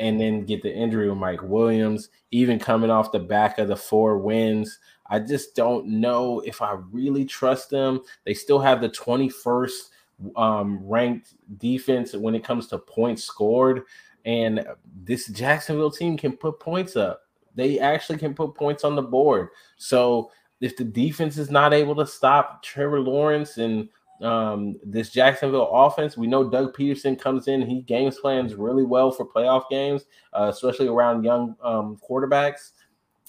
and 0.00 0.20
then 0.20 0.44
get 0.44 0.62
the 0.62 0.72
injury 0.72 1.08
with 1.08 1.18
Mike 1.18 1.42
Williams, 1.42 2.10
even 2.30 2.58
coming 2.58 2.90
off 2.90 3.12
the 3.12 3.18
back 3.18 3.58
of 3.58 3.68
the 3.68 3.76
four 3.76 4.18
wins. 4.18 4.78
I 5.06 5.18
just 5.18 5.56
don't 5.56 5.86
know 5.86 6.40
if 6.40 6.62
I 6.62 6.76
really 6.92 7.24
trust 7.24 7.70
them. 7.70 8.00
They 8.24 8.34
still 8.34 8.60
have 8.60 8.80
the 8.80 8.90
21st 8.90 9.90
um, 10.36 10.80
ranked 10.86 11.34
defense 11.58 12.14
when 12.14 12.34
it 12.34 12.44
comes 12.44 12.66
to 12.68 12.78
points 12.78 13.24
scored. 13.24 13.82
And 14.24 14.66
this 15.04 15.28
Jacksonville 15.28 15.90
team 15.90 16.16
can 16.16 16.36
put 16.36 16.60
points 16.60 16.96
up. 16.96 17.22
They 17.54 17.78
actually 17.78 18.18
can 18.18 18.34
put 18.34 18.54
points 18.54 18.84
on 18.84 18.94
the 18.94 19.02
board. 19.02 19.48
So 19.78 20.30
if 20.60 20.76
the 20.76 20.84
defense 20.84 21.38
is 21.38 21.50
not 21.50 21.72
able 21.72 21.94
to 21.96 22.06
stop 22.06 22.62
Trevor 22.62 23.00
Lawrence 23.00 23.58
and 23.58 23.88
um, 24.22 24.76
this 24.84 25.10
Jacksonville 25.10 25.68
offense, 25.72 26.16
we 26.16 26.26
know 26.26 26.48
Doug 26.48 26.76
Pederson 26.76 27.18
comes 27.18 27.48
in. 27.48 27.62
He 27.62 27.82
games 27.82 28.18
plans 28.18 28.54
really 28.54 28.84
well 28.84 29.10
for 29.10 29.26
playoff 29.26 29.68
games, 29.70 30.06
uh, 30.32 30.50
especially 30.52 30.88
around 30.88 31.24
young 31.24 31.56
um, 31.62 31.98
quarterbacks. 32.08 32.72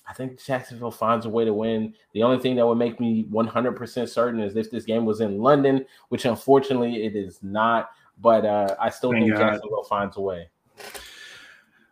I 0.08 0.14
think 0.14 0.44
Jacksonville 0.44 0.92
finds 0.92 1.28
a 1.28 1.30
way 1.30 1.46
to 1.46 1.54
win. 1.54 1.94
The 2.14 2.24
only 2.24 2.40
thing 2.40 2.56
that 2.56 2.66
would 2.66 2.80
make 2.80 3.00
me 3.00 3.26
100% 3.26 4.10
certain 4.10 4.40
is 4.40 4.56
if 4.56 4.72
this 4.72 4.84
game 4.84 5.06
was 5.06 5.22
in 5.22 5.38
London, 5.38 5.86
which 6.10 6.26
unfortunately 6.26 7.06
it 7.06 7.16
is 7.16 7.38
not. 7.44 7.92
But 8.20 8.46
uh, 8.46 8.76
I 8.82 8.90
still 8.90 9.12
Thank 9.12 9.26
think 9.26 9.38
God. 9.38 9.52
Jacksonville 9.52 9.84
finds 9.84 10.18
a 10.18 10.22
way. 10.22 10.50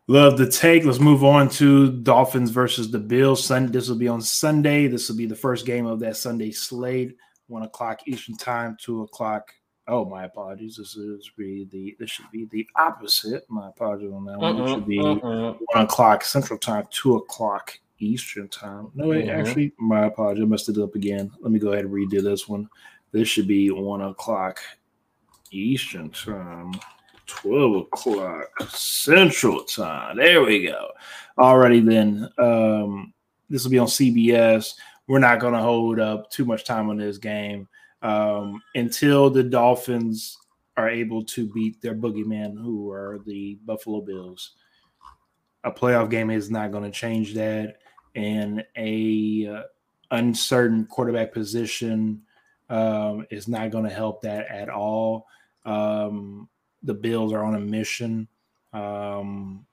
Love 0.08 0.38
the 0.38 0.50
take. 0.50 0.86
Let's 0.86 1.00
move 1.00 1.24
on 1.24 1.50
to 1.50 1.92
Dolphins 1.92 2.50
versus 2.50 2.90
the 2.90 3.00
Bills. 3.00 3.44
Sunday. 3.44 3.72
This 3.72 3.88
will 3.88 3.98
be 3.98 4.08
on 4.08 4.22
Sunday. 4.22 4.88
This 4.88 5.10
will 5.10 5.18
be 5.18 5.26
the 5.26 5.36
first 5.36 5.66
game 5.66 5.86
of 5.86 6.00
that 6.00 6.18
Sunday 6.18 6.52
slate. 6.52 7.18
One 7.48 7.64
o'clock 7.64 8.02
Eastern 8.06 8.36
time, 8.36 8.78
two 8.80 9.04
o'clock. 9.04 9.52
Oh, 9.88 10.04
my 10.04 10.26
apologies. 10.26 10.76
This 10.78 10.96
is 10.98 11.32
be 11.38 11.66
the 11.72 11.96
this 12.00 12.10
should 12.10 12.30
be 12.32 12.46
the 12.52 12.68
opposite. 12.76 13.46
My 13.50 13.70
apologies 13.70 14.12
on 14.12 14.26
that 14.26 14.38
one. 14.38 14.60
Uh-uh, 14.60 14.74
should 14.76 14.88
be 14.88 15.00
uh-uh. 15.00 15.54
one 15.54 15.84
o'clock 15.84 16.24
Central 16.24 16.60
Time, 16.60 16.86
two 16.92 17.16
o'clock 17.16 17.80
Eastern 18.00 18.48
time. 18.50 18.90
No, 18.96 19.08
wait, 19.08 19.26
mm-hmm. 19.26 19.40
actually, 19.40 19.74
my 19.80 20.06
apologies. 20.06 20.44
I 20.44 20.48
messed 20.48 20.70
it 20.70 20.78
up 20.78 20.96
again. 20.96 21.32
Let 21.40 21.52
me 21.52 21.60
go 21.60 21.72
ahead 21.72 21.86
and 21.86 21.94
redo 21.94 22.22
this 22.22 22.48
one. 22.48 22.70
This 23.12 23.28
should 23.28 23.48
be 23.48 23.72
one 23.72 24.02
o'clock 24.02 24.60
Eastern 25.52 26.10
time, 26.10 26.74
12 27.26 27.76
o'clock 27.76 28.70
Central 28.70 29.64
time. 29.64 30.18
There 30.18 30.44
we 30.44 30.68
go. 30.68 30.90
Alrighty 31.38 31.86
then. 31.86 32.30
Um, 32.38 33.14
this 33.50 33.64
will 33.64 33.72
be 33.72 33.80
on 33.80 33.88
CBS. 33.88 34.74
We're 35.08 35.20
not 35.20 35.40
going 35.40 35.54
to 35.54 35.60
hold 35.60 36.00
up 36.00 36.30
too 36.30 36.46
much 36.46 36.66
time 36.66 36.90
on 36.90 36.98
this 36.98 37.18
game 37.18 37.68
um, 38.02 38.62
until 38.76 39.30
the 39.30 39.44
Dolphins 39.44 40.38
are 40.76 40.90
able 40.90 41.24
to 41.26 41.52
beat 41.54 41.82
their 41.82 41.96
boogeyman, 41.96 42.54
who 42.62 42.92
are 42.92 43.20
the 43.26 43.58
Buffalo 43.66 44.02
Bills. 44.02 44.54
A 45.64 45.72
playoff 45.72 46.10
game 46.10 46.30
is 46.30 46.52
not 46.52 46.72
going 46.72 46.84
to 46.84 46.92
change 46.92 47.34
that 47.34 47.78
and 48.18 48.66
a 48.76 49.48
uh, 49.48 49.62
uncertain 50.12 50.86
quarterback 50.88 51.32
position 51.32 52.22
um, 52.70 53.26
is 53.30 53.48
not 53.48 53.70
going 53.70 53.84
to 53.84 53.94
help 53.94 54.22
that 54.24 54.48
at 54.48 54.70
all. 54.70 55.28
Um, 55.66 56.50
the 56.82 56.96
Bills 56.96 57.32
are 57.32 57.44
on 57.44 57.56
a 57.56 57.60
mission. 57.60 58.28
Um, 58.74 59.67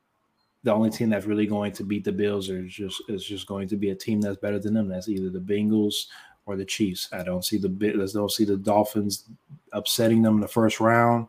the 0.64 0.72
only 0.72 0.90
team 0.90 1.10
that's 1.10 1.26
really 1.26 1.46
going 1.46 1.72
to 1.72 1.84
beat 1.84 2.04
the 2.04 2.12
Bills 2.12 2.48
is 2.48 2.72
just 2.72 3.02
is 3.08 3.24
just 3.24 3.46
going 3.46 3.68
to 3.68 3.76
be 3.76 3.90
a 3.90 3.94
team 3.94 4.20
that's 4.20 4.38
better 4.38 4.58
than 4.58 4.74
them. 4.74 4.88
That's 4.88 5.08
either 5.08 5.30
the 5.30 5.38
Bengals 5.38 6.06
or 6.46 6.56
the 6.56 6.64
Chiefs. 6.64 7.08
I 7.12 7.22
don't 7.22 7.44
see 7.44 7.58
the 7.58 7.68
I 7.94 8.12
don't 8.12 8.32
see 8.32 8.44
the 8.44 8.56
Dolphins 8.56 9.28
upsetting 9.72 10.22
them 10.22 10.36
in 10.36 10.40
the 10.40 10.48
first 10.48 10.80
round, 10.80 11.28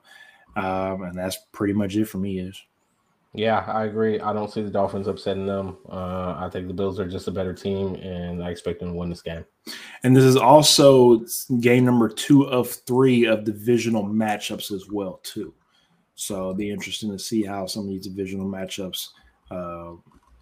um, 0.56 1.04
and 1.04 1.16
that's 1.18 1.38
pretty 1.52 1.74
much 1.74 1.96
it 1.96 2.06
for 2.06 2.18
me. 2.18 2.40
Is 2.40 2.62
yeah, 3.34 3.66
I 3.68 3.84
agree. 3.84 4.22
I 4.22 4.32
don't 4.32 4.50
see 4.50 4.62
the 4.62 4.70
Dolphins 4.70 5.08
upsetting 5.08 5.46
them. 5.46 5.78
Uh, 5.90 6.36
I 6.38 6.50
think 6.50 6.68
the 6.68 6.74
Bills 6.74 7.00
are 7.02 7.08
just 7.08 7.28
a 7.28 7.32
better 7.32 7.54
team, 7.54 7.96
and 7.96 8.42
I 8.42 8.50
expect 8.50 8.80
them 8.80 8.90
to 8.90 8.96
win 8.96 9.10
this 9.10 9.22
game. 9.22 9.44
And 10.04 10.16
this 10.16 10.24
is 10.24 10.38
also 10.38 11.26
game 11.60 11.84
number 11.84 12.08
two 12.08 12.44
of 12.44 12.70
three 12.70 13.26
of 13.26 13.44
divisional 13.44 14.06
matchups 14.06 14.72
as 14.72 14.88
well, 14.90 15.20
too. 15.24 15.54
So 16.16 16.36
it'll 16.36 16.54
be 16.54 16.72
interesting 16.72 17.12
to 17.12 17.20
see 17.20 17.44
how 17.44 17.66
some 17.66 17.84
of 17.84 17.90
these 17.90 18.08
divisional 18.08 18.48
matchups 18.48 19.10
uh, 19.52 19.94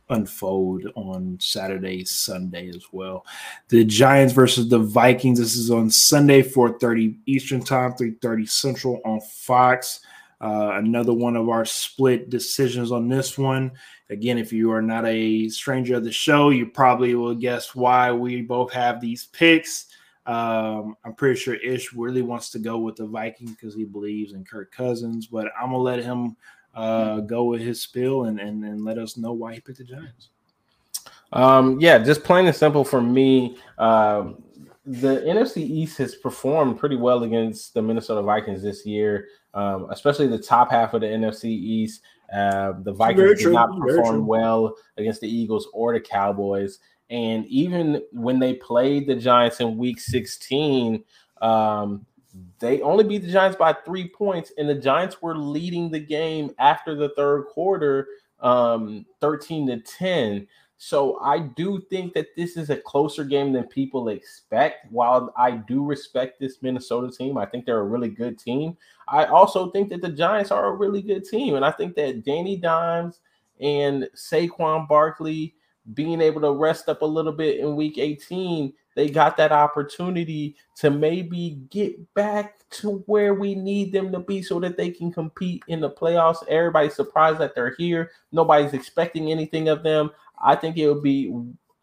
unfold 0.10 0.86
on 0.95 1.38
Saturday, 1.39 2.06
Sunday 2.06 2.70
as 2.70 2.86
well. 2.91 3.26
The 3.70 3.84
Giants 3.84 4.34
versus 4.34 4.70
the 4.70 4.80
Vikings. 4.80 5.39
This 5.39 5.56
is 5.56 5.72
on 5.72 5.89
Sunday, 5.89 6.41
4:30 6.41 7.18
Eastern 7.26 7.62
Time, 7.62 7.93
3:30 7.93 8.45
Central 8.45 9.01
on 9.06 9.20
Fox. 9.22 10.01
Uh, 10.41 10.74
another 10.74 11.14
one 11.14 11.38
of 11.38 11.47
our 11.47 11.64
split 11.64 12.30
decisions 12.30 12.91
on 12.91 13.08
this 13.08 13.38
one. 13.38 13.72
Again, 14.10 14.38
if 14.38 14.51
you 14.51 14.72
are 14.72 14.82
not 14.82 15.06
a 15.06 15.47
stranger 15.47 15.95
of 15.95 16.04
the 16.04 16.12
show, 16.12 16.49
you 16.49 16.66
probably 16.66 17.16
will 17.16 17.34
guess 17.34 17.74
why 17.74 18.12
we 18.12 18.41
both 18.41 18.72
have 18.74 18.99
these 18.99 19.28
picks. 19.28 19.88
Um, 20.26 20.95
I'm 21.06 21.16
pretty 21.16 21.39
sure 21.39 21.56
Ish 21.56 21.93
really 21.93 22.22
wants 22.22 22.49
to 22.51 22.60
go 22.60 22.78
with 22.78 22.97
the 22.97 23.06
Vikings 23.06 23.51
because 23.51 23.74
he 23.74 23.86
believes 23.86 24.34
in 24.34 24.43
Kirk 24.43 24.72
Cousins, 24.74 25.28
but 25.28 25.47
I'm 25.58 25.68
gonna 25.68 25.78
let 25.78 26.04
him 26.04 26.36
uh, 26.74 27.19
go 27.21 27.45
with 27.45 27.61
his 27.61 27.82
spill 27.82 28.26
and, 28.26 28.39
and 28.39 28.63
and 28.63 28.84
let 28.84 28.97
us 28.97 29.17
know 29.17 29.34
why 29.34 29.53
he 29.53 29.59
picked 29.59 29.78
the 29.80 29.84
Giants. 29.84 30.30
Um, 31.32 31.80
yeah, 31.80 31.97
just 31.97 32.24
plain 32.24 32.45
and 32.45 32.55
simple 32.55 32.84
for 32.84 33.01
me. 33.01 33.57
Uh, 33.78 34.34
the 34.86 35.21
NFC 35.21 35.57
East 35.57 35.97
has 35.97 36.15
performed 36.15 36.78
pretty 36.78 36.95
well 36.95 37.24
against 37.24 37.74
the 37.74 37.82
Minnesota 37.82 38.21
Vikings 38.21 38.61
this 38.61 38.86
year, 38.86 39.28
um, 39.53 39.88
especially 39.89 40.28
the 40.28 40.38
top 40.38 40.71
half 40.71 40.93
of 40.93 41.01
the 41.01 41.07
NFC 41.07 41.45
East. 41.45 42.01
Uh, 42.34 42.74
the 42.82 42.91
Vikings 42.91 43.43
did 43.43 43.53
not 43.53 43.80
perform 43.80 44.28
well 44.28 44.76
against 44.97 45.21
the 45.21 45.30
Eagles 45.30 45.67
or 45.74 45.93
the 45.93 45.99
Cowboys. 45.99 46.80
And 47.09 47.45
even 47.45 48.01
when 48.11 48.39
they 48.39 48.55
played 48.55 49.07
the 49.07 49.15
Giants 49.15 49.59
in 49.59 49.78
week 49.78 49.99
16, 49.99 51.03
um, 51.41 52.05
they 52.64 52.82
only 52.82 53.03
beat 53.03 53.24
the 53.24 53.32
Giants 53.32 53.57
by 53.57 53.74
three 53.74 54.07
points, 54.07 54.53
and 54.57 54.70
the 54.70 54.76
Giants 54.76 55.22
were 55.22 55.38
leading 55.38 55.91
the 55.91 55.99
game 55.99 56.51
after 56.59 56.95
the 56.95 57.09
third 57.09 57.47
quarter, 57.47 58.07
um, 58.39 59.05
13 59.20 59.68
to 59.68 59.82
10. 59.82 60.47
So 60.78 61.20
I 61.20 61.39
do 61.39 61.82
think 61.89 62.14
that 62.14 62.28
this 62.38 62.55
is 62.55 62.70
a 62.70 62.78
closer 62.78 63.26
game 63.26 63.51
than 63.51 63.66
people 63.66 64.07
expect. 64.07 64.89
While 64.93 65.34
I 65.38 65.51
do 65.51 65.84
respect 65.84 66.39
this 66.39 66.61
Minnesota 66.61 67.11
team, 67.11 67.38
I 67.38 67.45
think 67.45 67.66
they're 67.66 67.82
a 67.82 67.84
really 67.84 68.07
good 68.07 68.39
team. 68.39 68.78
I 69.09 69.26
also 69.26 69.70
think 69.72 69.89
that 69.89 70.01
the 70.01 70.07
Giants 70.07 70.49
are 70.49 70.68
a 70.68 70.76
really 70.78 71.01
good 71.01 71.26
team. 71.26 71.55
And 71.55 71.66
I 71.66 71.72
think 71.72 71.95
that 71.97 72.24
Danny 72.24 72.55
Dimes 72.55 73.20
and 73.59 74.07
Saquon 74.16 74.88
Barkley 74.88 75.53
being 75.93 76.22
able 76.22 76.39
to 76.39 76.53
rest 76.53 76.88
up 76.88 77.01
a 77.01 77.05
little 77.05 77.34
bit 77.34 77.59
in 77.59 77.76
week 77.76 77.97
18, 77.97 78.72
they 78.96 79.10
got 79.10 79.38
that 79.38 79.52
opportunity 79.52 80.56
to 80.78 80.89
maybe 80.89 81.62
get 81.70 82.14
back 82.14 82.60
to 82.70 83.04
where 83.06 83.34
we 83.34 83.56
need 83.56 83.91
them 83.91 84.12
to 84.12 84.20
be 84.20 84.41
so 84.41 84.60
that 84.60 84.78
they 84.78 84.89
can 84.89 85.12
compete 85.12 85.64
in 85.68 85.80
the 85.80 85.89
playoffs. 85.89 86.48
Everybody's 86.48 86.96
surprised 86.96 87.39
that 87.39 87.56
they're 87.56 87.76
here. 87.78 88.12
Nobody's 88.32 88.74
expecting 88.74 89.32
anything 89.32 89.70
of 89.70 89.84
them. 89.84 90.12
I 90.44 90.56
think 90.56 90.78
it 90.78 90.91
would 90.91 91.04
be 91.04 91.34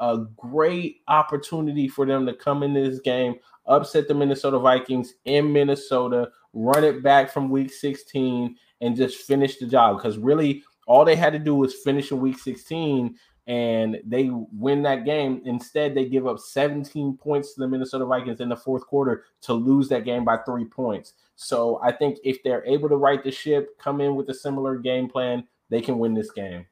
a 0.01 0.25
great 0.37 1.03
opportunity 1.09 1.87
for 1.87 2.07
them 2.07 2.27
to 2.27 2.35
come 2.35 2.63
into 2.63 2.89
this 2.89 3.01
game, 3.01 3.37
upset 3.67 4.09
the 4.09 4.15
Minnesota 4.15 4.59
Vikings 4.59 5.15
in 5.25 5.53
Minnesota, 5.53 6.31
run 6.53 6.85
it 6.85 7.03
back 7.03 7.31
from 7.31 7.51
week 7.51 7.73
16, 7.73 8.57
and 8.81 8.97
just 8.97 9.19
finish 9.27 9.59
the 9.59 9.67
job. 9.67 9.97
Because 9.97 10.19
really, 10.19 10.65
all 10.87 11.05
they 11.05 11.17
had 11.17 11.33
to 11.35 11.39
do 11.39 11.55
was 11.55 11.75
finish 11.75 12.11
in 12.11 12.21
week 12.21 12.39
16 12.39 13.15
and 13.47 14.01
they 14.05 14.31
win 14.31 14.83
that 14.83 15.05
game. 15.05 15.43
Instead, 15.45 15.95
they 15.95 16.05
give 16.05 16.27
up 16.27 16.39
17 16.39 17.17
points 17.17 17.55
to 17.55 17.61
the 17.61 17.69
Minnesota 17.69 18.05
Vikings 18.05 18.41
in 18.41 18.49
the 18.49 18.57
fourth 18.57 18.87
quarter 18.87 19.25
to 19.43 19.53
lose 19.53 19.89
that 19.89 20.05
game 20.05 20.25
by 20.25 20.37
three 20.39 20.65
points. 20.65 21.15
So 21.37 21.81
I 21.83 21.93
think 21.93 22.19
if 22.23 22.43
they're 22.43 22.65
able 22.67 22.89
to 22.89 22.97
right 22.97 23.23
the 23.25 23.31
ship, 23.31 23.79
come 23.79 24.01
in 24.01 24.15
with 24.15 24.29
a 24.29 24.35
similar 24.35 24.77
game 24.77 25.09
plan, 25.09 25.47
they 25.71 25.81
can 25.81 25.99
win 25.99 26.15
this 26.15 26.31
game. 26.31 26.67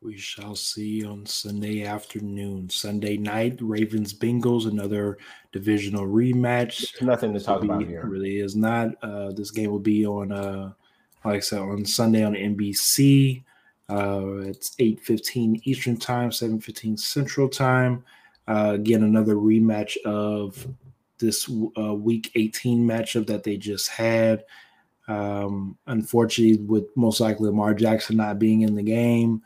We 0.00 0.16
shall 0.16 0.56
see 0.56 1.04
on 1.04 1.26
Sunday 1.26 1.84
afternoon. 1.84 2.68
Sunday 2.70 3.16
night, 3.16 3.58
Ravens 3.60 4.12
Bengals, 4.12 4.66
another 4.66 5.18
divisional 5.52 6.06
rematch. 6.06 6.90
There's 6.90 7.02
nothing 7.02 7.32
to 7.34 7.40
talk 7.40 7.60
be, 7.60 7.68
about 7.68 7.86
here. 7.86 8.04
Really 8.04 8.38
is 8.38 8.56
not. 8.56 8.88
Uh, 9.00 9.30
this 9.30 9.52
game 9.52 9.70
will 9.70 9.78
be 9.78 10.04
on, 10.04 10.32
uh, 10.32 10.72
like 11.24 11.36
I 11.36 11.40
said, 11.40 11.60
on 11.60 11.84
Sunday 11.84 12.24
on 12.24 12.32
NBC. 12.32 13.44
Uh, 13.88 14.38
it's 14.44 14.74
8:15 14.78 15.60
Eastern 15.64 15.96
Time, 15.96 16.30
7:15 16.30 16.98
Central 16.98 17.48
Time. 17.48 18.04
Uh, 18.48 18.72
again, 18.74 19.02
another 19.02 19.36
rematch 19.36 19.96
of 20.04 20.66
this 21.18 21.48
uh, 21.78 21.94
Week 21.94 22.30
18 22.34 22.86
matchup 22.86 23.26
that 23.26 23.44
they 23.44 23.56
just 23.56 23.88
had. 23.88 24.44
Um, 25.08 25.76
unfortunately, 25.86 26.64
with 26.64 26.84
most 26.96 27.20
likely 27.20 27.48
Lamar 27.48 27.74
Jackson 27.74 28.16
not 28.16 28.38
being 28.38 28.62
in 28.62 28.74
the 28.74 28.82
game, 28.82 29.42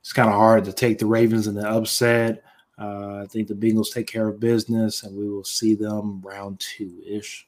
it's 0.00 0.12
kind 0.12 0.28
of 0.28 0.34
hard 0.34 0.64
to 0.64 0.72
take 0.72 0.98
the 0.98 1.06
Ravens 1.06 1.46
in 1.46 1.54
the 1.54 1.68
upset. 1.68 2.42
Uh, 2.78 3.22
I 3.22 3.26
think 3.28 3.48
the 3.48 3.54
Bengals 3.54 3.92
take 3.92 4.06
care 4.06 4.28
of 4.28 4.40
business, 4.40 5.02
and 5.02 5.16
we 5.16 5.28
will 5.28 5.44
see 5.44 5.74
them 5.74 6.20
round 6.22 6.60
two 6.60 7.00
ish. 7.06 7.46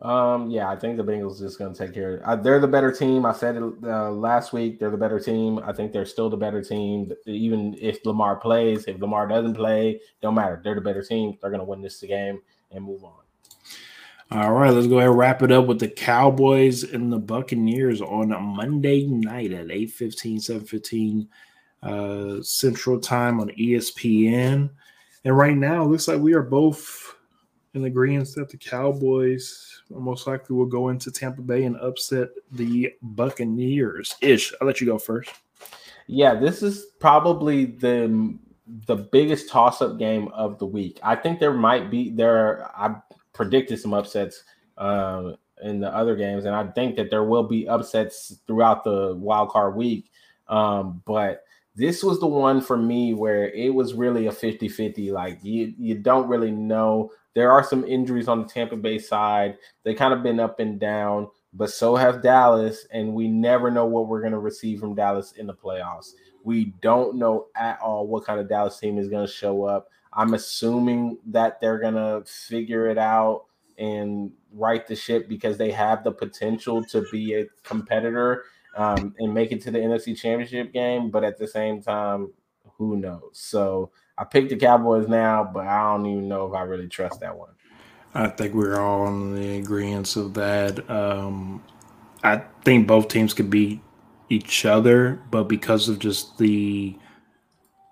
Um, 0.00 0.48
yeah, 0.48 0.70
I 0.70 0.76
think 0.76 0.96
the 0.96 1.02
Bengals 1.02 1.40
just 1.40 1.58
going 1.58 1.74
to 1.74 1.78
take 1.78 1.92
care. 1.92 2.18
Of 2.18 2.22
uh, 2.22 2.36
they're 2.36 2.60
the 2.60 2.68
better 2.68 2.92
team. 2.92 3.26
I 3.26 3.32
said 3.32 3.56
it 3.56 3.62
uh, 3.82 4.10
last 4.12 4.52
week. 4.52 4.78
They're 4.78 4.92
the 4.92 4.96
better 4.96 5.18
team. 5.18 5.58
I 5.64 5.72
think 5.72 5.92
they're 5.92 6.06
still 6.06 6.30
the 6.30 6.36
better 6.36 6.62
team. 6.62 7.10
Even 7.26 7.76
if 7.80 8.04
Lamar 8.06 8.36
plays, 8.36 8.84
if 8.84 9.00
Lamar 9.00 9.26
doesn't 9.26 9.54
play, 9.54 10.00
don't 10.22 10.36
matter. 10.36 10.60
They're 10.62 10.76
the 10.76 10.80
better 10.80 11.02
team. 11.02 11.36
They're 11.40 11.50
going 11.50 11.60
to 11.60 11.66
win 11.66 11.82
this 11.82 12.00
game 12.00 12.40
and 12.70 12.84
move 12.84 13.02
on. 13.02 13.12
All 14.30 14.52
right, 14.52 14.70
let's 14.70 14.86
go 14.86 14.98
ahead 14.98 15.08
and 15.08 15.18
wrap 15.18 15.42
it 15.42 15.50
up 15.50 15.66
with 15.66 15.80
the 15.80 15.88
Cowboys 15.88 16.84
and 16.84 17.10
the 17.10 17.18
Buccaneers 17.18 18.00
on 18.02 18.28
Monday 18.28 19.06
night 19.06 19.52
at 19.52 19.70
8 19.70 19.90
15, 19.90 20.38
7 20.38 20.64
15 20.64 21.28
uh, 21.82 22.42
Central 22.42 23.00
Time 23.00 23.40
on 23.40 23.48
ESPN. 23.50 24.70
And 25.24 25.36
right 25.36 25.56
now, 25.56 25.82
it 25.82 25.86
looks 25.86 26.06
like 26.06 26.20
we 26.20 26.34
are 26.34 26.42
both 26.42 27.16
in 27.74 27.84
agreement 27.84 28.28
that 28.36 28.50
the 28.50 28.58
Cowboys 28.58 29.67
most 29.90 30.26
likely 30.26 30.56
will 30.56 30.66
go 30.66 30.88
into 30.88 31.10
Tampa 31.10 31.42
Bay 31.42 31.64
and 31.64 31.76
upset 31.76 32.28
the 32.52 32.92
Buccaneers. 33.02 34.16
Ish, 34.20 34.52
I'll 34.60 34.66
let 34.66 34.80
you 34.80 34.86
go 34.86 34.98
first. 34.98 35.30
Yeah, 36.06 36.34
this 36.34 36.62
is 36.62 36.86
probably 37.00 37.66
the 37.66 38.38
the 38.86 38.96
biggest 38.96 39.48
toss 39.48 39.80
up 39.80 39.98
game 39.98 40.28
of 40.28 40.58
the 40.58 40.66
week. 40.66 40.98
I 41.02 41.16
think 41.16 41.40
there 41.40 41.54
might 41.54 41.90
be 41.90 42.10
there. 42.10 42.70
I 42.76 42.96
predicted 43.32 43.80
some 43.80 43.94
upsets 43.94 44.44
uh, 44.76 45.32
in 45.62 45.80
the 45.80 45.94
other 45.94 46.16
games, 46.16 46.44
and 46.44 46.54
I 46.54 46.66
think 46.68 46.96
that 46.96 47.10
there 47.10 47.24
will 47.24 47.44
be 47.44 47.68
upsets 47.68 48.40
throughout 48.46 48.84
the 48.84 49.14
wild 49.16 49.50
card 49.50 49.74
week. 49.74 50.10
Um, 50.48 51.02
but 51.04 51.44
this 51.78 52.02
was 52.02 52.18
the 52.20 52.26
one 52.26 52.60
for 52.60 52.76
me 52.76 53.14
where 53.14 53.50
it 53.50 53.72
was 53.72 53.94
really 53.94 54.26
a 54.26 54.32
50-50 54.32 55.12
like 55.12 55.38
you 55.42 55.74
you 55.78 55.94
don't 55.94 56.26
really 56.26 56.50
know 56.50 57.12
there 57.38 57.52
are 57.52 57.62
some 57.62 57.84
injuries 57.84 58.28
on 58.28 58.42
the 58.42 58.48
Tampa 58.48 58.76
Bay 58.76 58.98
side 58.98 59.56
they 59.84 59.94
kind 59.94 60.12
of 60.12 60.22
been 60.22 60.40
up 60.40 60.60
and 60.60 60.78
down 60.80 61.28
but 61.52 61.70
so 61.70 61.96
have 61.96 62.22
Dallas 62.22 62.86
and 62.90 63.14
we 63.14 63.28
never 63.28 63.70
know 63.70 63.86
what 63.86 64.08
we're 64.08 64.20
going 64.20 64.32
to 64.32 64.38
receive 64.38 64.80
from 64.80 64.94
Dallas 64.94 65.32
in 65.32 65.46
the 65.46 65.54
playoffs 65.54 66.12
we 66.44 66.66
don't 66.82 67.16
know 67.16 67.46
at 67.56 67.78
all 67.80 68.06
what 68.06 68.24
kind 68.24 68.40
of 68.40 68.48
Dallas 68.48 68.78
team 68.78 68.98
is 68.98 69.08
going 69.08 69.26
to 69.26 69.32
show 69.32 69.64
up 69.64 69.88
I'm 70.12 70.34
assuming 70.34 71.18
that 71.26 71.60
they're 71.60 71.78
going 71.78 71.94
to 71.94 72.24
figure 72.26 72.88
it 72.88 72.98
out 72.98 73.44
and 73.78 74.32
right 74.52 74.86
the 74.86 74.96
ship 74.96 75.28
because 75.28 75.56
they 75.56 75.70
have 75.70 76.02
the 76.02 76.10
potential 76.10 76.84
to 76.86 77.06
be 77.12 77.34
a 77.34 77.46
competitor 77.62 78.44
um, 78.76 79.14
and 79.18 79.32
make 79.32 79.52
it 79.52 79.62
to 79.62 79.70
the 79.70 79.78
NFC 79.78 80.16
Championship 80.16 80.72
game. 80.72 81.10
But 81.10 81.24
at 81.24 81.38
the 81.38 81.46
same 81.46 81.82
time, 81.82 82.32
who 82.78 82.96
knows? 82.96 83.32
So 83.34 83.90
I 84.16 84.24
picked 84.24 84.50
the 84.50 84.56
Cowboys 84.56 85.08
now, 85.08 85.48
but 85.52 85.66
I 85.66 85.82
don't 85.92 86.06
even 86.06 86.28
know 86.28 86.46
if 86.46 86.54
I 86.54 86.62
really 86.62 86.88
trust 86.88 87.20
that 87.20 87.36
one. 87.36 87.50
I 88.14 88.28
think 88.28 88.54
we're 88.54 88.80
all 88.80 89.02
on 89.02 89.34
the 89.34 89.58
agreement 89.58 90.16
of 90.16 90.34
that. 90.34 90.88
Um, 90.88 91.62
I 92.24 92.42
think 92.64 92.86
both 92.86 93.08
teams 93.08 93.34
could 93.34 93.50
beat 93.50 93.80
each 94.28 94.64
other, 94.64 95.20
but 95.30 95.44
because 95.44 95.88
of 95.88 95.98
just 95.98 96.38
the 96.38 96.96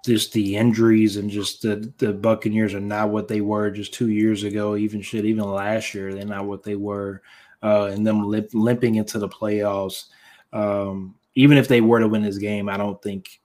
just 0.05 0.33
the 0.33 0.57
injuries 0.57 1.17
and 1.17 1.29
just 1.29 1.63
the 1.63 1.93
the 1.99 2.13
Buccaneers 2.13 2.75
are 2.75 2.81
not 2.81 3.11
what 3.11 3.29
they 3.29 3.41
were 3.41 3.71
just 3.71 3.93
two 3.93 4.09
years 4.09 4.45
ago, 4.45 4.77
even 4.77 5.03
shit, 5.03 5.25
even 5.25 5.45
last 5.45 5.95
year, 5.95 6.15
they're 6.15 6.25
not 6.25 6.47
what 6.47 6.63
they 6.63 6.77
were, 6.77 7.23
uh, 7.63 7.91
and 7.93 8.07
them 8.07 8.25
limp, 8.25 8.49
limping 8.53 8.95
into 8.95 9.19
the 9.19 9.29
playoffs. 9.29 10.05
Um, 10.53 11.17
even 11.35 11.59
if 11.59 11.69
they 11.69 11.81
were 11.81 12.01
to 12.01 12.09
win 12.09 12.23
this 12.23 12.39
game, 12.39 12.69
I 12.69 12.77
don't 12.77 13.01
think 13.03 13.41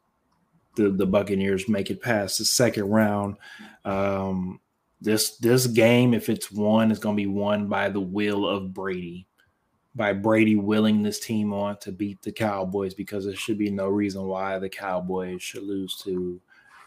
the 0.76 0.90
the 0.90 1.06
Buccaneers 1.06 1.70
make 1.70 1.92
it 1.92 2.02
past 2.02 2.38
the 2.38 2.46
second 2.46 2.86
round. 2.86 3.38
Um, 3.86 4.60
this 5.02 5.38
this 5.38 5.68
game, 5.68 6.14
if 6.14 6.30
it's 6.30 6.52
won, 6.52 6.92
is 6.92 7.00
going 7.00 7.16
to 7.16 7.22
be 7.22 7.28
won 7.28 7.68
by 7.68 7.90
the 7.90 8.00
will 8.00 8.48
of 8.48 8.74
Brady, 8.74 9.28
by 9.96 10.14
Brady 10.14 10.56
willing 10.56 11.02
this 11.02 11.20
team 11.20 11.54
on 11.54 11.78
to 11.80 11.92
beat 11.92 12.22
the 12.22 12.32
Cowboys 12.32 12.94
because 12.94 13.26
there 13.26 13.36
should 13.36 13.58
be 13.58 13.72
no 13.72 13.88
reason 13.88 14.24
why 14.24 14.60
the 14.60 14.70
Cowboys 14.70 15.42
should 15.42 15.64
lose 15.64 15.98
to 16.04 16.40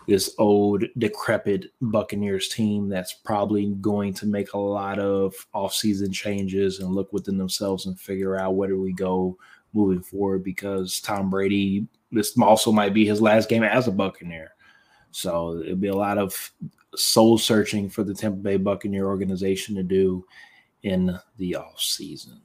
this 0.06 0.34
old 0.38 0.84
decrepit 0.98 1.66
Buccaneers 1.80 2.48
team 2.48 2.88
that's 2.88 3.12
probably 3.12 3.70
going 3.80 4.12
to 4.14 4.26
make 4.26 4.52
a 4.52 4.58
lot 4.58 4.98
of 4.98 5.34
offseason 5.54 6.12
changes 6.12 6.80
and 6.80 6.94
look 6.94 7.12
within 7.12 7.38
themselves 7.38 7.86
and 7.86 7.98
figure 7.98 8.38
out 8.38 8.54
where 8.54 8.68
do 8.68 8.80
we 8.80 8.92
go 8.92 9.36
moving 9.72 10.02
forward 10.02 10.44
because 10.44 11.00
Tom 11.00 11.30
Brady 11.30 11.86
this 12.14 12.38
also 12.38 12.72
might 12.72 12.94
be 12.94 13.04
his 13.04 13.20
last 13.20 13.48
game 13.48 13.62
as 13.62 13.88
a 13.88 13.92
Buccaneer. 13.92 14.54
So 15.10 15.60
it'll 15.62 15.76
be 15.76 15.88
a 15.88 15.94
lot 15.94 16.18
of 16.18 16.52
soul 16.96 17.38
searching 17.38 17.88
for 17.88 18.04
the 18.04 18.14
Tampa 18.14 18.38
Bay 18.38 18.56
Buccaneer 18.56 19.06
organization 19.06 19.74
to 19.76 19.82
do 19.82 20.24
in 20.82 21.18
the 21.36 21.56
off 21.56 21.80
season. 21.80 22.40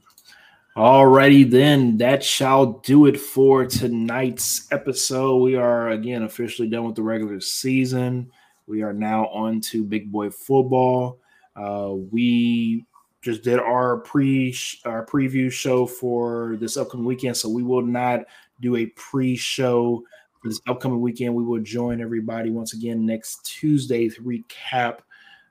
Alrighty, 0.76 1.50
then 1.50 1.98
that 1.98 2.24
shall 2.24 2.74
do 2.80 3.08
it 3.08 3.20
for 3.20 3.66
tonight's 3.66 4.72
episode. 4.72 5.38
We 5.38 5.56
are 5.56 5.90
again 5.90 6.24
officially 6.24 6.70
done 6.70 6.86
with 6.86 6.96
the 6.96 7.04
regular 7.04 7.42
season. 7.42 8.32
We 8.68 8.84
are 8.84 8.94
now 8.94 9.26
on 9.28 9.62
to 9.62 9.84
big 9.84 10.12
boy 10.12 10.30
football. 10.30 11.20
Uh, 11.56 11.96
we 12.12 12.86
just 13.22 13.44
did 13.44 13.60
our 13.60 13.98
pre 13.98 14.56
our 14.86 15.06
preview 15.06 15.52
show 15.52 15.86
for 15.86 16.56
this 16.60 16.78
upcoming 16.78 17.06
weekend, 17.06 17.36
so 17.36 17.50
we 17.50 17.64
will 17.64 17.82
not 17.82 18.22
do 18.62 18.76
a 18.76 18.88
pre-show 18.88 20.04
this 20.44 20.62
upcoming 20.68 21.02
weekend. 21.02 21.36
We 21.36 21.44
will 21.44 21.62
join 21.62 22.02
everybody 22.02 22.50
once 22.50 22.74
again 22.74 23.06
next 23.06 23.46
Tuesday 23.46 24.10
to 24.10 24.22
recap 24.22 25.00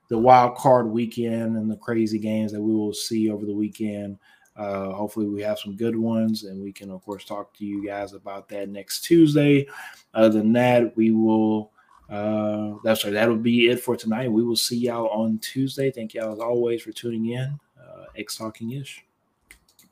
the 0.09 0.17
wild 0.17 0.55
card 0.55 0.87
weekend 0.87 1.55
and 1.55 1.69
the 1.69 1.77
crazy 1.77 2.17
games 2.17 2.51
that 2.51 2.61
we 2.61 2.73
will 2.73 2.93
see 2.93 3.29
over 3.29 3.45
the 3.45 3.53
weekend. 3.53 4.17
Uh, 4.55 4.91
hopefully, 4.91 5.27
we 5.27 5.41
have 5.41 5.59
some 5.59 5.75
good 5.75 5.95
ones, 5.95 6.43
and 6.43 6.61
we 6.61 6.73
can, 6.73 6.91
of 6.91 7.03
course, 7.05 7.23
talk 7.23 7.53
to 7.53 7.65
you 7.65 7.85
guys 7.85 8.13
about 8.13 8.49
that 8.49 8.67
next 8.67 9.01
Tuesday. 9.01 9.67
Other 10.13 10.39
than 10.39 10.51
that, 10.53 10.95
we 10.97 11.11
will. 11.11 11.71
Uh, 12.09 12.73
that's 12.83 13.05
right. 13.05 13.13
That'll 13.13 13.37
be 13.37 13.69
it 13.69 13.79
for 13.79 13.95
tonight. 13.95 14.31
We 14.31 14.43
will 14.43 14.55
see 14.55 14.77
y'all 14.77 15.07
on 15.09 15.37
Tuesday. 15.37 15.91
Thank 15.91 16.15
y'all 16.15 16.33
as 16.33 16.39
always 16.39 16.81
for 16.81 16.91
tuning 16.91 17.27
in. 17.27 17.59
Uh, 17.79 18.05
X 18.17 18.35
Talking 18.35 18.71
Ish. 18.71 19.05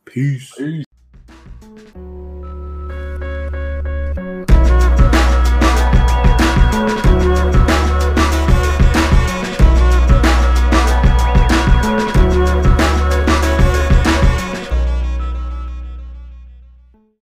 Peace. 0.03 0.51
Peace. 0.57 0.86